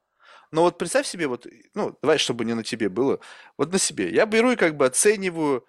[0.52, 3.20] но вот представь себе, вот, ну, давай, чтобы не на тебе было,
[3.58, 4.10] вот на себе.
[4.10, 5.66] Я беру и как бы оцениваю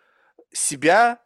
[0.52, 1.20] себя,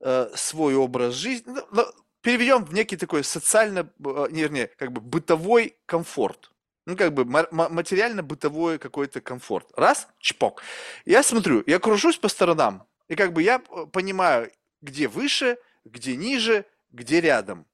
[0.00, 1.84] э, свой образ жизни, ну, ну,
[2.20, 6.50] переведем в некий такой социально, э, не, вернее, как бы бытовой комфорт.
[6.86, 9.68] Ну, как бы ма- ма- материально-бытовой какой-то комфорт.
[9.76, 10.62] Раз, чпок.
[11.04, 14.50] Я смотрю, я кружусь по сторонам, и как бы я э, понимаю,
[14.82, 17.66] где выше, где ниже, где рядом.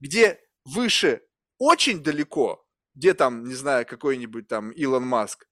[0.00, 1.20] Где выше
[1.58, 2.63] очень далеко,
[2.94, 5.46] где там, не знаю, какой-нибудь там Илон Маск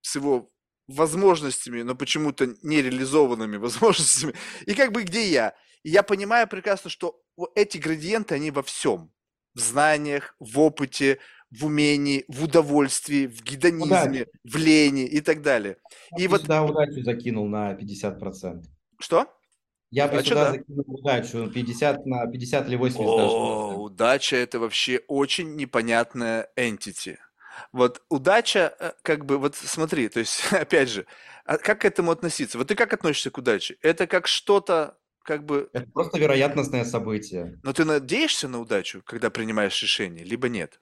[0.00, 0.50] с его
[0.88, 4.34] возможностями, но почему-то нереализованными возможностями,
[4.66, 5.54] и как бы где я.
[5.82, 7.20] И я понимаю прекрасно, что
[7.54, 9.12] эти градиенты, они во всем.
[9.54, 11.18] В знаниях, в опыте,
[11.50, 15.78] в умении, в удовольствии, в гедонизме, в лени и так далее.
[16.16, 18.62] И Я бы вот сюда удачу закинул на 50%.
[19.00, 19.32] что?
[19.90, 20.52] Я бы Удача, сюда да.
[20.52, 23.34] закинул удачу 50 на 50 или 80 даже.
[23.34, 27.16] О, удача это вообще очень непонятная entity.
[27.72, 31.06] Вот удача, э, как бы, вот смотри, то есть, опять же,
[31.44, 32.58] а как к этому относиться?
[32.58, 33.76] Вот ты как относишься к удаче?
[33.80, 37.58] Это как что-то, как бы, Это просто вероятностное событие.
[37.62, 40.80] но ты надеешься на удачу, когда принимаешь решение, либо нет?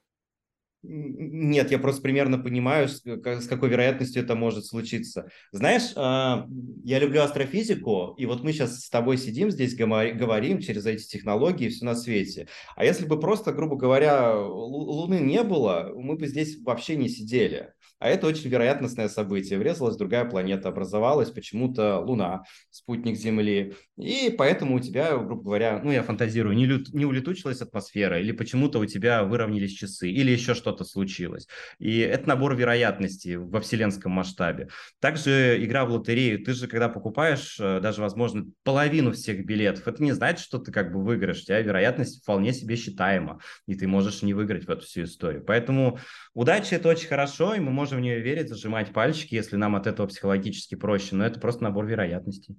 [0.87, 5.29] Нет, я просто примерно понимаю, с ка- с какой вероятностью это может случиться.
[5.51, 6.47] Знаешь, а,
[6.83, 11.69] я люблю астрофизику, и вот мы сейчас с тобой сидим здесь, говорим через эти технологии,
[11.69, 12.47] все на свете.
[12.75, 17.09] А если бы просто, грубо говоря, Лу- Луны не было, мы бы здесь вообще не
[17.09, 17.73] сидели.
[17.99, 19.57] А это очень вероятностное событие.
[19.57, 23.73] Врезалась другая планета, образовалась почему-то Луна, спутник Земли.
[23.97, 26.83] И поэтому у тебя, грубо говоря, ну я фантазирую, не, лю...
[26.91, 31.47] не улетучилась атмосфера, или почему-то у тебя выровнялись часы, или еще что-то случилось.
[31.79, 34.67] И это набор вероятностей во вселенском масштабе.
[34.99, 36.43] Также игра в лотерею.
[36.43, 40.71] Ты же, когда покупаешь э, даже, возможно, половину всех билетов, это не значит, что ты
[40.71, 41.41] как бы выиграешь.
[41.41, 45.43] У тебя вероятность вполне себе считаема, и ты можешь не выиграть в эту всю историю.
[45.45, 45.97] Поэтому
[46.33, 49.85] удача– это очень хорошо, и мы можем в нее верить, зажимать пальчики, если нам от
[49.85, 52.55] этого психологически проще, но это просто набор вероятностей.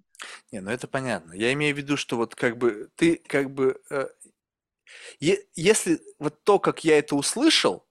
[0.53, 1.33] Не, ну это понятно.
[1.33, 3.81] Я имею в виду, что вот как бы ты как бы...
[3.91, 4.07] Э,
[5.19, 7.87] если вот то, как я это услышал,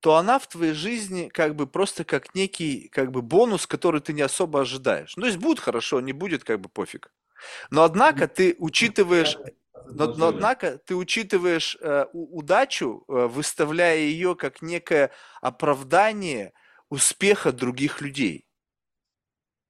[0.00, 4.12] то она в твоей жизни как бы просто как некий как бы бонус, который ты
[4.12, 5.16] не особо ожидаешь.
[5.16, 7.12] Ну, то есть будет хорошо, не будет как бы пофиг.
[7.70, 9.38] Но однако ты учитываешь,
[9.86, 16.52] но, но однако ты учитываешь э, удачу, э, выставляя ее как некое оправдание
[16.92, 18.44] успеха других людей.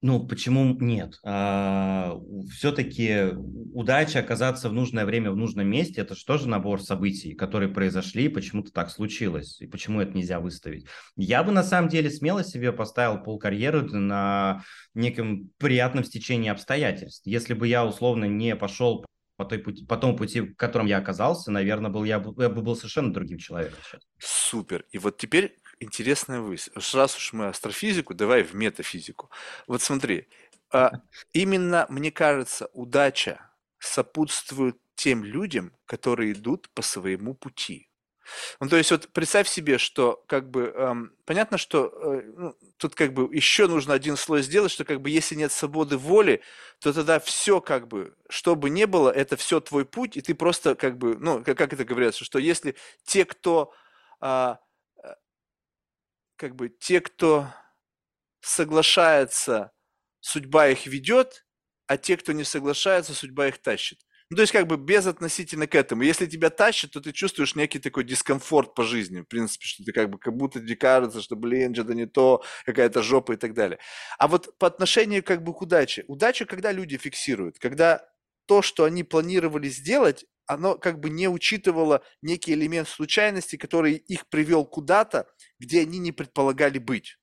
[0.01, 1.17] Ну, почему нет?
[1.23, 2.19] А,
[2.51, 3.29] все-таки
[3.73, 8.25] удача оказаться в нужное время в нужном месте– это же тоже набор событий, которые произошли,
[8.25, 10.85] и почему-то так случилось, и почему это нельзя выставить.
[11.15, 17.25] Я бы на самом деле смело себе поставил полкарьеры на неком приятном стечении обстоятельств.
[17.25, 19.05] Если бы я условно не пошел
[19.37, 22.49] по, той пути, по тому пути, в котором я оказался, наверное, был, я, бы, я
[22.49, 24.01] бы был совершенно другим человеком сейчас.
[24.19, 24.83] Супер.
[24.91, 26.71] И вот теперь интересная мысль.
[26.93, 29.29] Раз уж мы астрофизику, давай в метафизику.
[29.67, 30.27] Вот смотри,
[30.71, 30.91] а,
[31.33, 37.89] именно, мне кажется, удача сопутствует тем людям, которые идут по своему пути.
[38.59, 42.95] Ну, то есть вот представь себе, что как бы эм, понятно, что э, ну, тут
[42.95, 46.41] как бы еще нужно один слой сделать, что как бы если нет свободы воли,
[46.79, 50.35] то тогда все как бы, что бы ни было, это все твой путь, и ты
[50.35, 53.73] просто как бы, ну, как, как это говорится, что если те, кто
[54.21, 54.59] а,
[56.43, 57.47] как бы те, кто
[58.41, 59.71] соглашается,
[60.19, 61.45] судьба их ведет,
[61.87, 63.99] а те, кто не соглашается, судьба их тащит.
[64.29, 66.01] Ну, то есть, как бы без относительно к этому.
[66.01, 69.21] Если тебя тащит, то ты чувствуешь некий такой дискомфорт по жизни.
[69.21, 72.43] В принципе, что ты как бы как будто тебе кажется, что, блин, что-то не то,
[72.65, 73.79] какая-то жопа и так далее.
[74.17, 76.03] А вот по отношению как бы к удаче.
[76.09, 78.05] Удача, когда люди фиксируют, когда
[78.47, 84.27] то, что они планировали сделать, оно как бы не учитывало некий элемент случайности, который их
[84.27, 85.27] привел куда-то,
[85.59, 87.17] где они не предполагали быть.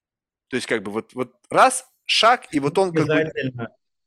[0.49, 3.33] То есть как бы вот, вот раз, шаг, и вот он как бы...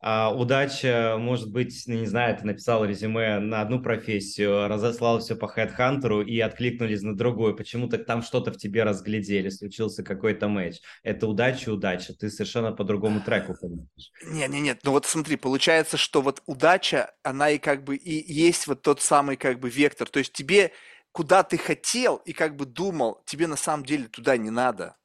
[0.05, 5.37] А, удача, может быть, ну, не знаю, ты написал резюме на одну профессию, разослал все
[5.37, 7.55] по хедхантеру и откликнулись на другую.
[7.55, 10.81] Почему-то там что-то в тебе разглядели, случился какой-то матч.
[11.03, 12.13] Это удача, удача.
[12.13, 14.11] Ты совершенно по другому треку ходишь.
[14.25, 14.81] Не, не, нет.
[14.83, 19.01] Ну вот смотри, получается, что вот удача, она и как бы и есть вот тот
[19.01, 20.09] самый как бы вектор.
[20.09, 20.73] То есть тебе
[21.13, 24.97] куда ты хотел и как бы думал, тебе на самом деле туда не надо.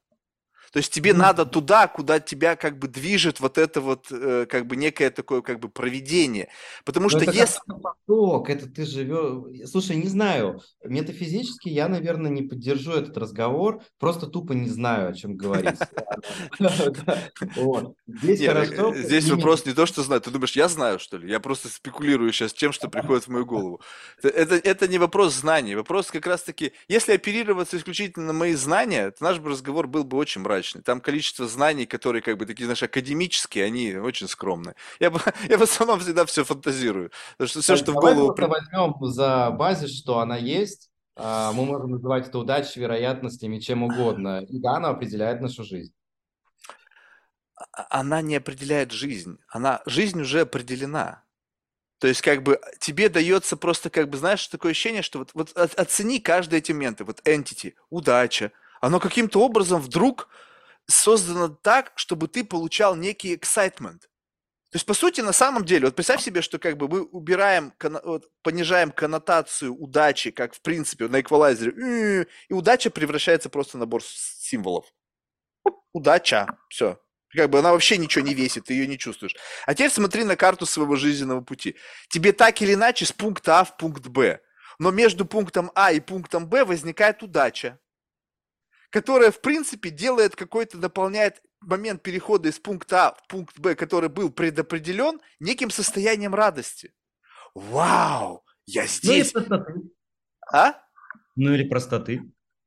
[0.71, 4.67] То есть тебе надо туда, куда тебя как бы движет вот это вот э, как
[4.67, 6.49] бы некое такое как бы проведение.
[6.85, 7.59] Потому Но ну, что это если...
[7.81, 9.69] Поток, это ты живешь...
[9.69, 15.13] Слушай, не знаю, метафизически я, наверное, не поддержу этот разговор, просто тупо не знаю, о
[15.13, 15.79] чем говорить.
[18.95, 20.21] Здесь вопрос не то, что знаю.
[20.21, 21.29] Ты думаешь, я знаю, что ли?
[21.29, 23.81] Я просто спекулирую сейчас тем, что приходит в мою голову.
[24.21, 25.75] Это не вопрос знаний.
[25.75, 30.41] Вопрос как раз-таки, если оперироваться исключительно на мои знания, то наш разговор был бы очень
[30.41, 30.81] мрачный мрачный.
[30.81, 34.75] Там количество знаний, которые как бы такие, знаешь, академические, они очень скромные.
[34.99, 35.11] Я,
[35.49, 37.11] я в основном всегда все фантазирую.
[37.37, 38.33] Потому что все, так, что в голову...
[38.33, 40.89] Давай возьмем за базис, что она есть.
[41.15, 44.43] А, мы можем называть это удачей, вероятностями, чем угодно.
[44.49, 45.93] И да, она определяет нашу жизнь.
[47.55, 49.37] А, она не определяет жизнь.
[49.47, 51.23] Она, жизнь уже определена.
[51.99, 55.51] То есть, как бы, тебе дается просто, как бы, знаешь, такое ощущение, что вот, вот
[55.57, 57.03] оцени каждый эти моменты.
[57.03, 58.53] Вот entity, удача.
[58.79, 60.29] Оно каким-то образом вдруг
[60.89, 63.99] создано так, чтобы ты получал некий excitement.
[64.71, 67.73] То есть, по сути, на самом деле, вот представь себе, что как бы мы убираем,
[68.03, 74.03] вот, понижаем коннотацию удачи, как в принципе на эквалайзере, и удача превращается просто в набор
[74.03, 74.85] символов.
[75.91, 77.01] Удача, все.
[77.29, 79.35] Как бы она вообще ничего не весит, ты ее не чувствуешь.
[79.65, 81.75] А теперь смотри на карту своего жизненного пути.
[82.09, 84.39] Тебе так или иначе с пункта А в пункт Б.
[84.77, 87.79] Но между пунктом А и пунктом Б возникает удача
[88.89, 94.09] которая, в принципе, делает какой-то, дополняет момент перехода из пункта А в пункт Б, который
[94.09, 96.93] был предопределен, неким состоянием радости.
[97.53, 99.33] Вау, я здесь.
[99.33, 99.73] Ну или простоты.
[100.51, 100.73] А?
[101.35, 102.21] Ну или простоты.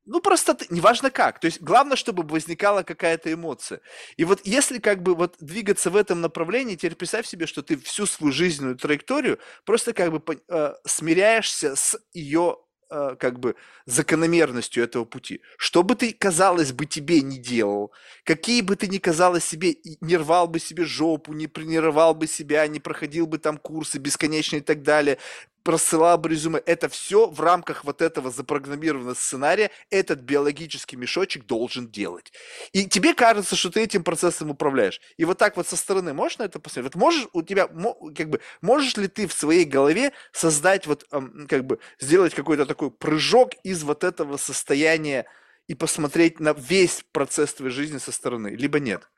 [0.05, 1.39] Ну, простоты, неважно как.
[1.39, 3.79] То есть, главное, чтобы возникала какая-то эмоция.
[4.17, 7.77] И вот если как бы вот двигаться в этом направлении, теперь представь себе, что ты
[7.77, 12.57] всю свою жизненную траекторию просто как бы э, смиряешься с ее
[12.89, 13.55] как бы
[13.85, 15.41] закономерностью этого пути.
[15.57, 17.91] Что бы ты, казалось бы, тебе не делал,
[18.23, 22.67] какие бы ты ни казалось себе, не рвал бы себе жопу, не тренировал бы себя,
[22.67, 25.17] не проходил бы там курсы бесконечные и так далее,
[25.63, 26.59] просылал бы резюме.
[26.59, 32.31] Это все в рамках вот этого запрограммированного сценария этот биологический мешочек должен делать.
[32.73, 35.01] И тебе кажется, что ты этим процессом управляешь.
[35.17, 36.93] И вот так вот со стороны можешь на это посмотреть?
[36.93, 37.67] Вот можешь у тебя,
[38.15, 41.05] как бы, можешь ли ты в своей голове создать вот,
[41.47, 45.25] как бы, сделать какой-то такой прыжок из вот этого состояния
[45.67, 49.09] и посмотреть на весь процесс твоей жизни со стороны, либо нет?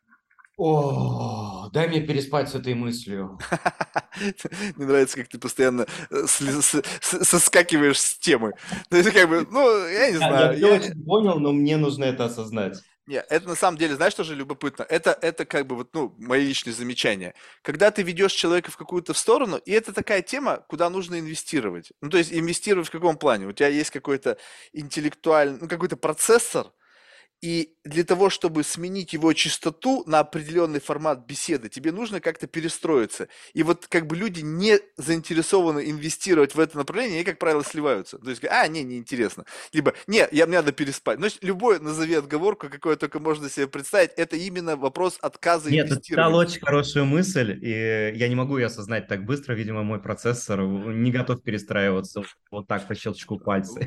[0.57, 3.37] О, дай мне переспать с этой мыслью.
[4.75, 6.25] Мне нравится, как ты постоянно э,
[7.01, 8.53] соскакиваешь с темы.
[8.89, 10.57] То есть, как бы, ну, я не знаю.
[10.57, 12.81] Я очень понял, но мне нужно это осознать.
[13.07, 14.83] Нет, это на самом деле, знаешь, что же любопытно?
[14.83, 17.35] Это, это как бы вот, ну, мои личные замечания.
[17.61, 21.91] Когда ты ведешь человека в какую-то сторону, и это такая тема, куда нужно инвестировать.
[22.01, 23.45] Ну, то есть инвестировать в каком плане?
[23.45, 24.37] У тебя есть какой-то
[24.73, 26.71] интеллектуальный, ну, какой-то процессор,
[27.45, 33.27] и для того, чтобы сменить его частоту на определенный формат беседы, тебе нужно как-то перестроиться.
[33.53, 38.17] И вот как бы люди не заинтересованы инвестировать в это направление, они, как правило, сливаются.
[38.17, 39.45] То есть, а, не, неинтересно.
[39.73, 41.19] Либо, не, я, мне надо переспать.
[41.19, 46.01] Значит, любой назови отговорку, какое только можно себе представить, это именно вопрос отказа Нет, ты
[46.01, 49.53] сказал очень хорошую мысль, и я не могу ее осознать так быстро.
[49.53, 53.81] Видимо, мой процессор не готов перестраиваться вот так по щелчку пальца.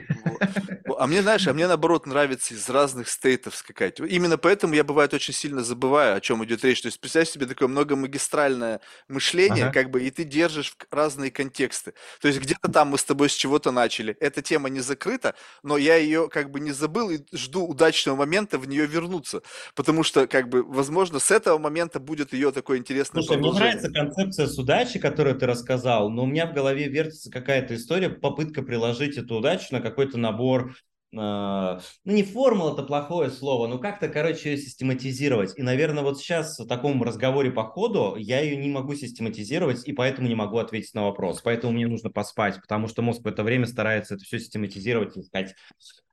[0.97, 4.01] А мне, знаешь, а мне наоборот нравится из разных стейтов скакать.
[4.01, 6.83] Именно поэтому я бывает очень сильно забываю, о чем идет речь.
[6.83, 9.73] То есть представь себе такое многомагистральное мышление, ага.
[9.73, 11.95] как бы, и ты держишь разные контексты.
[12.21, 14.17] То есть где-то там мы с тобой с чего-то начали.
[14.21, 18.59] Эта тема не закрыта, но я ее как бы не забыл и жду удачного момента
[18.59, 19.43] в нее вернуться.
[19.75, 23.91] Потому что, как бы, возможно, с этого момента будет ее такое интересное Слушай, мне нравится
[23.91, 28.63] концепция с удачи, которую ты рассказал, но у меня в голове вертится какая-то история, попытка
[28.63, 30.75] приложить эту удачу на какой-то набор
[31.11, 35.57] ну не формула это плохое слово, но как-то, короче, ее систематизировать.
[35.57, 39.93] И, наверное, вот сейчас в таком разговоре по ходу я ее не могу систематизировать, и
[39.93, 41.41] поэтому не могу ответить на вопрос.
[41.43, 45.21] Поэтому мне нужно поспать, потому что мозг в это время старается это все систематизировать и
[45.21, 45.55] искать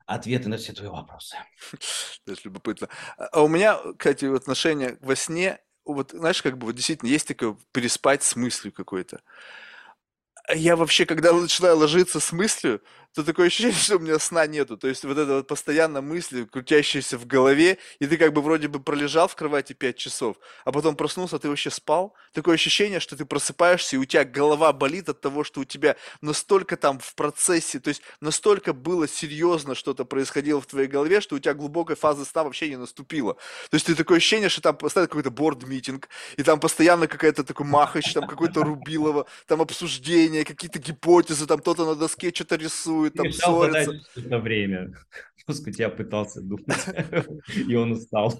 [0.06, 1.36] ответы на все твои вопросы.
[2.26, 2.88] То есть любопытно.
[3.18, 7.58] А у меня, кстати, отношение во сне, вот знаешь, как бы вот действительно есть такое
[7.72, 9.22] переспать с мыслью какой-то.
[10.54, 12.82] Я вообще, когда начинаю ложиться с мыслью,
[13.16, 14.78] то такое ощущение, что у меня сна нету.
[14.78, 18.68] То есть вот это вот постоянно мысли, крутящиеся в голове, и ты как бы вроде
[18.68, 22.14] бы пролежал в кровати 5 часов, а потом проснулся, а ты вообще спал.
[22.34, 25.96] Такое ощущение, что ты просыпаешься, и у тебя голова болит от того, что у тебя
[26.22, 31.38] настолько там в процессе, то есть настолько было серьезно что-то происходило в твоей голове, что
[31.38, 33.36] у тебя глубокой фазы сна вообще не наступило.
[33.70, 37.66] То есть ты такое ощущение, что там постоянно какой-то борд-митинг, и там постоянно какая-то такой
[37.66, 43.32] махач, там какой-то Рубилова, там обсуждение, какие-то гипотезы, там кто-то на доске что-то рисует, целует,
[43.32, 44.02] там ссорится.
[44.16, 44.94] Это время.
[45.48, 46.66] У тебя пытался думать,
[47.68, 48.34] и он устал.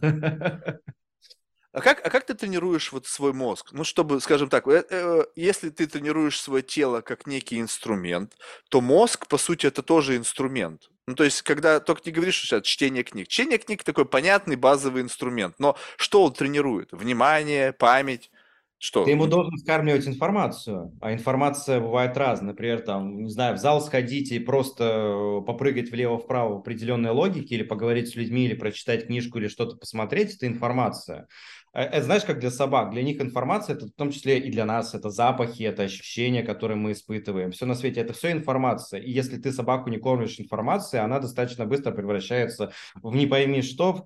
[1.76, 3.74] А как, а как ты тренируешь вот свой мозг?
[3.74, 8.38] Ну, чтобы, скажем так, э, э, если ты тренируешь свое тело как некий инструмент,
[8.70, 10.90] то мозг, по сути, это тоже инструмент.
[11.06, 13.28] Ну, то есть, когда только не говоришь, это чтение книг.
[13.28, 15.56] Чтение книг такой понятный базовый инструмент.
[15.60, 16.94] Но что он тренирует?
[16.94, 18.32] Внимание, память,
[18.78, 19.06] что?
[19.06, 22.50] Ты ему должен скармливать информацию, а информация бывает разная.
[22.50, 27.64] Например, там, не знаю, в зал сходить и просто попрыгать влево-вправо в определенной логике или
[27.64, 31.28] поговорить с людьми, или прочитать книжку, или что-то посмотреть– это информация.
[31.76, 34.66] Э, это знаешь, как для собак, для них информация, это в том числе и для
[34.66, 37.52] нас, это запахи, это ощущения, которые мы испытываем.
[37.52, 39.02] Все на свете, это все информация.
[39.02, 43.94] И если ты собаку не кормишь информацией, она достаточно быстро превращается в не пойми что,
[43.94, 44.06] в,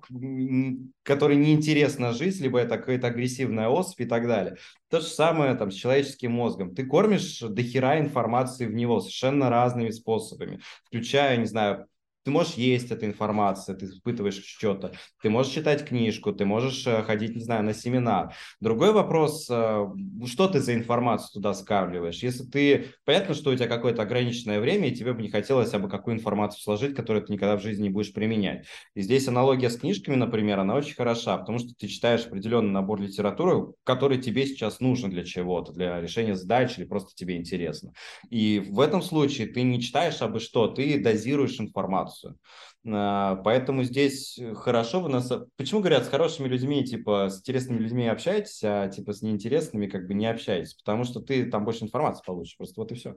[1.04, 4.56] который неинтересна жизнь, либо это какая-то агрессивная особь и так далее.
[4.90, 6.74] То же самое там с человеческим мозгом.
[6.74, 11.86] Ты кормишь дохера информации в него совершенно разными способами, включая, не знаю,
[12.24, 14.92] ты можешь есть эту информацию, ты испытываешь что-то,
[15.22, 18.34] ты можешь читать книжку, ты можешь э, ходить, не знаю, на семинар.
[18.60, 19.86] Другой вопрос, э,
[20.26, 22.22] что ты за информацию туда скармливаешь?
[22.22, 25.88] Если ты, понятно, что у тебя какое-то ограниченное время, и тебе бы не хотелось бы
[25.88, 28.66] какую информацию сложить, которую ты никогда в жизни не будешь применять.
[28.94, 33.00] И здесь аналогия с книжками, например, она очень хороша, потому что ты читаешь определенный набор
[33.00, 37.92] литературы, который тебе сейчас нужен для чего-то, для решения задач или просто тебе интересно.
[38.28, 42.38] И в этом случае ты не читаешь абы что, ты дозируешь информацию информацию.
[42.86, 45.30] А, поэтому здесь хорошо вы нас...
[45.56, 50.06] Почему говорят, с хорошими людьми, типа, с интересными людьми общаетесь, а типа с неинтересными как
[50.06, 50.74] бы не общаетесь?
[50.74, 53.16] Потому что ты там больше информации получишь, просто вот и все.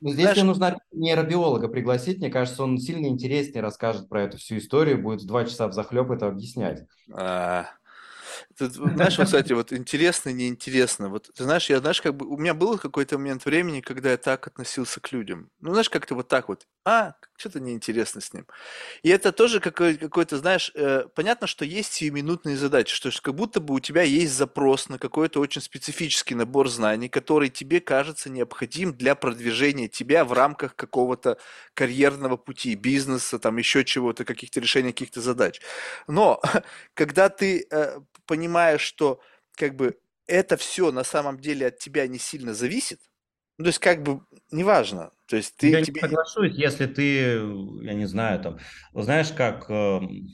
[0.00, 0.36] Здесь Знаешь...
[0.36, 5.22] мне нужно нейробиолога пригласить, мне кажется, он сильно интереснее расскажет про эту всю историю, будет
[5.22, 6.82] в два часа в захлеб это объяснять.
[7.12, 7.66] А,
[8.56, 11.08] Ты знаешь, вот, кстати, вот интересно, неинтересно.
[11.08, 14.16] Вот ты знаешь, я, знаешь, как бы у меня был какой-то момент времени, когда я
[14.16, 15.50] так относился к людям.
[15.60, 16.66] Ну, знаешь, как-то вот так вот.
[16.84, 18.46] А, что-то неинтересно с ним.
[19.02, 23.60] И это тоже какой- какой-то, знаешь, э, понятно, что есть сиюминутные задачи, что как будто
[23.60, 28.94] бы у тебя есть запрос на какой-то очень специфический набор знаний, который тебе кажется необходим
[28.94, 31.38] для продвижения тебя в рамках какого-то
[31.74, 35.60] карьерного пути, бизнеса, там еще чего-то, каких-то решений каких-то задач.
[36.06, 36.40] Но
[36.94, 38.00] когда ты э,
[38.32, 39.20] понимаешь, что
[39.56, 43.00] как бы это все на самом деле от тебя не сильно зависит,
[43.58, 46.00] ну, то есть как бы неважно, то есть ты Я не тебе...
[46.00, 47.04] соглашусь, если ты,
[47.84, 48.58] я не знаю, там,
[48.94, 50.28] знаешь, как, эм,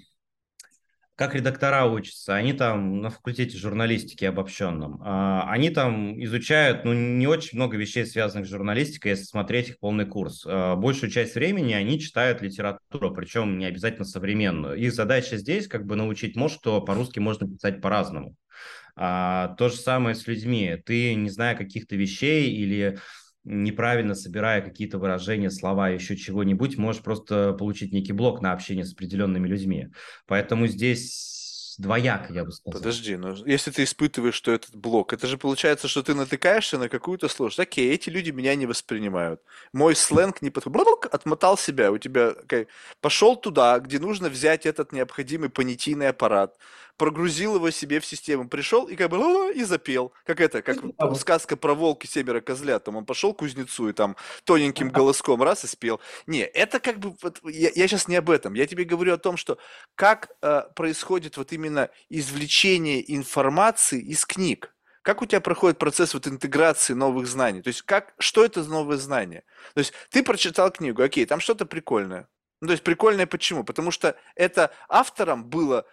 [1.18, 7.26] как редактора учатся, они там на факультете журналистики обобщенном, а, они там изучают, ну, не
[7.26, 10.46] очень много вещей, связанных с журналистикой, если смотреть их полный курс.
[10.46, 14.76] А, большую часть времени они читают литературу, причем не обязательно современную.
[14.76, 18.36] Их задача здесь как бы научить мозг, что по-русски можно писать по-разному.
[18.94, 20.80] А, то же самое с людьми.
[20.86, 23.00] Ты, не зная каких-то вещей или
[23.48, 28.92] неправильно собирая какие-то выражения, слова, еще чего-нибудь, можешь просто получить некий блок на общение с
[28.92, 29.88] определенными людьми.
[30.26, 32.80] Поэтому здесь двояко, я бы сказал.
[32.80, 36.88] Подожди, но если ты испытываешь, что этот блок, это же получается, что ты натыкаешься на
[36.88, 37.60] какую-то сложность.
[37.60, 39.40] Окей, эти люди меня не воспринимают.
[39.72, 40.68] Мой сленг не подходит.
[41.10, 41.90] Отмотал себя.
[41.92, 42.34] У тебя
[43.00, 46.56] пошел туда, где нужно взять этот необходимый понятийный аппарат,
[46.98, 50.12] прогрузил его себе в систему, пришел и как бы и запел.
[50.24, 52.84] Как это, как а сказка про волки семеро козлят.
[52.84, 56.00] Там он пошел к кузнецу и там тоненьким голоском раз и спел.
[56.26, 58.54] Не, это как бы, вот, я, я сейчас не об этом.
[58.54, 59.58] Я тебе говорю о том, что
[59.94, 64.74] как э, происходит вот именно извлечение информации из книг.
[65.02, 67.62] Как у тебя проходит процесс вот интеграции новых знаний?
[67.62, 69.44] То есть как, что это за новые знания?
[69.74, 72.28] То есть ты прочитал книгу, окей, там что-то прикольное.
[72.60, 73.62] Ну, то есть прикольное почему?
[73.62, 75.86] Потому что это автором было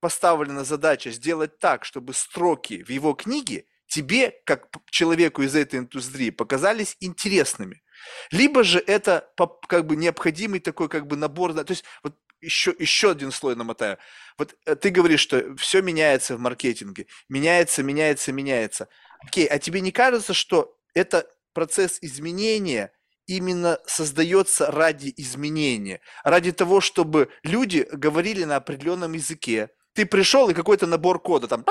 [0.00, 6.30] поставлена задача сделать так, чтобы строки в его книге тебе, как человеку из этой индустрии,
[6.30, 7.82] показались интересными.
[8.30, 9.30] Либо же это
[9.68, 13.98] как бы необходимый такой как бы набор, то есть вот еще, еще один слой намотаю.
[14.38, 18.88] Вот э, ты говоришь, что все меняется в маркетинге, меняется, меняется, меняется.
[19.20, 22.92] Окей, а тебе не кажется, что это процесс изменения
[23.26, 29.70] именно создается ради изменения, ради того, чтобы люди говорили на определенном языке,
[30.00, 31.62] ты пришел и какой-то набор кода там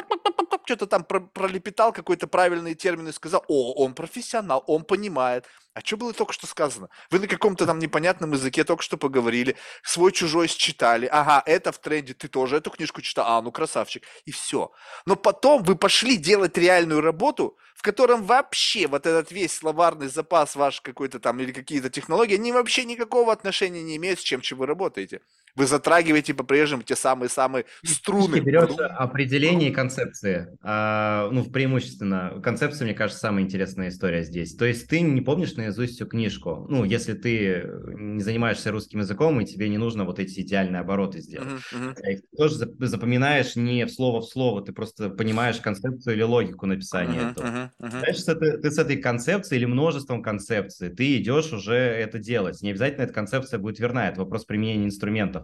[0.65, 5.47] что-то там пролепетал, какой-то правильный термин и сказал, о, он профессионал, он понимает.
[5.73, 6.89] А что было только что сказано?
[7.09, 12.13] Вы на каком-то там непонятном языке только что поговорили, свой-чужой считали, ага, это в тренде,
[12.13, 14.71] ты тоже эту книжку читал, а, ну красавчик, и все.
[15.07, 20.55] Но потом вы пошли делать реальную работу, в котором вообще вот этот весь словарный запас
[20.55, 24.59] ваш какой-то там или какие-то технологии, они вообще никакого отношения не имеют с чем, чем
[24.59, 25.21] вы работаете.
[25.55, 28.39] Вы затрагиваете по-прежнему те самые-самые струны.
[28.39, 30.47] Берется определение и концепции.
[30.61, 32.39] А, ну, преимущественно.
[32.43, 34.55] Концепция, мне кажется, самая интересная история здесь.
[34.55, 36.65] То есть ты не помнишь наизусть всю книжку.
[36.69, 37.63] Ну, если ты
[37.97, 41.49] не занимаешься русским языком, и тебе не нужно вот эти идеальные обороты сделать.
[41.49, 41.95] Uh-huh, uh-huh.
[41.95, 47.19] Ты тоже запоминаешь не в слово в слово, ты просто понимаешь концепцию или логику написания
[47.19, 47.45] uh-huh, этого.
[47.45, 48.01] Uh-huh, uh-huh.
[48.01, 52.61] Дальше ты, ты с этой концепцией или множеством концепций, ты идешь уже это делать.
[52.61, 55.38] Не обязательно эта концепция будет верна, это вопрос применения инструментов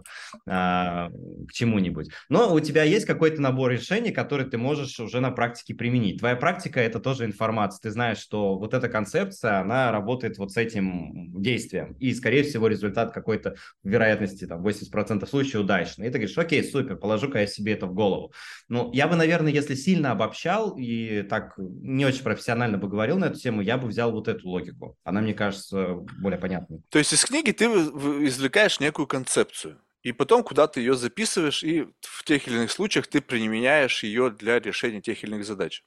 [0.46, 1.10] а,
[1.48, 2.10] к чему-нибудь.
[2.28, 6.18] Но у тебя есть какой-то набор решений, который ты можешь уже на практике применить.
[6.18, 7.80] Твоя практика– это тоже информация.
[7.82, 11.94] Ты знаешь, что вот эта концепция, она работает вот с этим действием.
[12.00, 16.06] И, скорее всего, результат какой-то вероятности, там, 80% случаев удачный.
[16.06, 18.32] И ты говоришь, окей, супер, положу-ка я себе это в голову.
[18.68, 23.26] Ну, я бы, наверное, если сильно обобщал и так не очень профессионально бы говорил на
[23.26, 24.96] эту тему, я бы взял вот эту логику.
[25.04, 26.82] Она, мне кажется, более понятной.
[26.90, 31.86] То есть из книги ты извлекаешь некую концепцию и потом куда ты ее записываешь, и
[32.00, 35.82] в тех или иных случаях ты применяешь ее для решения тех или иных задач.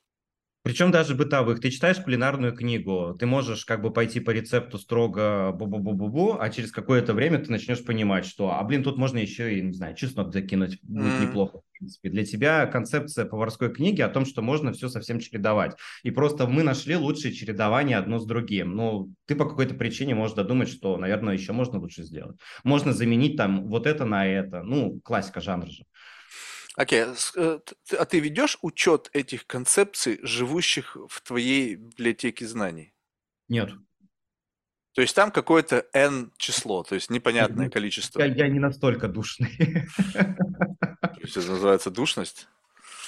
[0.61, 1.61] Причем даже бытовых.
[1.61, 6.72] Ты читаешь кулинарную книгу, ты можешь как бы пойти по рецепту строго бу-бу-бу-бу-бу, а через
[6.72, 10.34] какое-то время ты начнешь понимать, что, а блин, тут можно еще и, не знаю, чеснок
[10.34, 11.27] закинуть, будет mm.
[11.27, 11.60] неплохо.
[11.60, 12.10] В принципе.
[12.10, 15.77] Для тебя концепция поварской книги о том, что можно все совсем чередовать.
[16.03, 18.76] И просто мы нашли лучшее чередование одно с другим.
[18.76, 22.38] Ну, ты по какой-то причине можешь додумать, что, наверное, еще можно лучше сделать.
[22.65, 24.61] Можно заменить там вот это на это.
[24.61, 25.86] Ну, классика жанра же.
[26.80, 27.61] Окей, okay.
[27.91, 32.93] Э, а ты ведешь учет этих концепций, живущих в твоей библиотеке знаний?
[33.49, 33.72] Нет.
[34.93, 38.22] То есть там какое-то n число, то есть непонятное количество.
[38.22, 39.57] Я, я не настолько душный.
[40.14, 42.47] То есть это называется душность?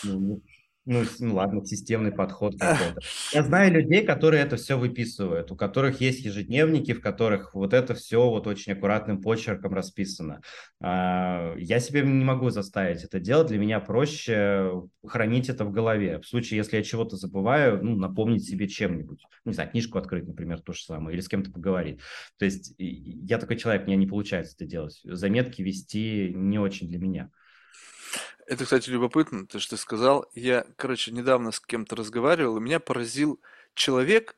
[0.03, 0.43] Ну,
[0.86, 2.99] Ну, ну ладно, системный подход какой-то.
[3.34, 7.94] Я знаю людей, которые это все выписывают, у которых есть ежедневники, в которых вот это
[7.94, 10.41] все вот очень аккуратным почерком расписано.
[10.82, 14.72] А, я себе не могу заставить это делать, для меня проще
[15.06, 16.20] хранить это в голове.
[16.20, 19.24] В случае, если я чего-то забываю, ну, напомнить себе чем-нибудь.
[19.45, 21.99] Ну, не знаю, книжку открыть, например, то же самое, или с кем-то поговорить.
[22.40, 24.99] То есть я такой человек, мне не получается это делать.
[25.03, 27.30] Заметки вести не очень для меня.
[28.46, 30.30] Это, кстати, любопытно, то, что ты сказал.
[30.34, 33.40] Я, короче, недавно с кем-то разговаривал, и меня поразил
[33.74, 34.36] человек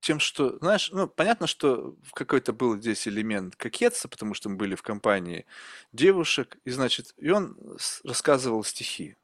[0.00, 4.74] тем, что, знаешь, ну, понятно, что какой-то был здесь элемент кокетства, потому что мы были
[4.74, 5.44] в компании
[5.92, 7.58] девушек, и, значит, и он
[8.04, 9.16] рассказывал стихи.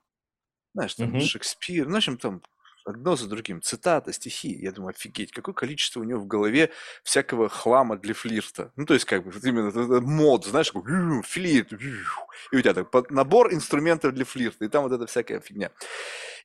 [0.75, 1.21] Знаешь, там, угу.
[1.21, 2.43] Шекспир, ну, в общем, там
[2.85, 4.49] одно за другим, цитата, стихи.
[4.49, 6.71] Я думаю, офигеть, какое количество у него в голове
[7.03, 8.73] всякого хлама для флирта.
[8.77, 12.75] Ну, то есть, как бы, вот именно это мод, знаешь, такой, флирт, и у тебя
[12.75, 15.71] так набор инструментов для флирта, и там вот эта всякая фигня.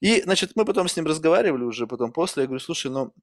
[0.01, 3.13] И, значит, мы потом с ним разговаривали уже потом после, я говорю, слушай, ну,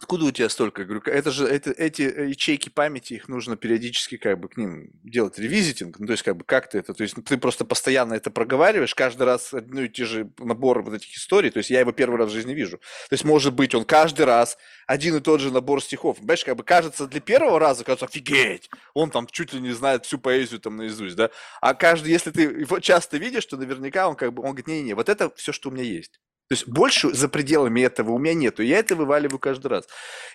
[0.00, 0.80] Откуда у тебя столько?
[0.80, 4.56] Я говорю, это же это, эти э, ячейки памяти, их нужно периодически как бы к
[4.56, 5.98] ним делать ревизитинг.
[5.98, 6.94] Ну, то есть, как бы как ты это?
[6.94, 10.94] То есть, ты просто постоянно это проговариваешь, каждый раз одну и те же наборы вот
[10.94, 11.50] этих историй.
[11.50, 12.78] То есть, я его первый раз в жизни вижу.
[12.78, 14.56] То есть, может быть, он каждый раз
[14.86, 16.16] один и тот же набор стихов.
[16.16, 20.06] Понимаешь, как бы кажется, для первого раза кажется, офигеть, он там чуть ли не знает
[20.06, 21.28] всю поэзию там наизусть, да?
[21.60, 24.94] А каждый, если ты его часто видишь, то наверняка он как бы, он говорит, не-не,
[24.94, 26.20] вот это все, что у меня есть.
[26.50, 28.64] То есть больше за пределами этого у меня нету.
[28.64, 29.86] Я это вываливаю каждый раз.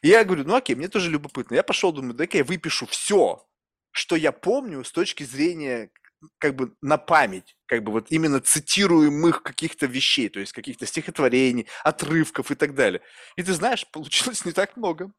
[0.01, 1.55] И я говорю, ну окей, мне тоже любопытно.
[1.55, 3.45] Я пошел, думаю, дай-ка я выпишу все,
[3.91, 5.91] что я помню с точки зрения
[6.37, 11.67] как бы на память, как бы вот именно цитируемых каких-то вещей, то есть каких-то стихотворений,
[11.83, 13.01] отрывков и так далее.
[13.35, 15.11] И ты знаешь, получилось не так много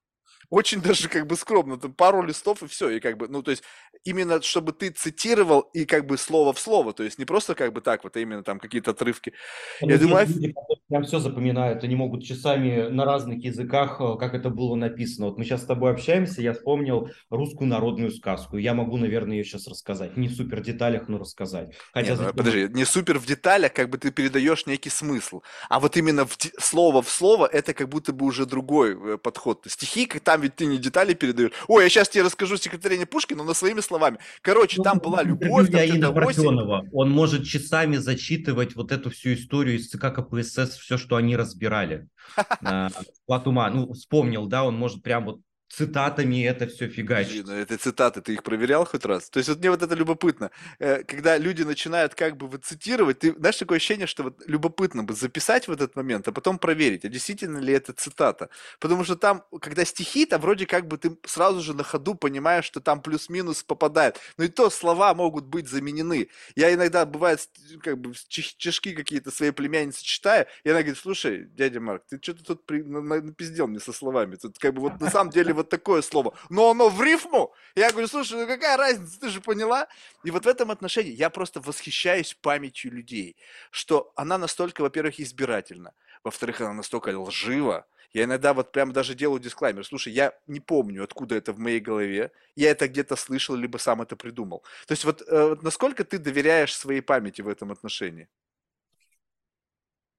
[0.50, 3.50] очень даже как бы скромно, там пару листов и все, и как бы, ну, то
[3.50, 3.62] есть
[4.04, 7.72] именно чтобы ты цитировал и как бы слово в слово, то есть не просто как
[7.72, 9.32] бы так вот, а именно там какие-то отрывки.
[9.80, 10.54] Но Я думаю, люди,
[10.88, 15.26] прям все запоминают, они могут часами на разных языках, э, как это было написано.
[15.26, 19.44] Вот мы сейчас с тобой общаемся, я вспомнил русскую народную сказку, я могу, наверное, ее
[19.44, 21.74] сейчас рассказать, не в супер деталях, но рассказать.
[21.92, 25.80] Хотя не, ну, подожди, не супер в деталях, как бы ты передаешь некий смысл, а
[25.80, 29.64] вот именно в слово в слово это как будто бы уже другой э, подход.
[29.66, 31.52] Стихи, как там ведь ты не детали передаешь.
[31.68, 34.18] Ой, я сейчас тебе расскажу стихотворение Пушкина, но своими словами.
[34.42, 36.86] Короче, ну, там была любовь, Аида Парфенова.
[36.92, 42.08] Он может часами зачитывать вот эту всю историю из ЦК КПСС, все, что они разбирали.
[43.26, 45.40] Платума, ну, вспомнил, да, он может прям вот
[45.76, 47.44] цитатами это все фигачит.
[47.44, 49.28] Блин, это цитаты, ты их проверял хоть раз?
[49.28, 50.50] То есть вот мне вот это любопытно.
[50.78, 55.04] Э, когда люди начинают как бы вот цитировать, ты знаешь, такое ощущение, что вот любопытно
[55.04, 58.48] бы записать в этот момент, а потом проверить, а действительно ли это цитата.
[58.80, 62.64] Потому что там, когда стихи, там вроде как бы ты сразу же на ходу понимаешь,
[62.64, 64.18] что там плюс-минус попадает.
[64.38, 66.28] Но и то слова могут быть заменены.
[66.54, 67.46] Я иногда, бывает,
[67.82, 72.44] как бы чешки какие-то своей племянницы читаю, и она говорит, слушай, дядя Марк, ты что-то
[72.44, 72.82] тут при...
[72.82, 74.36] напиздел мне со словами.
[74.36, 77.52] Тут как бы вот на самом деле вот такое слово, но оно в рифму.
[77.74, 79.88] Я говорю, слушай, ну какая разница, ты же поняла?
[80.24, 83.36] И вот в этом отношении я просто восхищаюсь памятью людей,
[83.70, 85.92] что она настолько, во-первых, избирательна,
[86.24, 89.84] во-вторых, она настолько лжива, я иногда вот прям даже делаю дисклаймер.
[89.84, 92.32] Слушай, я не помню, откуда это в моей голове.
[92.54, 94.64] Я это где-то слышал, либо сам это придумал.
[94.86, 98.28] То есть вот, э, вот насколько ты доверяешь своей памяти в этом отношении?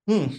[0.07, 0.31] Mm.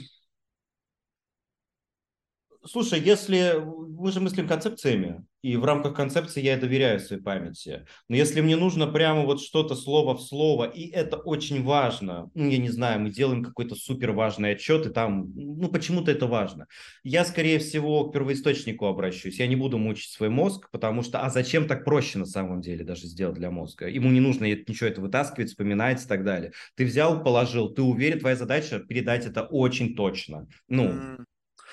[2.68, 3.54] Слушай, если
[3.98, 7.86] мы же мыслим концепциями, и в рамках концепции я доверяю своей памяти.
[8.08, 12.48] Но если мне нужно прямо вот что-то слово в слово, и это очень важно, ну,
[12.48, 16.66] я не знаю, мы делаем какой-то супер важный отчет, и там, ну, почему-то это важно.
[17.04, 19.38] Я, скорее всего, к первоисточнику обращусь.
[19.38, 22.84] Я не буду мучить свой мозг, потому что, а зачем так проще на самом деле
[22.84, 23.88] даже сделать для мозга?
[23.88, 26.52] Ему не нужно ничего это вытаскивать, вспоминать и так далее.
[26.76, 30.46] Ты взял, положил, ты уверен, твоя задача передать это очень точно.
[30.68, 31.18] Ну,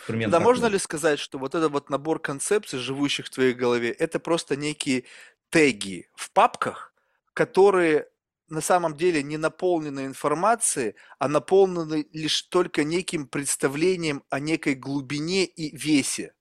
[0.06, 0.32] инструмент.
[0.32, 4.19] Да, можно ли сказать, что вот этот вот набор концепций, живущих в твоей голове, это
[4.19, 5.06] просто некие
[5.49, 6.94] теги в папках,
[7.34, 8.10] которые
[8.49, 15.45] на самом деле не наполнены информацией, а наполнены лишь только неким представлением о некой глубине
[15.45, 16.34] и весе.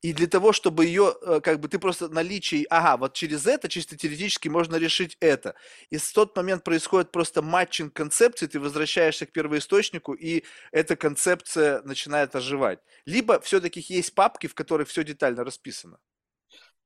[0.00, 3.68] И для того, чтобы ее, э, как бы ты просто наличие, ага, вот через это
[3.68, 5.56] чисто теоретически можно решить это.
[5.90, 11.82] И в тот момент происходит просто матчинг концепции, ты возвращаешься к первоисточнику, и эта концепция
[11.82, 12.78] начинает оживать.
[13.06, 15.98] Либо все-таки есть папки, в которых все детально расписано.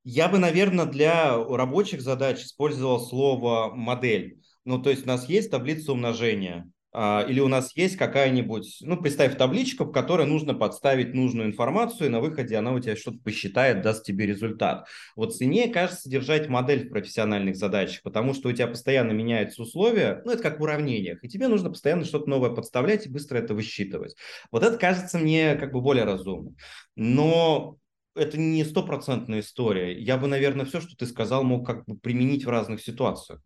[0.05, 4.43] Я бы, наверное, для рабочих задач использовал слово модель.
[4.65, 9.37] Ну, то есть у нас есть таблица умножения, или у нас есть какая-нибудь, ну, представь
[9.37, 13.83] табличка, в которой нужно подставить нужную информацию, и на выходе она у тебя что-то посчитает,
[13.83, 14.87] даст тебе результат.
[15.17, 20.21] Вот ценнее, кажется, держать модель в профессиональных задачах, потому что у тебя постоянно меняются условия,
[20.25, 23.55] ну, это как в уравнениях, и тебе нужно постоянно что-то новое подставлять и быстро это
[23.55, 24.15] высчитывать.
[24.51, 26.57] Вот это кажется мне как бы более разумным.
[26.97, 27.77] Но
[28.15, 29.99] это не стопроцентная история.
[29.99, 33.41] Я бы, наверное, все, что ты сказал, мог как бы применить в разных ситуациях.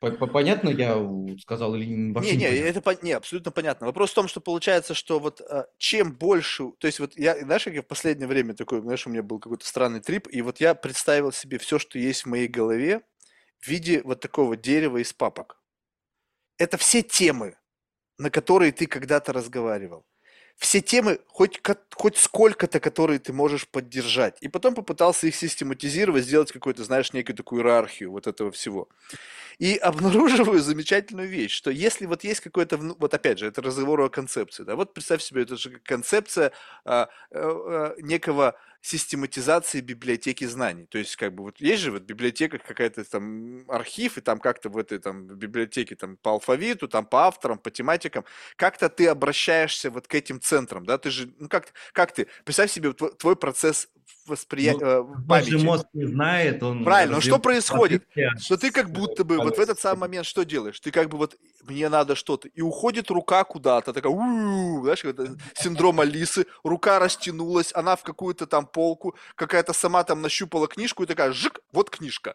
[0.00, 0.96] Понятно я
[1.40, 3.86] сказал или вообще не, не, не это не, абсолютно понятно.
[3.86, 7.64] Вопрос в том, что получается, что вот а, чем больше, то есть вот я, знаешь,
[7.64, 10.60] как я в последнее время такой, знаешь, у меня был какой-то странный трип, и вот
[10.60, 13.02] я представил себе все, что есть в моей голове
[13.58, 15.60] в виде вот такого дерева из папок.
[16.58, 17.56] Это все темы,
[18.18, 20.06] на которые ты когда-то разговаривал
[20.58, 21.60] все темы, хоть,
[21.94, 24.36] хоть сколько-то, которые ты можешь поддержать.
[24.40, 28.88] И потом попытался их систематизировать, сделать какую-то, знаешь, некую такую иерархию вот этого всего.
[29.58, 34.08] И обнаруживаю замечательную вещь, что если вот есть какой-то, вот опять же, это разговор о
[34.08, 36.50] концепции, да, вот представь себе, это же концепция
[36.84, 40.86] а, а, а, некого систематизации библиотеки знаний.
[40.86, 44.38] То есть, как бы, вот есть же вот в библиотеках какая-то там архив, и там
[44.38, 48.24] как-то в этой там библиотеке там по алфавиту, там по авторам, по тематикам,
[48.56, 52.70] как-то ты обращаешься вот к этим центрам, да, ты же, ну как, как ты, представь
[52.70, 53.88] себе твой, твой процесс
[54.26, 55.64] восприятия, ну, э, памяти.
[55.64, 56.84] мозг не знает, он...
[56.84, 58.06] Правильно, но что происходит?
[58.38, 60.78] Что ты как будто бы вот в этот самый момент что делаешь?
[60.80, 65.04] Ты как бы вот, мне надо что-то, и уходит рука куда-то, такая, знаешь,
[65.54, 71.06] синдром Алисы, рука растянулась, она в какую-то там полку, какая-то сама там нащупала книжку и
[71.06, 72.34] такая, жик, вот книжка.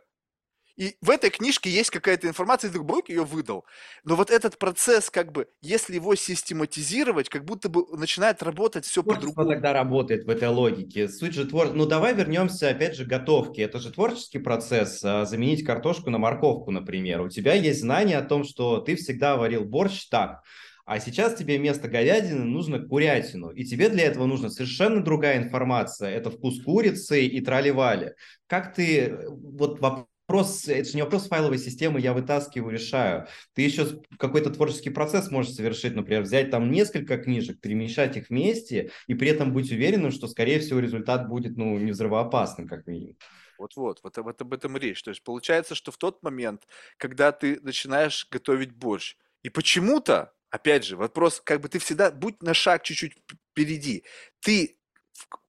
[0.75, 3.65] И в этой книжке есть какая-то информация, и ты Брук ее выдал.
[4.03, 9.03] Но вот этот процесс, как бы, если его систематизировать, как будто бы начинает работать все
[9.03, 9.49] по-другому.
[9.49, 11.07] тогда работает в этой логике?
[11.07, 11.73] Суть же твор...
[11.73, 13.61] Ну, давай вернемся, опять же, к готовке.
[13.61, 15.03] Это же творческий процесс.
[15.03, 17.21] А, заменить картошку на морковку, например.
[17.21, 20.41] У тебя есть знание о том, что ты всегда варил борщ так.
[20.85, 23.51] А сейчас тебе вместо говядины нужно курятину.
[23.51, 26.09] И тебе для этого нужна совершенно другая информация.
[26.09, 28.13] Это вкус курицы и трали-вали.
[28.47, 28.99] Как ты...
[29.01, 33.27] Э, вот вопрос, это же не вопрос файловой системы, я вытаскиваю, решаю.
[33.53, 38.91] Ты еще какой-то творческий процесс можешь совершить, например, взять там несколько книжек, перемещать их вместе
[39.07, 43.17] и при этом быть уверенным, что, скорее всего, результат будет, ну, не взрывоопасным, как минимум.
[43.57, 45.03] Вот-вот, вот, вот об этом речь.
[45.03, 46.67] То есть получается, что в тот момент,
[46.97, 52.43] когда ты начинаешь готовить борщ, и почему-то опять же, вопрос, как бы ты всегда, будь
[52.43, 53.17] на шаг чуть-чуть
[53.51, 54.03] впереди.
[54.39, 54.77] Ты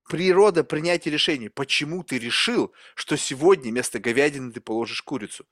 [0.09, 1.49] природа принятия решений.
[1.49, 5.47] Почему ты решил, что сегодня вместо говядины ты положишь курицу?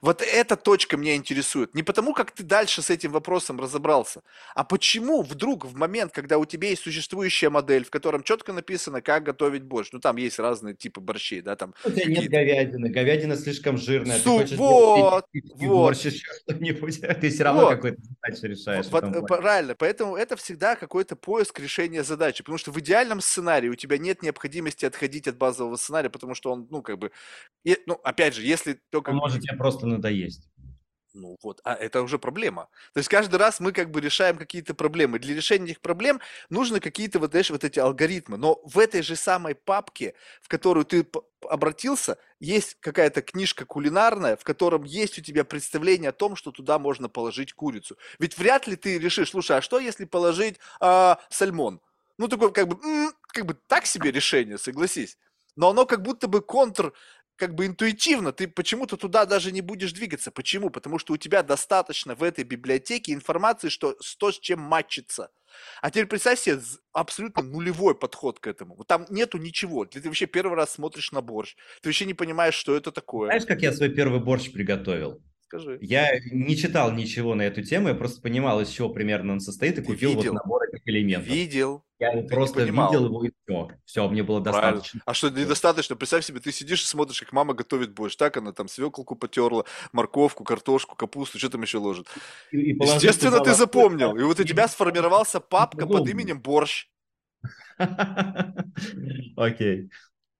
[0.00, 1.74] Вот эта точка меня интересует.
[1.74, 4.22] Не потому, как ты дальше с этим вопросом разобрался,
[4.54, 9.02] а почему вдруг в момент, когда у тебя есть существующая модель, в котором четко написано,
[9.02, 11.74] как готовить борщ, ну там есть разные типы борщей, да, там.
[11.84, 14.18] У тебя нет говядины, говядина слишком жирная.
[14.18, 15.66] Су, ты вот, вот.
[15.66, 17.70] Борщ, что-нибудь, ты все равно вот.
[17.70, 18.86] какой-то задачу решаешь.
[18.86, 23.74] Вот, правильно, поэтому это всегда какой-то поиск решения задачи, потому что в идеальном сценарии у
[23.74, 27.10] тебя нет необходимости отходить от базового сценария, потому что он, ну, как бы,
[27.64, 29.10] и, ну, опять же, если только...
[29.10, 30.48] Он может тебе просто просто надоесть.
[31.16, 32.68] Ну вот, а это уже проблема.
[32.92, 35.18] То есть каждый раз мы как бы решаем какие-то проблемы.
[35.18, 36.20] Для решения этих проблем
[36.50, 38.36] нужны какие-то вот, знаешь, вот эти алгоритмы.
[38.36, 40.12] Но в этой же самой папке,
[40.42, 41.06] в которую ты
[41.48, 46.78] обратился, есть какая-то книжка кулинарная, в котором есть у тебя представление о том, что туда
[46.78, 47.96] можно положить курицу.
[48.18, 51.80] Ведь вряд ли ты решишь, слушай, а что если положить а, сальмон?
[52.18, 52.76] Ну, такой как бы,
[53.28, 55.16] как бы так себе решение, согласись.
[55.56, 56.92] Но оно как будто бы контр
[57.36, 60.30] как бы интуитивно ты почему-то туда даже не будешь двигаться.
[60.30, 60.70] Почему?
[60.70, 65.30] Потому что у тебя достаточно в этой библиотеке информации, что то, с чем матчится.
[65.80, 66.60] А теперь представь себе
[66.92, 68.74] абсолютно нулевой подход к этому.
[68.74, 69.84] Вот там нету ничего.
[69.84, 71.54] Ты вообще первый раз смотришь на борщ.
[71.80, 73.28] Ты вообще не понимаешь, что это такое.
[73.28, 75.22] Знаешь, как я свой первый борщ приготовил?
[75.48, 75.78] Скажи.
[75.80, 79.78] Я не читал ничего на эту тему, я просто понимал, из чего примерно он состоит,
[79.78, 80.32] и купил видел.
[80.32, 81.28] вот набор этих элементов.
[81.28, 81.84] Видел.
[82.00, 83.70] Я ты просто видел его и все.
[83.84, 84.72] Все, мне было Правильно.
[84.72, 85.00] достаточно.
[85.06, 85.94] А что недостаточно?
[85.94, 88.16] Представь себе, ты сидишь и смотришь, как мама готовит борщ.
[88.16, 92.08] Так она там свеклку потерла, морковку, картошку, капусту, что там еще ложит.
[92.50, 94.16] И, и Естественно, ты запомнил.
[94.16, 96.88] И вот у тебя сформировался папка под именем борщ.
[99.36, 99.90] Окей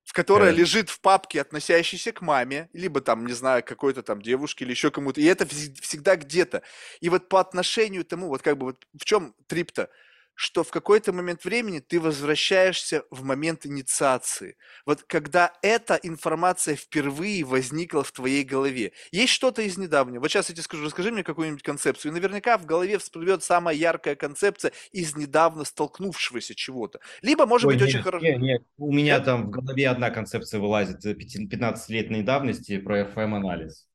[0.06, 0.56] в которой okay.
[0.56, 4.92] лежит в папке, относящейся к маме, либо там, не знаю, какой-то там девушке или еще
[4.92, 5.20] кому-то.
[5.20, 6.62] И это всегда где-то.
[7.00, 9.90] И вот по отношению к тому, вот как бы вот в чем трип-то?
[10.36, 14.56] Что в какой-то момент времени ты возвращаешься в момент инициации.
[14.84, 18.92] Вот когда эта информация впервые возникла в твоей голове.
[19.10, 20.20] Есть что-то из недавнего.
[20.20, 22.12] Вот сейчас я тебе скажу, расскажи мне какую-нибудь концепцию.
[22.12, 27.00] И наверняка в голове всплывет самая яркая концепция из недавно столкнувшегося чего-то.
[27.22, 28.24] Либо, может Ой, быть, нет, очень хорошо...
[28.26, 28.62] Нет, нет.
[28.76, 29.24] У меня да?
[29.24, 33.88] там в голове одна концепция вылазит 15-летней давности про FM-анализ.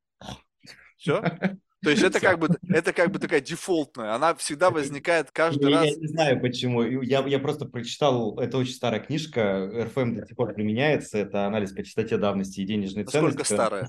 [0.97, 1.21] Все?
[1.83, 5.85] То есть это как бы, это как бы такая дефолтная, она всегда возникает каждый раз.
[5.85, 6.83] Я не знаю почему.
[6.83, 11.71] Я, я просто прочитал, это очень старая книжка, РФМ до сих пор применяется, это анализ
[11.71, 13.39] по частоте давности и денежной ценности.
[13.39, 13.87] Насколько старая?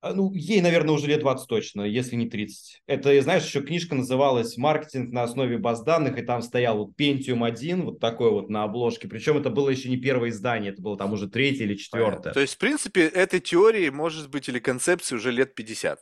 [0.00, 2.82] А, ну, ей, наверное, уже лет 20 точно, если не 30.
[2.86, 7.46] Это, знаешь, еще книжка называлась «Маркетинг на основе баз данных», и там стоял вот Pentium
[7.46, 9.08] 1, вот такой вот на обложке.
[9.08, 12.34] Причем это было еще не первое издание, это было там уже третье или четвертое.
[12.34, 16.00] То есть, в принципе, этой теории может быть или концепции уже лет 50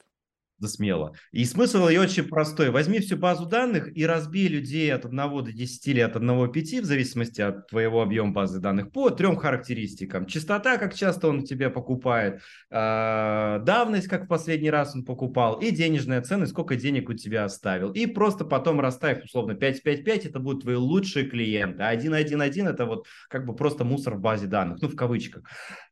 [0.63, 1.13] да.
[1.33, 2.71] И смысл ее очень простой.
[2.71, 6.49] Возьми всю базу данных и разбей людей от 1 до 10 или от 1 до
[6.49, 10.27] 5, в зависимости от твоего объема базы данных, по трем характеристикам.
[10.27, 12.41] Частота, как часто он тебя покупает,
[12.71, 17.45] а, давность, как в последний раз он покупал, и денежная ценность, сколько денег у тебя
[17.45, 17.93] оставил.
[17.93, 21.83] И просто потом расставь, условно, 5-5-5, это будут твои лучшие клиенты.
[21.83, 25.45] А 1-1-1 это вот как бы просто мусор в базе данных, ну, в кавычках.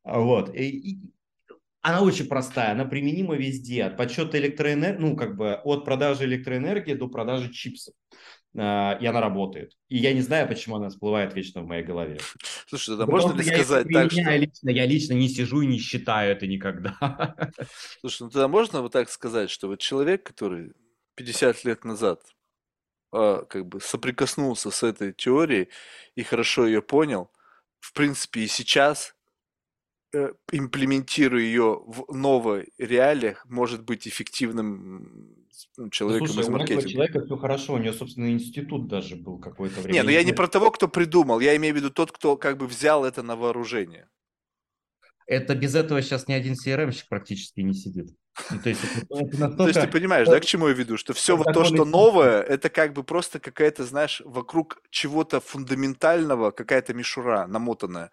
[0.04, 0.54] Вот.
[0.54, 1.00] И,
[1.82, 6.94] она очень простая, она применима везде, от подсчета электроэнергии, ну, как бы от продажи электроэнергии
[6.94, 7.94] до продажи чипсов.
[8.52, 9.76] Uh, и она работает.
[9.88, 12.18] И я не знаю, почему она всплывает вечно в моей голове.
[12.66, 14.22] Слушай, тогда можно ли сказать я, так, что...
[14.22, 16.96] Лично, я лично не сижу и не считаю это никогда.
[18.00, 20.72] Слушай, ну тогда можно вот так сказать, что вот человек, который
[21.14, 22.22] 50 лет назад
[23.12, 25.68] а, как бы соприкоснулся с этой теорией
[26.16, 27.30] и хорошо ее понял,
[27.78, 29.14] в принципе, и сейчас
[30.52, 35.40] имплементируя ее в новых реалиях, может быть эффективным
[35.76, 36.88] ну, человеком Слушай, из у этого маркетинга.
[36.88, 39.94] человека все хорошо, у него, собственно, институт даже был какое-то время.
[39.94, 42.56] Не, ну я не про того, кто придумал, я имею в виду тот, кто как
[42.56, 44.08] бы взял это на вооружение.
[45.26, 48.08] Это без этого сейчас ни один CRM-щик практически не сидит.
[48.50, 49.56] Ну, то, есть, это, это настолько...
[49.56, 50.96] то есть ты понимаешь, да, к чему я веду?
[50.96, 56.50] Что все вот то, что новое, это как бы просто какая-то, знаешь, вокруг чего-то фундаментального,
[56.50, 58.10] какая-то мишура намотанная.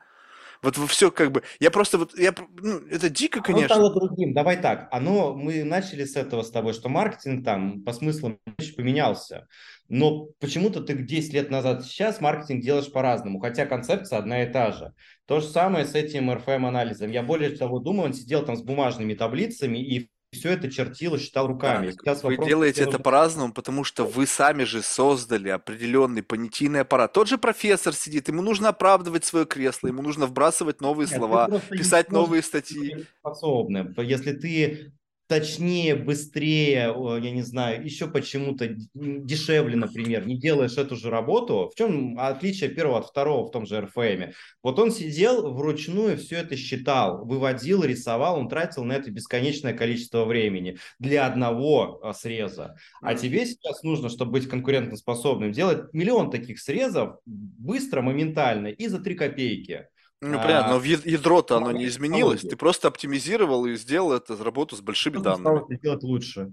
[0.61, 3.75] Вот все как бы, я просто вот, я, ну, это дико, конечно.
[3.75, 7.83] Оно стало другим, давай так, оно, мы начали с этого с тобой, что маркетинг там
[7.83, 8.39] по смыслам
[8.75, 9.47] поменялся,
[9.89, 14.71] но почему-то ты 10 лет назад сейчас маркетинг делаешь по-разному, хотя концепция одна и та
[14.71, 14.93] же.
[15.25, 17.11] То же самое с этим RFM-анализом.
[17.11, 21.47] Я более того думаю, он сидел там с бумажными таблицами и все это чертил считал
[21.47, 21.87] руками.
[21.87, 26.81] Да, Сейчас вы вопрос, делаете это по-разному, потому что вы сами же создали определенный понятийный
[26.81, 27.13] аппарат.
[27.13, 31.61] Тот же профессор сидит, ему нужно оправдывать свое кресло, ему нужно вбрасывать новые Нет, слова,
[31.69, 33.05] писать новые статьи.
[33.19, 33.93] Способны.
[33.97, 34.91] Если ты
[35.27, 41.77] точнее, быстрее, я не знаю, еще почему-то дешевле, например, не делаешь эту же работу, в
[41.77, 44.33] чем отличие первого от второго в том же РФМе?
[44.63, 50.25] Вот он сидел вручную, все это считал, выводил, рисовал, он тратил на это бесконечное количество
[50.25, 52.75] времени для одного а, среза.
[53.01, 58.99] А тебе сейчас нужно, чтобы быть конкурентоспособным, делать миллион таких срезов быстро, моментально и за
[58.99, 59.87] три копейки.
[60.21, 62.41] Ну, понятно, но ядро-то оно не изменилось.
[62.41, 65.75] Ты просто оптимизировал и сделал эту работу с большими данными.
[65.75, 66.51] сделать лучше.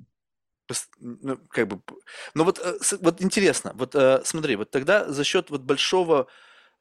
[0.98, 1.82] Ну, как бы,
[2.34, 6.26] ну вот, э, вот интересно, вот э, смотри, вот тогда за счет вот большого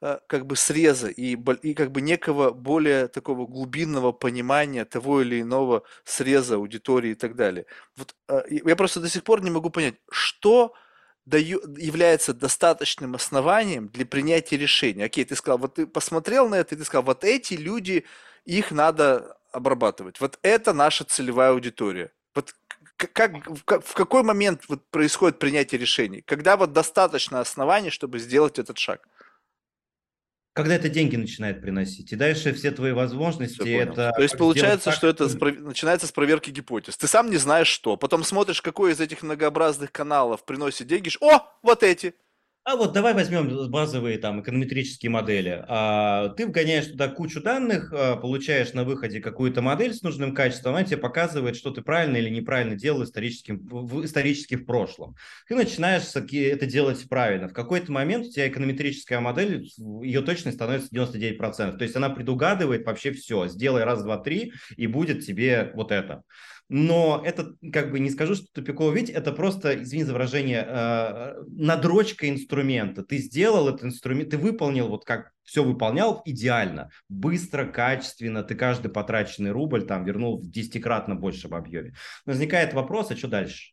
[0.00, 5.42] э, как бы среза и, и как бы некого более такого глубинного понимания того или
[5.42, 7.66] иного среза аудитории и так далее.
[7.96, 8.14] Вот
[8.48, 10.72] я просто до сих пор не могу понять, что
[11.26, 15.04] даю, является достаточным основанием для принятия решения.
[15.04, 18.04] Окей, ты сказал, вот ты посмотрел на это, и ты сказал, вот эти люди,
[18.44, 20.20] их надо обрабатывать.
[20.20, 22.12] Вот это наша целевая аудитория.
[22.34, 22.54] Вот
[22.96, 23.32] как,
[23.64, 26.22] как, в какой момент вот происходит принятие решений?
[26.22, 29.08] Когда вот достаточно оснований, чтобы сделать этот шаг?
[30.54, 32.12] Когда это деньги начинает приносить.
[32.12, 34.12] И дальше все твои возможности это...
[34.14, 36.96] То есть получается, так, что это с, начинается с проверки гипотез.
[36.96, 37.96] Ты сам не знаешь что.
[37.96, 41.10] Потом смотришь, какой из этих многообразных каналов приносит деньги.
[41.20, 42.14] О, вот эти.
[42.66, 45.62] А вот давай возьмем базовые там эконометрические модели.
[45.68, 50.74] А, ты вгоняешь туда кучу данных, а, получаешь на выходе какую-то модель с нужным качеством,
[50.74, 55.14] она тебе показывает, что ты правильно или неправильно делал историческим, в, исторически в прошлом.
[55.46, 57.48] Ты начинаешь это делать правильно.
[57.48, 59.70] В какой-то момент у тебя эконометрическая модель,
[60.02, 61.76] ее точность становится 99%.
[61.76, 63.46] То есть она предугадывает вообще все.
[63.46, 66.22] Сделай раз, два, три, и будет тебе вот это
[66.68, 71.34] но это, как бы, не скажу, что тупиковый ведь это просто, извини за выражение, э,
[71.48, 73.02] надрочка инструмента.
[73.02, 78.90] Ты сделал этот инструмент, ты выполнил вот как все выполнял идеально, быстро, качественно, ты каждый
[78.90, 81.94] потраченный рубль там вернул в десятикратно большем объеме.
[82.24, 83.72] Возникает вопрос, а что дальше?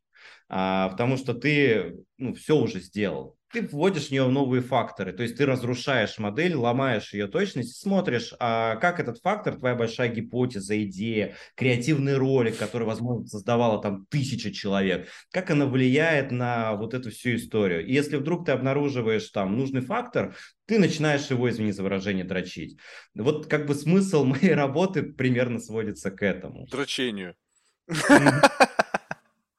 [0.49, 5.23] А, потому что ты ну, все уже сделал ты вводишь в нее новые факторы, то
[5.23, 10.81] есть ты разрушаешь модель, ломаешь ее точность, смотришь, а как этот фактор, твоя большая гипотеза,
[10.83, 17.11] идея, креативный ролик, который, возможно, создавала там тысяча человек, как она влияет на вот эту
[17.11, 17.85] всю историю.
[17.85, 22.77] И если вдруг ты обнаруживаешь там нужный фактор, ты начинаешь его, извини за выражение, дрочить.
[23.13, 26.65] Вот как бы смысл моей работы примерно сводится к этому.
[26.67, 27.35] Дрочению.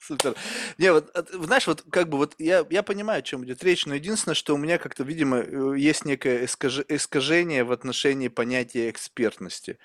[0.04, 0.34] Супер.
[0.78, 3.94] Не, вот, знаешь, вот как бы вот я, я понимаю, о чем идет речь, но
[3.94, 9.78] единственное, что у меня как-то, видимо, э, есть некое искажение в отношении понятия экспертности.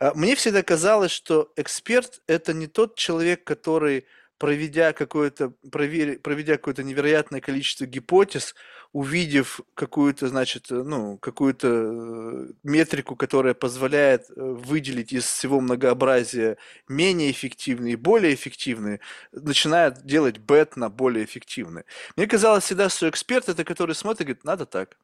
[0.00, 4.06] А, мне всегда казалось, что эксперт– это не тот человек, который
[4.38, 8.54] проведя какое-то, проведя какое-то невероятное количество гипотез,
[8.92, 16.56] увидев какую-то, значит, э, ну, какую-то э, метрику, которая позволяет э, выделить из всего многообразия
[16.88, 19.00] менее эффективные и более эффективные,
[19.32, 21.84] начинает делать бет на более эффективные.
[22.16, 24.96] Мне казалось всегда, что эксперт это который смотрит и говорит, надо так.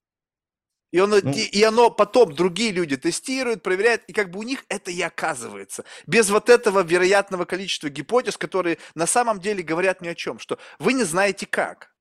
[0.95, 4.65] И, он, ну, и, оно потом другие люди тестируют, проверяют, и как бы у них
[4.69, 5.85] это и оказывается.
[6.07, 10.57] Без вот этого вероятного количества гипотез, которые на самом деле говорят ни о чем, что
[10.79, 11.93] вы не знаете как.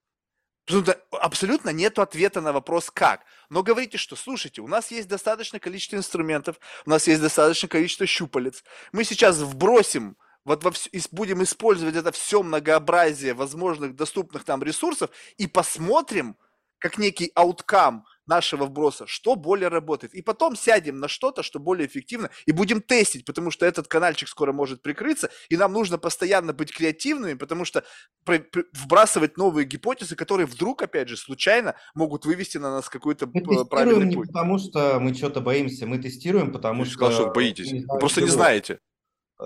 [1.10, 3.22] Абсолютно нет ответа на вопрос «как?».
[3.50, 8.06] Но говорите, что, слушайте, у нас есть достаточное количество инструментов, у нас есть достаточное количество
[8.06, 8.64] щупалец.
[8.92, 15.10] Мы сейчас вбросим вот во все, будем использовать это все многообразие возможных доступных нам ресурсов
[15.38, 16.38] и посмотрим,
[16.84, 20.14] как некий ауткам нашего вброса, что более работает.
[20.14, 24.28] И потом сядем на что-то, что более эффективно, и будем тестить, потому что этот каналчик
[24.28, 27.86] скоро может прикрыться, и нам нужно постоянно быть креативными, потому что
[28.26, 34.16] вбрасывать новые гипотезы, которые вдруг, опять же, случайно могут вывести на нас какой-то правильный не
[34.16, 34.28] путь.
[34.28, 36.98] потому что мы что-то боимся, мы тестируем, потому Ты что...
[36.98, 37.72] сказал, что боитесь.
[37.72, 38.80] Вы просто не знаете.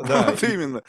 [0.06, 0.28] Да.
[0.32, 0.84] Вот именно.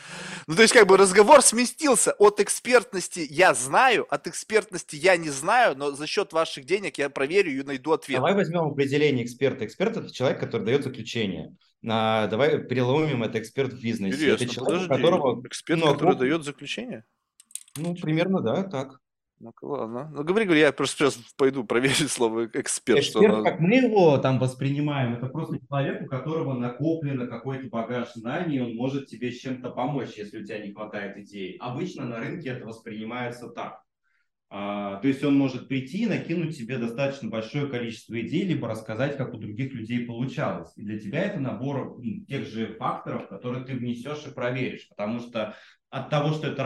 [0.46, 5.30] Ну, то есть, как бы разговор сместился от экспертности «я знаю», от экспертности «я не
[5.30, 8.18] знаю», но за счет ваших денег я проверю и найду ответ.
[8.18, 9.64] Давай возьмем определение эксперта.
[9.64, 11.56] Эксперт– это человек, который дает заключение.
[11.86, 14.16] А, давай переломим это эксперт в бизнесе.
[14.16, 15.02] Интересно, это человек, подожди.
[15.02, 15.46] которого...
[15.46, 17.04] Эксперт, ну, который дает заключение?
[17.76, 19.00] Ну, примерно, да, так.
[19.40, 20.10] Ну ладно.
[20.12, 23.00] Ну говори, говори, я просто сейчас пойду проверить слово эксперт.
[23.00, 28.12] Эксперт, что как мы его там воспринимаем, это просто человек, у которого накоплено какой-то багаж
[28.14, 31.56] знаний, он может тебе с чем-то помочь, если у тебя не хватает идей.
[31.58, 33.82] Обычно на рынке это воспринимается так.
[34.50, 39.16] А, то есть он может прийти и накинуть тебе достаточно большое количество идей, либо рассказать,
[39.16, 40.72] как у других людей получалось.
[40.76, 44.88] И для тебя это набор ну, тех же факторов, которые ты внесешь и проверишь.
[44.88, 45.54] Потому что
[45.90, 46.64] от того, что это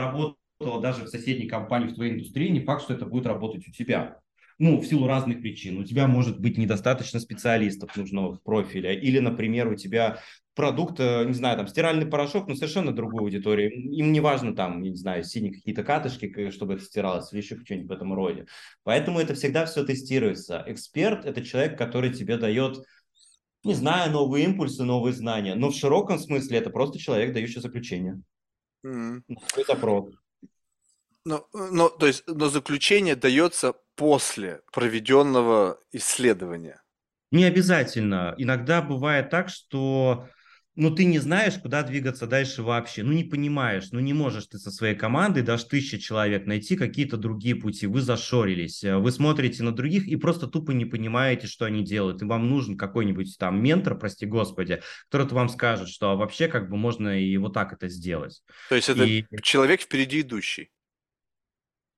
[0.63, 3.71] работает даже в соседней компании, в твоей индустрии, не факт, что это будет работать у
[3.71, 4.19] тебя.
[4.59, 5.79] Ну, в силу разных причин.
[5.79, 8.93] У тебя может быть недостаточно специалистов нужного профиля.
[8.93, 10.19] Или, например, у тебя
[10.53, 13.71] продукт, э, не знаю, там, стиральный порошок, но совершенно другой аудитории.
[13.97, 17.89] Им не важно там, не знаю, синие какие-то катышки, чтобы это стиралось, или еще что-нибудь
[17.89, 18.45] в этом роде.
[18.83, 20.63] Поэтому это всегда все тестируется.
[20.67, 22.77] Эксперт– это человек, который тебе дает
[23.63, 25.55] не знаю, новые импульсы, новые знания.
[25.55, 28.21] Но в широком смысле это просто человек, дающий заключение.
[28.85, 29.21] Mm-hmm.
[29.67, 30.13] Запрос.
[31.25, 36.81] Ну, ну, то есть, но заключение дается после проведенного исследования.
[37.31, 38.35] Не обязательно.
[38.37, 40.27] Иногда бывает так, что
[40.75, 43.03] ну, ты не знаешь, куда двигаться дальше вообще.
[43.03, 47.15] Ну, не понимаешь, ну, не можешь ты со своей командой, даже тысяча человек, найти какие-то
[47.15, 47.85] другие пути.
[47.85, 52.21] Вы зашорились, вы смотрите на других и просто тупо не понимаете, что они делают.
[52.21, 56.69] И вам нужен какой-нибудь там ментор, прости господи, который вам скажет, что а вообще как
[56.69, 58.41] бы можно и вот так это сделать.
[58.69, 59.25] То есть это и...
[59.41, 60.72] человек впереди идущий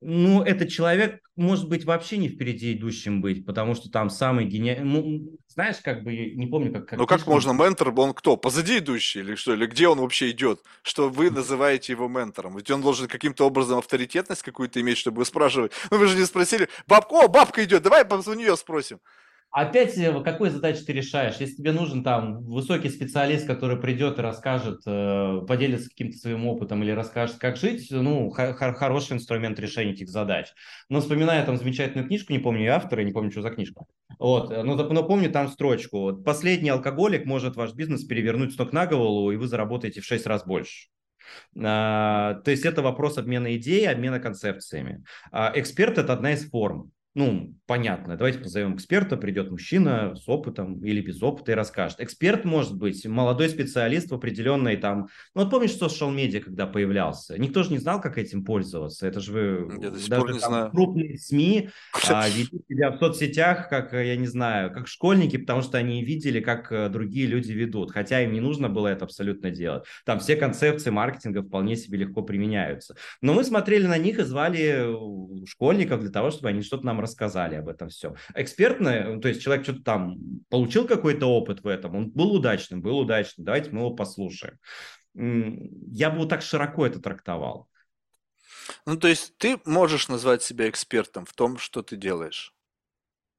[0.07, 4.85] ну, этот человек может быть вообще не впереди идущим быть, потому что там самый гениальный,
[4.85, 6.87] ну, знаешь, как бы, не помню, как...
[6.89, 10.29] как ну, как можно, ментор, он кто, позади идущий или что, или где он вообще
[10.29, 12.55] идет, что вы называете его ментором?
[12.55, 15.71] Ведь он должен каким-то образом авторитетность какую-то иметь, чтобы спрашивать.
[15.89, 18.99] Ну, вы же не спросили, бабка, о, бабка идет, давай у нее спросим.
[19.55, 21.37] Опять, э, какую задачу ты решаешь?
[21.39, 26.83] Если тебе нужен там высокий специалист, который придет и расскажет, э, поделится каким-то своим опытом
[26.83, 30.47] или расскажет, как жить, ну, хороший инструмент решения этих задач.
[30.89, 33.85] Но вспоминая там замечательную книжку, не помню автора, не помню, что за книжка.
[34.19, 36.11] Вот, э, но, но помню там строчку.
[36.17, 40.27] Последний алкоголик может ваш бизнес перевернуть с ног на голову, и вы заработаете в 6
[40.27, 40.89] раз больше.
[41.57, 45.05] А, то есть это вопрос обмена идей, обмена концепциями.
[45.31, 50.83] А, эксперт– это одна из форм ну, понятно, давайте позовем эксперта, придет мужчина с опытом
[50.83, 52.01] или без опыта и расскажет.
[52.01, 55.07] Эксперт может быть молодой специалист в определенной там...
[55.33, 57.37] Ну, вот помнишь социал медиа, когда появлялся?
[57.39, 59.07] Никто же не знал, как этим пользоваться.
[59.07, 59.79] Это же вы...
[59.81, 60.71] Я даже там, знаю.
[60.71, 61.69] крупные СМИ
[62.09, 66.41] а, вели себя в соцсетях, как, я не знаю, как школьники, потому что они видели,
[66.41, 67.91] как э, другие люди ведут.
[67.91, 69.85] Хотя им не нужно было это абсолютно делать.
[70.03, 72.97] Там все концепции маркетинга вполне себе легко применяются.
[73.21, 77.04] Но мы смотрели на них и звали э, школьников для того, чтобы они что-то нам
[77.05, 78.15] рассказали об этом все.
[78.33, 80.17] Экспертное, то есть человек что-то там
[80.49, 84.59] получил какой-то опыт в этом, он был удачным, был удачным, давайте мы его послушаем.
[85.13, 87.69] Я бы вот так широко это трактовал.
[88.85, 92.53] Ну, то есть ты можешь назвать себя экспертом в том, что ты делаешь?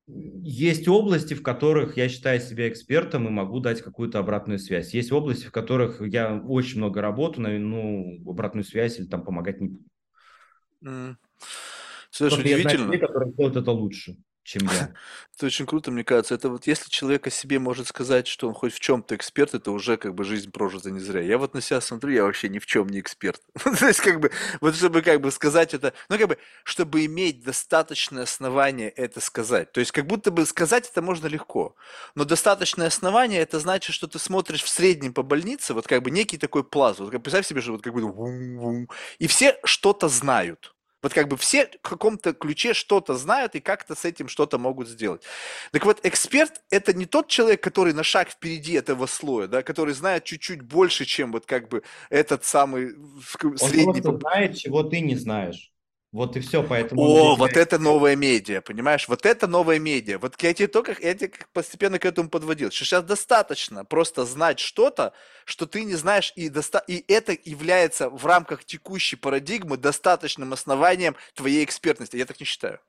[0.09, 4.94] Есть области, в которых я считаю себя экспертом и могу дать какую-то обратную связь.
[4.94, 9.60] Есть области, в которых я очень много работаю, но ну, обратную связь или там помогать
[9.60, 9.84] не буду.
[10.84, 11.18] М.
[12.18, 13.06] Знаешь, Просто я знаю людей, удивительно.
[13.06, 14.94] которые делают это лучше, чем я.
[15.36, 16.34] Это очень круто, мне кажется.
[16.34, 19.70] Это вот если человек о себе может сказать, что он хоть в чем-то эксперт, это
[19.70, 21.20] уже как бы жизнь прожита не зря.
[21.20, 23.43] Я вот на себя смотрю, я вообще ни в чем не эксперт.
[23.62, 24.30] То есть как бы,
[24.62, 29.72] вот чтобы как бы сказать это, ну как бы, чтобы иметь достаточное основание это сказать.
[29.72, 31.76] То есть как будто бы сказать это можно легко,
[32.14, 36.10] но достаточное основание это значит, что ты смотришь в среднем по больнице, вот как бы
[36.10, 37.01] некий такой пласт.
[37.01, 38.86] Вот как- представь себе, что вот как бы
[39.18, 40.75] и все что-то знают.
[41.06, 44.88] Вот как бы все в каком-то ключе что-то знают и как-то с этим что-то могут
[44.88, 45.22] сделать.
[45.70, 49.94] Так вот, эксперт– это не тот человек, который на шаг впереди этого слоя, да, который
[49.94, 53.84] знает чуть-чуть больше, чем вот как бы этот самый Он средний.
[53.84, 55.70] просто по- знает, чего ты не знаешь.
[56.16, 59.06] Вот и все, поэтому О, вот это новая медиа, понимаешь?
[59.06, 60.18] Вот это новая медиа.
[60.18, 64.59] Вот я тебе только, я тебе постепенно к этому подводил, что сейчас достаточно просто знать
[64.59, 65.12] что-то,
[65.44, 71.16] что ты не знаешь, и, доста- и это является в рамках текущей парадигмы достаточным основанием
[71.34, 72.16] твоей экспертности.
[72.16, 72.80] Я так не считаю.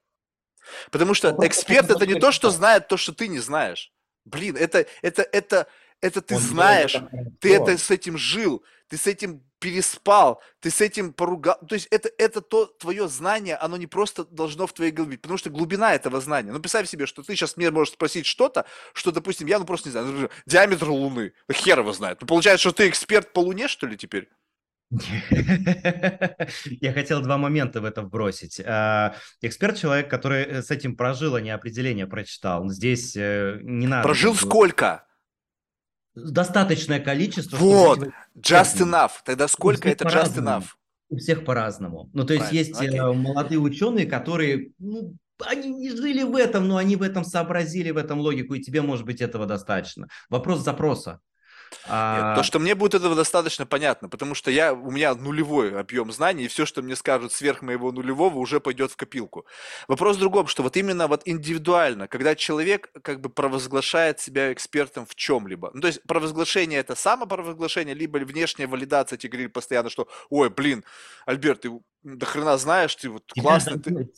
[0.89, 3.91] Потому что Он просто эксперт это не то, что знает то, что ты не знаешь.
[4.23, 5.67] Блин, это, это, это,
[5.99, 6.95] это ты он знаешь,
[7.41, 11.57] ты это с этим жил, ты с этим переспал, ты с этим поругал.
[11.67, 15.21] То есть это, это то твое знание, оно не просто должно в твоей голове, быть,
[15.21, 16.51] потому что глубина этого знания.
[16.51, 19.89] Ну, представь себе, что ты сейчас мне можешь спросить что-то, что, допустим, я ну просто
[19.89, 21.33] не знаю, например, диаметр Луны.
[21.51, 22.21] Хер его знает.
[22.21, 24.29] Ну, получается, что ты эксперт по Луне, что ли, теперь?
[24.89, 28.61] Я хотел два момента в это вбросить.
[28.65, 32.69] А, Эксперт человек, который э, с этим прожил, а не определение прочитал.
[32.69, 34.03] Здесь э, не надо.
[34.03, 35.05] Прожил сколько?
[36.25, 37.57] Достаточное количество.
[37.57, 37.99] Вот,
[38.37, 39.11] just enough.
[39.23, 40.65] Тогда сколько это just enough?
[41.09, 42.09] У всех по-разному.
[42.13, 42.99] Ну, то есть Правильно, есть окей.
[42.99, 45.15] э, молодые ученые, которые, ну,
[45.45, 48.81] они не жили в этом, но они в этом сообразили, в этом логику, и тебе,
[48.81, 50.07] может быть, этого достаточно.
[50.29, 51.19] Вопрос запроса.
[51.71, 55.79] Нет, А, то, что мне будет этого достаточно понятно, потому что я, у меня нулевой
[55.79, 59.45] объем знаний, и все, что мне скажут сверх моего нулевого, уже пойдет в копилку.
[59.87, 65.05] Вопрос в другом, что вот именно вот индивидуально, когда человек как бы провозглашает себя экспертом
[65.05, 70.07] в чем-либо, ну, то есть провозглашение это самопровозглашение, либо внешняя валидация, тебе говорили постоянно, что,
[70.29, 70.83] ой, блин,
[71.25, 71.71] Альберт, ты
[72.03, 74.09] до хрена знаешь, ты вот классный, ты...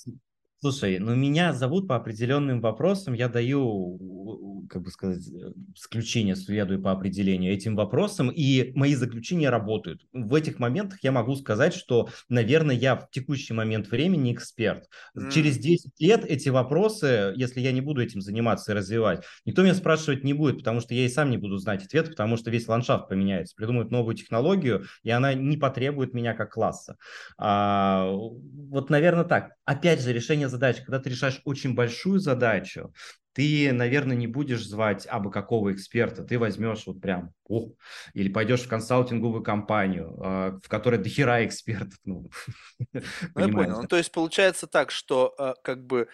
[0.62, 6.82] Слушай, ну меня зовут по определенным вопросам, я даю, как бы сказать, э, исключение, следую
[6.82, 10.02] по определению этим вопросам, и мои заключения работают.
[10.12, 14.90] В этих моментах я могу сказать, что, наверное, я в текущий момент времени эксперт.
[15.30, 19.64] Через М, 10 лет эти вопросы, если я не буду этим заниматься и развивать, никто
[19.64, 22.52] меня спрашивать не будет, потому что я и сам не буду знать ответ, потому что
[22.52, 26.98] весь ландшафт поменяется, придумают новую технологию, и она не потребует меня как класса.
[27.38, 29.54] А, вот, наверное, так.
[29.70, 30.78] Опять же, решение задач.
[30.78, 32.92] Когда ты решаешь очень большую задачу,
[33.34, 37.74] ты, наверное, не будешь звать абы какого эксперта, ты возьмешь вот прям, о,
[38.16, 42.32] или пойдешь в консалтинговую компанию, а, в которой дохера экспертов, ну,
[43.36, 43.80] Ну, я понял.
[43.84, 46.08] Ну, то есть получается так, что а, как бы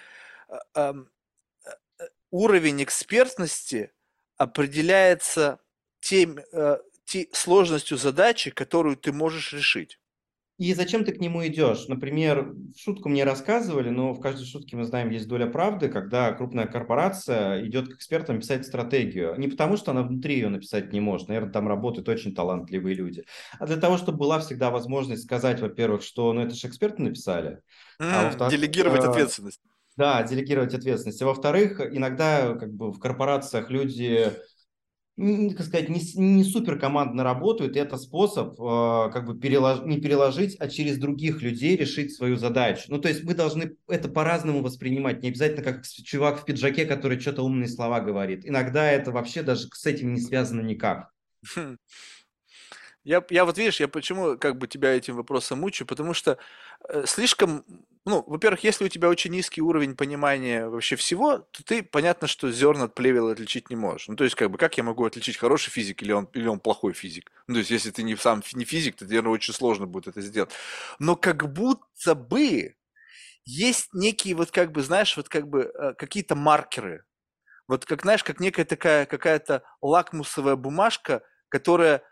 [0.73, 3.93] а, э, уровень экспертности
[4.37, 5.59] определяется
[6.01, 9.99] тем, э, те- сложностью задачи, которую ты можешь решить.
[10.57, 11.87] И зачем ты к нему идешь?
[11.89, 16.65] Например, шутку мне рассказывали, но в каждой шутке мы знаем, есть доля правды, когда крупная
[16.65, 19.35] корпорация идет к экспертам писать стратегию.
[19.37, 23.25] Не потому, что она внутри ее написать не может, наверное, там работают очень талантливые люди,
[23.59, 27.59] а для того, чтобы была всегда возможность сказать, во-первых, что ну это же эксперты написали,
[27.99, 29.59] а во-вторых, делегировать э, ответственность.
[29.97, 31.21] да, делегировать ответственность.
[31.21, 34.31] А во-вторых, иногда как бы в корпорациях люди
[35.17, 40.01] как сказать, не, не супер командно работают, и это способ э, как бы перелож- не
[40.01, 42.83] переложить, а через других людей решить свою задачу.
[42.89, 47.19] Ну, то есть мы должны это по-разному воспринимать, не обязательно как чувак в пиджаке, который
[47.19, 48.45] что-то умные слова говорит.
[48.45, 51.11] Иногда это вообще даже с этим не связано никак.
[53.05, 56.39] Я, я вот видишь, я почему как бы тебя этим вопросом мучаю, потому что
[56.89, 57.63] э, слишком,
[58.03, 62.51] ну, во-первых, если у тебя очень низкий уровень понимания вообще всего, то ты, понятно, что
[62.51, 64.07] зерна от плевел отличить не можешь.
[64.07, 66.59] Ну, то есть, как бы, как я могу отличить хороший физик или он, или он
[66.59, 67.31] плохой физик?
[67.47, 70.21] Ну, то есть, если ты не сам не физик, то, наверное, очень сложно будет это
[70.21, 70.51] сделать.
[70.97, 72.75] Но как будто бы
[73.45, 77.05] есть некие вот как бы, знаешь, вот как бы э, какие-то маркеры.
[77.67, 82.03] Вот как, знаешь, как некая такая какая-то лакмусовая бумажка, которая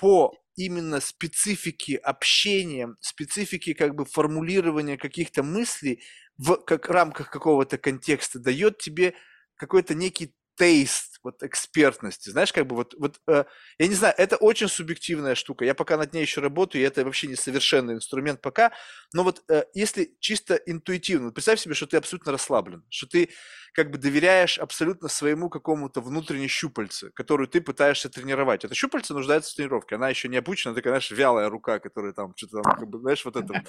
[0.00, 6.02] по именно специфике общения, специфике как бы формулирования каких-то мыслей
[6.36, 9.14] в как, рамках какого-то контекста дает тебе
[9.56, 13.44] какой-то некий тейст вот экспертности, знаешь, как бы вот, вот э,
[13.78, 17.04] я не знаю, это очень субъективная штука, я пока над ней еще работаю, и это
[17.04, 18.72] вообще не совершенный инструмент пока,
[19.12, 23.30] но вот э, если чисто интуитивно, представь себе, что ты абсолютно расслаблен, что ты
[23.72, 28.64] как бы доверяешь абсолютно своему какому-то внутренней щупальце, которую ты пытаешься тренировать.
[28.64, 32.34] Это щупальце нуждается в тренировке, она еще не обучена, такая, знаешь, вялая рука, которая там
[32.36, 33.64] что-то там, как бы, знаешь, вот это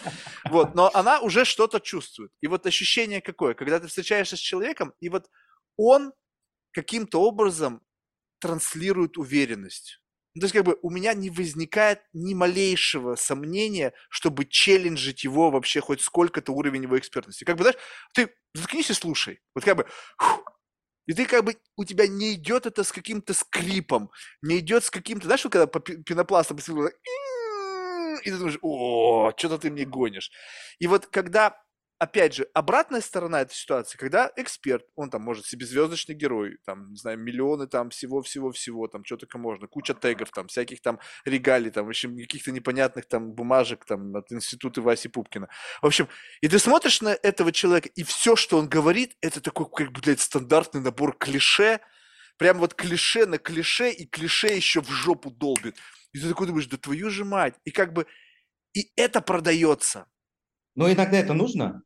[0.51, 0.75] вот.
[0.75, 2.31] Но она уже что-то чувствует.
[2.41, 5.25] И вот ощущение какое, когда ты встречаешься с человеком, и вот
[5.77, 6.13] он
[6.75, 7.81] каким-то образом
[8.39, 10.01] транслирует уверенность.
[10.35, 15.49] Ну, то есть, как бы у меня не возникает ни малейшего сомнения, чтобы челленджить его
[15.49, 17.45] вообще хоть сколько-то уровень его экспертности.
[17.45, 17.79] Как бы, знаешь,
[18.13, 19.41] ты заткнись и слушай.
[19.55, 19.87] Вот как бы,
[21.07, 24.11] и ты как бы, у тебя не идет это с каким-то скрипом,
[24.41, 26.53] не идет с каким-то, знаешь, когда по пенопласту
[28.23, 30.31] и ты думаешь, о, что-то ты мне гонишь.
[30.79, 31.61] И вот когда
[31.97, 36.91] опять же, обратная сторона этой ситуации, когда эксперт, он там может себе звездочный герой, там,
[36.91, 41.71] не знаю, миллионы там всего-всего-всего, там, что только можно, куча тегов, там, всяких там регалий,
[41.71, 45.47] там, в общем, каких-то непонятных там бумажек, там, от института Васи Пупкина.
[45.81, 46.09] В общем,
[46.41, 50.01] и ты смотришь на этого человека, и все, что он говорит, это такой, как бы,
[50.01, 51.79] блядь, стандартный набор клише,
[52.37, 55.77] прям вот клише на клише, и клише еще в жопу долбит.
[56.13, 57.55] И ты такой думаешь, да твою же мать.
[57.65, 58.05] И как бы,
[58.73, 60.07] и это продается.
[60.75, 61.81] Но иногда это нужно.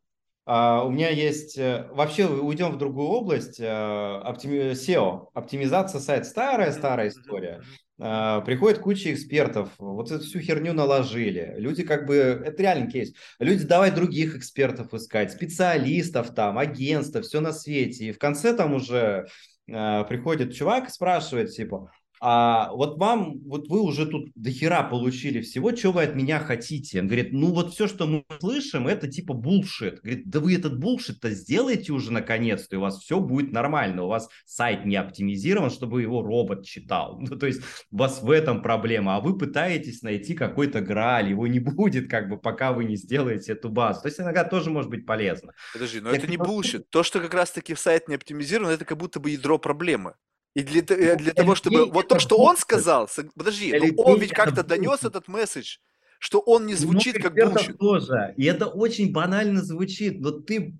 [0.48, 1.56] Uh, у меня есть...
[1.58, 3.60] Э, вообще уйдем в другую область.
[3.60, 4.72] Uh, оптими...
[4.72, 6.24] SEO, оптимизация сайта.
[6.24, 7.62] Старая-старая история.
[8.00, 11.54] Uh, приходит куча экспертов, вот эту всю херню наложили.
[11.58, 12.14] Люди как бы...
[12.14, 13.12] Это реальный кейс.
[13.38, 18.06] Люди давай других экспертов искать, специалистов там, агентства, все на свете.
[18.06, 19.26] И в конце там уже
[19.66, 21.92] приходит чувак и спрашивает, типа,
[22.22, 26.38] а вот вам, вот вы уже тут до хера получили всего, что вы от меня
[26.38, 27.00] хотите?
[27.00, 30.00] Он говорит, ну вот все, что мы слышим, это типа булшит.
[30.02, 34.04] Говорит, да вы этот булшит-то сделайте уже наконец-то, и у вас все будет нормально.
[34.04, 37.18] У вас сайт не оптимизирован, чтобы его робот читал.
[37.30, 41.46] Ну, то есть у вас в этом проблема, а вы пытаетесь найти какой-то граль, его
[41.46, 44.02] не будет, как бы, пока вы не сделаете эту базу.
[44.02, 45.52] То есть иногда тоже может быть полезно.
[45.72, 46.90] Подожди, но Я это не булшит.
[46.90, 50.14] То, что как раз-таки сайт не оптимизирован, это как будто бы ядро проблемы.
[50.54, 51.86] И для, э, для того, чтобы...
[51.86, 55.78] Вот то, что он сказал, подожди, но он ведь как-то донес этот месседж,
[56.18, 57.78] что он не звучит как bullshit.
[57.78, 58.34] тоже.
[58.36, 60.74] И это очень банально звучит, но ты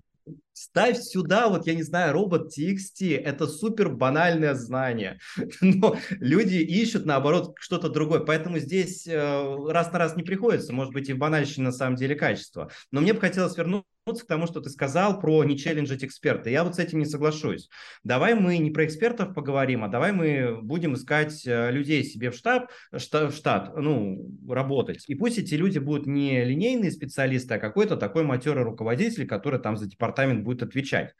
[0.53, 5.17] Ставь сюда, вот я не знаю, robots.txt, это супер банальное знание,
[5.61, 10.93] но люди ищут наоборот что-то другое, поэтому здесь э, раз на раз не приходится, может
[10.93, 12.69] быть и в банальщине на самом деле качество.
[12.91, 16.49] Но мне бы хотелось вернуться к тому, что ты сказал про не челленджить эксперта.
[16.49, 17.69] Я вот с этим не соглашусь.
[18.03, 22.35] Давай мы не про экспертов поговорим, а давай мы будем искать э, людей себе в
[22.35, 25.05] штаб, в штат, ну, работать.
[25.07, 29.77] И пусть эти люди будут не линейные специалисты, а какой-то такой матерый руководитель, который там
[29.77, 31.13] за департамент будет отвечать.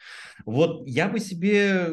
[0.45, 1.87] Вот я бы себе,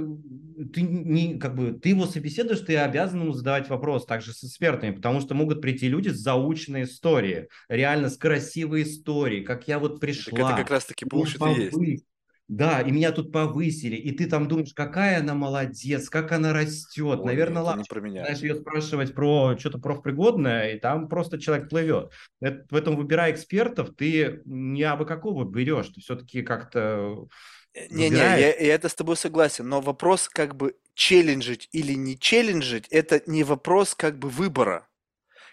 [0.73, 4.95] ты не, как бы, ты его собеседуешь, ты обязан ему задавать вопрос также с экспертами,
[4.95, 10.01] потому что могут прийти люди с заученной историей, реально с красивой историей, как я вот
[10.01, 10.39] пришла.
[10.39, 12.05] Так это как раз-таки bullshit и есть.
[12.49, 17.21] Да, и меня тут повысили, и ты там думаешь, какая она молодец, как она растет.
[17.21, 17.85] Ой, Наверное, ладно.
[17.87, 22.11] Знаешь, ее спрашивать про что-то профпригодное, и там просто человек плывет.
[22.41, 27.29] Это, поэтому выбирая экспертов, ты не абы какого берешь, ты все-таки как-то
[27.91, 32.89] не-не, я, я это с тобой согласен, но вопрос как бы челленджить или не челленджить,
[32.89, 34.88] это не вопрос как бы выбора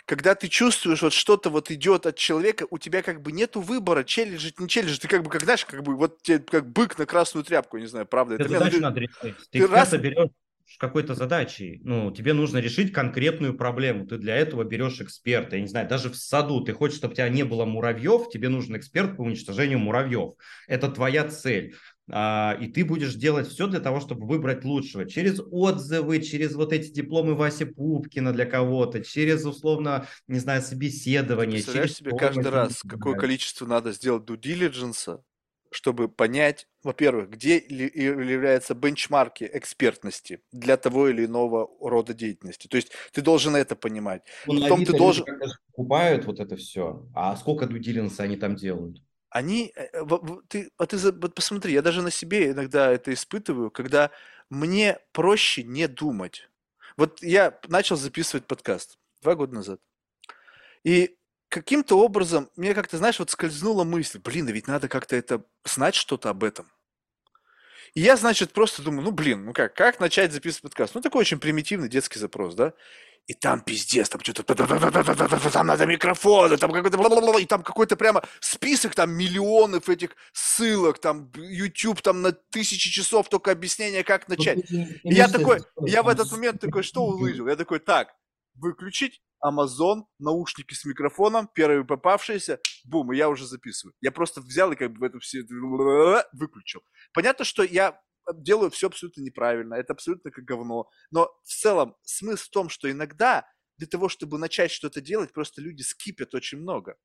[0.06, 4.03] когда ты чувствуешь, вот что-то вот идет от человека, у тебя как бы нету выбора,
[4.03, 7.06] челленджить, не челленджить, ты как бы, как знаешь, как бы вот тебе как бык на
[7.06, 8.36] красную тряпку, не знаю, правда.
[8.36, 9.36] Это задачу надо решить.
[9.52, 9.91] Ты, ты раз...
[9.94, 10.30] берешь
[10.77, 11.82] какой-то задачей.
[11.84, 14.06] Ну, тебе нужно решить конкретную проблему.
[14.06, 15.56] Ты для этого берешь эксперта.
[15.56, 18.49] Я не знаю, даже в саду ты хочешь, чтобы у тебя не было муравьев, тебе
[18.49, 20.34] нужен эксперт по уничтожению муравьев.
[20.68, 21.76] Это твоя цель.
[22.11, 25.06] А, и ты будешь делать все для того, чтобы выбрать лучшего.
[25.06, 31.57] Через отзывы, через вот эти дипломы Васи Пупкина для кого-то, через, условно, не знаю, собеседование.
[31.57, 35.19] Представляешь через себе каждый раз, какое количество надо сделать due diligence,
[35.72, 42.68] чтобы понять, во-первых, где являются бенчмарки экспертности для того или иного рода деятельности.
[42.68, 44.22] То есть ты должен это понимать.
[44.45, 45.26] Ну, Потом ты должен...
[45.72, 49.02] покупают вот это все, а сколько diligence они там делают?
[49.36, 50.06] Они, э, э,
[50.48, 54.12] ты, а ты вот посмотри, я даже на себе иногда это испытываю, когда
[54.49, 56.49] мне проще не думать.
[56.95, 59.82] Вот я начал записывать подкаст два года назад.
[60.86, 61.18] И
[61.49, 65.95] каким-то образом мне как-то, знаешь, вот скользнула мысль, блин, да ведь надо как-то это знать
[65.95, 66.72] что-то об этом.
[67.94, 70.95] И я, значит, просто думаю, ну, блин, ну как, как начать записывать подкаст?
[70.95, 72.74] Ну, такой очень примитивный детский запрос, да?
[73.27, 78.93] И там пиздец, там что-то, там надо микрофоны, там какой-то, и там какой-то прямо список,
[78.93, 84.69] там миллионов этих ссылок, там YouTube, там на тысячи часов только объяснения, как Ну, начать.
[84.69, 87.47] И я такой, я в этот момент такой, что улыбил?
[87.47, 88.14] Я такой, так,
[88.53, 93.95] выключить Amazon, наушники с микрофоном, первые попавшиеся, бум, и я уже записываю.
[94.02, 95.43] Я просто взял и как бы в эту все
[96.34, 96.81] выключил.
[97.14, 97.99] Понятно, что я
[98.34, 102.89] делаю все абсолютно неправильно, это абсолютно как говно, но в целом смысл в том, что
[102.91, 103.47] иногда
[103.77, 106.95] для того, чтобы начать что-то делать, просто люди скипят очень много.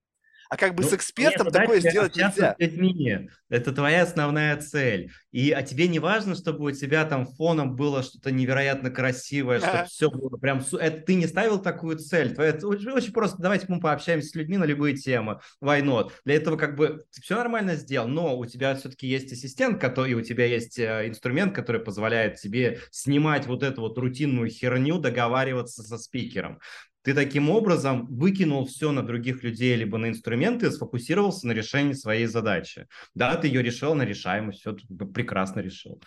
[0.50, 2.74] А как бы Ну, с экспертом задача такое сделать общаться нельзя.
[2.74, 3.30] с людьми.
[3.50, 5.12] Это твоя основная цель.
[5.30, 9.72] И, а тебе не важно, чтобы у тебя там фоном было что-то невероятно красивое, чтобы
[9.78, 9.84] Ага.
[9.86, 10.60] все было прям...
[10.72, 12.34] Это ты не ставил такую цель.
[12.34, 13.40] Твоя- Это очень, очень просто.
[13.40, 15.38] Давайте мы пообщаемся с людьми на любые темы.
[15.62, 16.10] Why not?
[16.24, 20.14] Для этого как бы все нормально сделал, но у тебя все-таки есть ассистент, который, и
[20.14, 25.84] у тебя есть э, инструмент, который позволяет тебе снимать вот эту вот рутинную херню, договариваться
[25.84, 26.58] со спикером.
[27.02, 32.26] Ты таким образом выкинул все на других людей, либо на инструменты, сфокусировался на решении своей
[32.26, 32.86] задачи.
[33.14, 34.76] Да, ты ее решил на решаемость, все
[35.14, 36.00] прекрасно решил.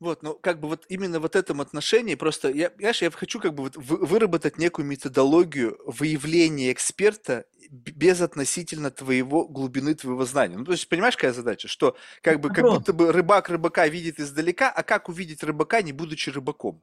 [0.00, 3.54] Вот, ну, как бы вот именно в этом отношении просто, я, понимаешь, я хочу как
[3.54, 10.56] бы вот вы- выработать некую методологию выявления эксперта без относительно твоего глубины твоего знания.
[10.56, 11.68] Ну, то есть, понимаешь, какая задача?
[11.68, 15.92] Что как бы, как будто бы рыбак рыбака видит издалека, а как увидеть рыбака, не
[15.92, 16.82] будучи рыбаком?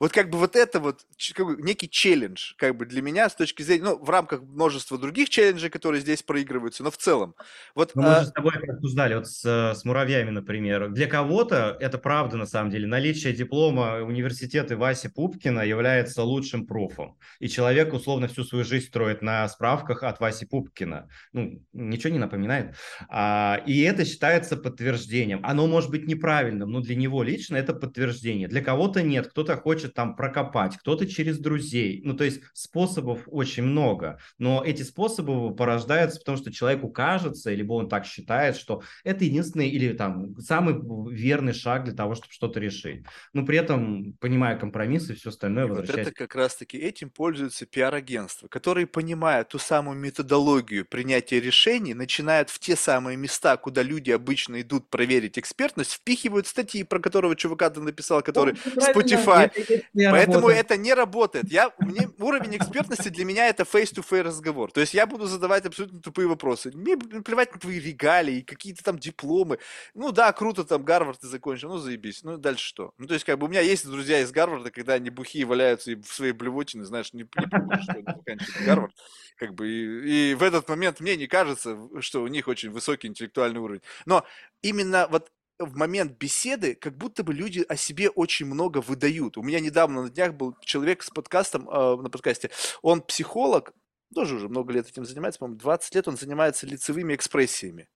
[0.00, 1.00] Вот как бы вот это вот
[1.34, 4.96] как бы некий челлендж, как бы для меня с точки зрения, ну, в рамках множества
[4.96, 7.34] других челленджей, которые здесь проигрываются, но в целом.
[7.74, 10.90] Вот, Ну, мы а, же с тобой это обсуждали, вот с, э, с муравьями, например.
[10.90, 17.18] Для кого-то, это правда на самом деле, наличие диплома университета Васи Пупкина является лучшим пруфом.
[17.40, 21.08] И человек условно всю свою жизнь строит на справках от Васи Пупкина.
[21.32, 22.76] Ну, ничего не напоминает.
[23.08, 25.40] А, и это считается подтверждением.
[25.42, 28.46] Оно может быть неправильным, но для него лично это подтверждение.
[28.46, 32.00] Для кого-то нет, кто-то хочет там прокопать, кто-то через друзей.
[32.04, 34.18] Ну, то есть способов очень много.
[34.38, 39.68] Но эти способы порождаются, потому что человеку кажется, либо он так считает, что это единственный
[39.68, 40.78] или там самый
[41.12, 43.04] верный шаг для того, чтобы что-то решить.
[43.32, 47.66] Но при этом, понимая компромиссы, все остальное И вот возвращаясь это как раз-таки этим пользуются
[47.66, 54.10] пиар-агентства, которые, понимая ту самую методологию принятия решений, начинают в те самые места, куда люди
[54.10, 59.50] обычно идут проверить экспертность, впихивают статьи, про которого чувака ты написал, который Spotify.
[59.54, 60.54] это и Поэтому работа.
[60.54, 61.50] это не работает.
[61.50, 64.72] Я, мне, уровень экспертности для меня это face-to-face разговор.
[64.72, 66.70] То есть я буду задавать абсолютно тупые вопросы.
[66.74, 69.58] Мне плевать на твои регалии, какие-то там дипломы.
[69.94, 72.22] Ну да, круто, там Гарвард ты закончил, ну заебись.
[72.22, 72.92] Ну дальше что?
[72.98, 75.92] Ну то есть как бы у меня есть друзья из Гарварда, когда они бухие валяются
[75.92, 78.94] и в своей блевотине, знаешь, не, не похоже, что они заканчивают Гарвард.
[79.36, 83.06] Как бы, и, и в этот момент мне не кажется, что у них очень высокий
[83.06, 83.82] интеллектуальный уровень.
[84.04, 84.24] Но
[84.62, 89.36] именно вот в момент беседы, как будто бы люди о себе очень много выдают.
[89.36, 92.50] У меня недавно на днях был человек с подкастом, э, на подкасте,
[92.82, 93.72] он психолог,
[94.14, 97.88] тоже уже много лет этим занимается, по-моему, 20 лет он занимается лицевыми экспрессиями.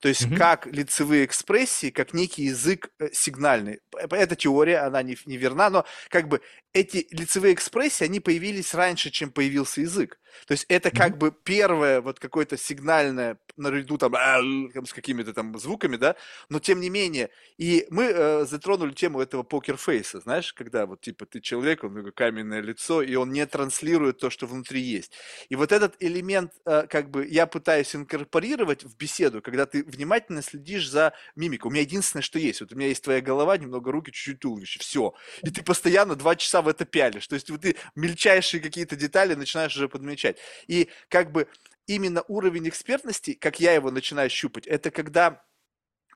[0.00, 0.36] То есть Мгм.
[0.36, 3.80] как лицевые экспрессии, как некий язык э, сигнальный.
[3.92, 6.40] Эта теория, она не, не верна, но как бы
[6.72, 10.18] эти лицевые экспрессии, они появились раньше, чем появился язык.
[10.46, 15.96] То есть это как бы первое вот какое-то сигнальное наряду там, с какими-то там звуками,
[15.96, 16.16] да,
[16.48, 17.30] но тем не менее.
[17.58, 22.60] И мы э, затронули тему этого покерфейса, знаешь, когда вот типа ты человек, он каменное
[22.60, 25.12] лицо, и он не транслирует то, что внутри есть.
[25.48, 30.42] И вот этот элемент, э, как бы я пытаюсь инкорпорировать в беседу, когда ты внимательно
[30.42, 31.68] следишь за мимикой.
[31.68, 34.78] У меня единственное, что есть, вот у меня есть твоя голова, немного руки, чуть-чуть туловище,
[34.78, 35.12] все.
[35.42, 37.26] И ты постоянно два часа в это пялишь.
[37.26, 40.38] То есть вот ты мельчайшие какие-то детали начинаешь уже подмечать.
[40.66, 41.48] И как бы
[41.86, 45.44] именно уровень экспертности, как я его начинаю щупать, это когда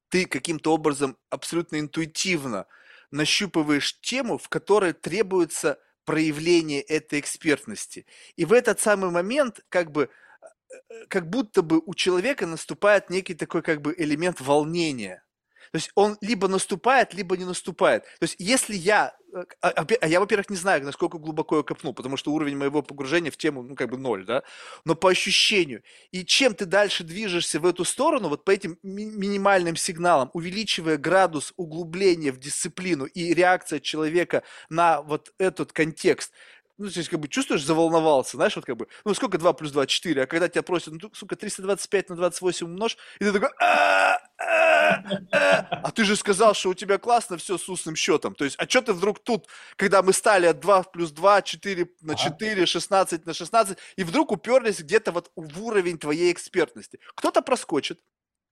[0.09, 2.67] ты каким-то образом абсолютно интуитивно
[3.11, 8.07] нащупываешь тему, в которой требуется проявление этой экспертности.
[8.37, 10.11] И в этот самый момент как бы
[10.71, 15.25] э, как будто бы у человека наступает некий такой как бы элемент волнения.
[15.75, 18.05] То есть он либо наступает, либо не наступает.
[18.05, 21.63] То есть если я, э, а, опя- а я, во-первых, не знаю, насколько глубоко я
[21.65, 24.45] копнул, потому что уровень моего погружения в тему, ну, как бы ноль, да,
[24.85, 25.83] но по ощущению.
[26.13, 30.97] И чем ты дальше движешься в эту сторону, вот по этим ми- минимальным сигналам, увеличивая
[30.97, 36.33] градус углубления в дисциплину и реакция человека на вот этот контекст,
[36.79, 39.71] ну, то есть, как бы, чувствуешь, заволновался, знаешь, вот как бы, ну, сколько 2 плюс
[39.73, 43.51] 2, 4, а когда тебя просят, ну, сука, 325 на 28 умножь, и ты такой,
[43.61, 45.01] «А, а,
[45.33, 45.81] а».
[45.85, 48.69] а ты же сказал, что у тебя классно все с устным счетом, то есть, а
[48.69, 49.47] что ты вдруг тут,
[49.77, 54.33] когда мы стали от 2 плюс 2, 4 на 4, 16 на 16, и вдруг
[54.33, 56.99] уперлись где-то вот в уровень твоей экспертности.
[57.15, 58.01] Кто-то проскочит,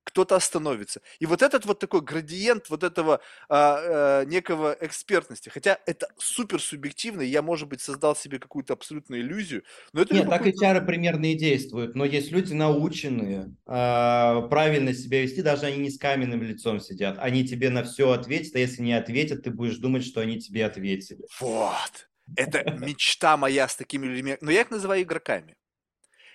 [0.05, 1.01] кто-то остановится.
[1.21, 6.61] И вот этот вот такой градиент вот этого а, а, некого экспертности, хотя это супер
[6.61, 9.63] субъективно, я, может быть, создал себе какую-то абсолютную иллюзию,
[9.93, 14.93] но это Нет, так и чары примерно и действуют, но есть люди наученные а, правильно
[14.93, 18.59] себя вести, даже они не с каменным лицом сидят, они тебе на все ответят, а
[18.59, 21.25] если не ответят, ты будешь думать, что они тебе ответили.
[21.41, 22.09] Вот.
[22.37, 25.57] Это мечта моя с такими людьми, но я их называю игроками.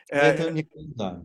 [0.10, 0.64] Это, э,
[0.96, 1.22] да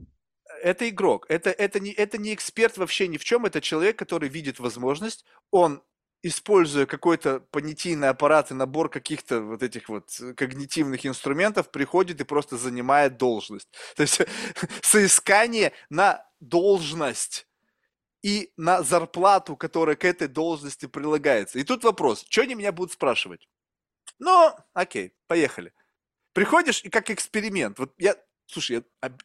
[0.63, 4.29] это игрок, это, это, не, это не эксперт вообще ни в чем, это человек, который
[4.29, 5.83] видит возможность, он
[6.23, 12.57] используя какой-то понятийный аппарат и набор каких-то вот этих вот когнитивных инструментов, приходит и просто
[12.57, 13.69] занимает должность.
[13.97, 14.21] То есть
[14.83, 17.49] соискание на должность
[18.23, 21.59] и на зарплату, которая к этой должности прилагается.
[21.59, 23.49] И тут вопрос, что они меня будут спрашивать?
[24.21, 25.73] Ну, окей, поехали.
[26.33, 27.81] Приходишь и как эксперимент.
[27.81, 28.17] Вот я
[28.53, 29.17] Слушай, я...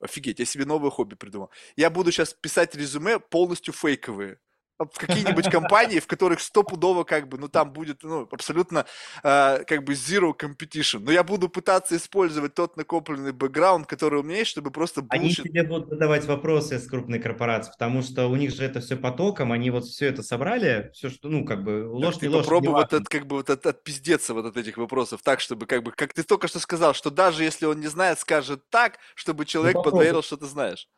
[0.00, 1.50] офигеть, я себе новое хобби придумал.
[1.76, 4.38] Я буду сейчас писать резюме полностью фейковые
[4.78, 8.86] в какие-нибудь компании, в которых стопудово как бы, ну там будет, ну, абсолютно
[9.22, 11.00] э, как бы zero competition.
[11.00, 15.08] Но я буду пытаться использовать тот накопленный бэкграунд, который у меня есть, чтобы просто bullshit...
[15.10, 18.96] Они тебе будут задавать вопросы с крупной корпорации, потому что у них же это все
[18.96, 22.44] потоком, они вот все это собрали, все, что, ну, как бы, ложь, не ложь.
[22.44, 25.82] Попробуй вот от, как бы, вот от, отпиздеться вот от этих вопросов так, чтобы, как
[25.84, 29.44] бы, как ты только что сказал, что даже если он не знает, скажет так, чтобы
[29.46, 30.88] человек ну, поверил, что ты знаешь.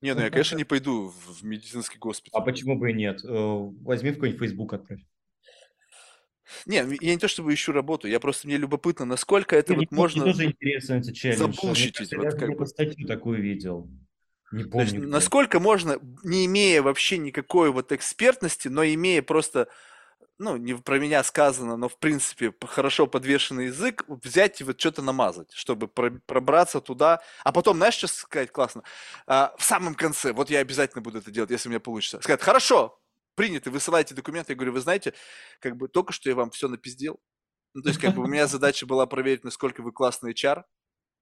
[0.00, 2.40] Не, ну я, конечно, не пойду в медицинский госпиталь.
[2.40, 3.20] А почему бы и нет?
[3.24, 3.28] Э,
[3.82, 5.00] возьми в какой-нибудь Facebook отправь.
[6.66, 9.96] Не, я не то чтобы ищу работу, я просто мне любопытно, насколько это мне вот
[9.96, 11.02] можно тоже интересно.
[11.36, 12.14] Забулщитить.
[12.16, 12.66] Вот, как бы...
[12.66, 13.90] статью такую видел.
[14.50, 14.86] Не помню.
[14.86, 19.68] Есть, насколько можно, не имея вообще никакой вот экспертности, но имея просто
[20.38, 25.02] ну, не про меня сказано, но в принципе хорошо подвешенный язык, взять и вот что-то
[25.02, 27.20] намазать, чтобы пробраться туда.
[27.42, 28.84] А потом, знаешь, что сказать классно?
[29.26, 32.20] А, в самом конце, вот я обязательно буду это делать, если у меня получится.
[32.22, 33.00] Сказать, хорошо,
[33.34, 34.52] принято, высылайте документы.
[34.52, 35.12] Я говорю, вы знаете,
[35.58, 37.18] как бы только что я вам все напиздел.
[37.74, 40.62] Ну, то есть, как бы у меня задача была проверить, насколько вы классный HR,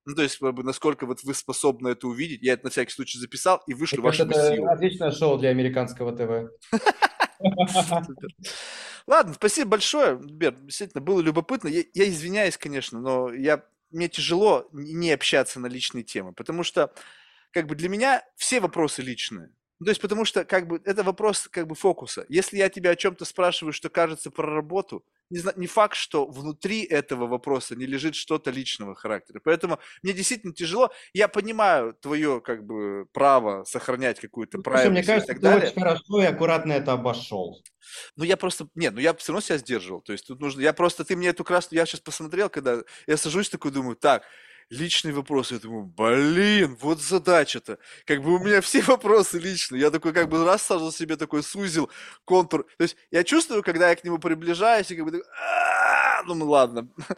[0.05, 2.43] ну, то есть, насколько вот вы способны это увидеть.
[2.43, 6.53] Я это на всякий случай записал и вышлю вашему Это отличное шоу для американского ТВ.
[9.07, 11.69] Ладно, спасибо большое, Бер, действительно, было любопытно.
[11.69, 16.93] Я, я извиняюсь, конечно, но я, мне тяжело не общаться на личные темы, потому что
[17.53, 19.51] как бы для меня все вопросы личные.
[19.79, 22.25] Ну, то есть, потому что, как бы, это вопрос, как бы, фокуса.
[22.29, 26.83] Если я тебя о чем-то спрашиваю, что кажется про работу, не, не факт, что внутри
[26.83, 29.41] этого вопроса не лежит что-то личного характера.
[29.45, 30.91] Поэтому мне действительно тяжело.
[31.13, 35.69] Я понимаю твое, как бы, право сохранять какую-то ну, правильность Мне кажется, ты далее.
[35.69, 37.63] очень хорошо и аккуратно это обошел.
[38.17, 40.01] Ну, я просто, нет, ну я все равно себя сдерживал.
[40.01, 43.17] То есть тут нужно, я просто, ты мне эту красную, я сейчас посмотрел, когда я
[43.17, 44.23] сажусь такой, думаю, так,
[44.71, 45.55] личные вопросы.
[45.55, 47.79] Я думаю, блин, вот задача-то.
[48.05, 49.81] Как бы у меня все вопросы личные.
[49.81, 51.91] Я такой как бы раз сжал себе такой сузил
[52.25, 52.67] контур.
[52.79, 55.23] То есть я чувствую, когда я к нему приближаюсь, и как бы
[56.35, 56.89] ну ладно.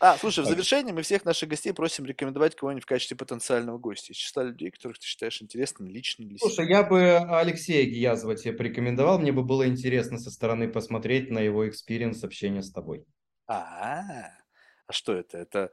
[0.00, 4.12] А, слушай, в завершении мы всех наших гостей просим рекомендовать кого-нибудь в качестве потенциального гостя
[4.12, 6.48] из числа людей, которых ты считаешь интересными лично для себя.
[6.48, 9.18] Слушай, я бы Алексея Гиязова тебе порекомендовал.
[9.20, 13.04] Мне бы было интересно со стороны посмотреть на его experience общения с тобой.
[13.46, 14.30] А,
[14.88, 15.38] а что это?
[15.38, 15.70] Это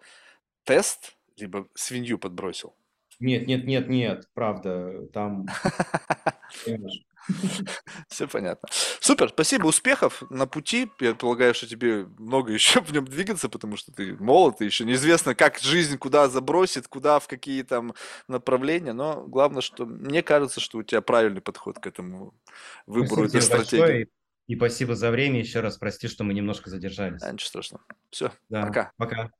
[0.63, 2.75] тест, либо свинью подбросил?
[3.19, 5.47] Нет, нет, нет, нет, правда, там...
[8.07, 8.69] Все понятно.
[8.99, 10.89] Супер, спасибо, успехов на пути.
[10.99, 14.85] Я полагаю, что тебе много еще в нем двигаться, потому что ты молод, и еще
[14.85, 17.93] неизвестно, как жизнь куда забросит, куда, в какие там
[18.27, 18.93] направления.
[18.93, 22.33] Но главное, что мне кажется, что у тебя правильный подход к этому
[22.85, 24.07] выбору этой стратегии.
[24.47, 25.39] И спасибо за время.
[25.39, 27.23] Еще раз прости, что мы немножко задержались.
[27.23, 27.83] А, ничего страшного.
[28.11, 28.91] Все, да, пока.
[28.97, 29.31] Пока.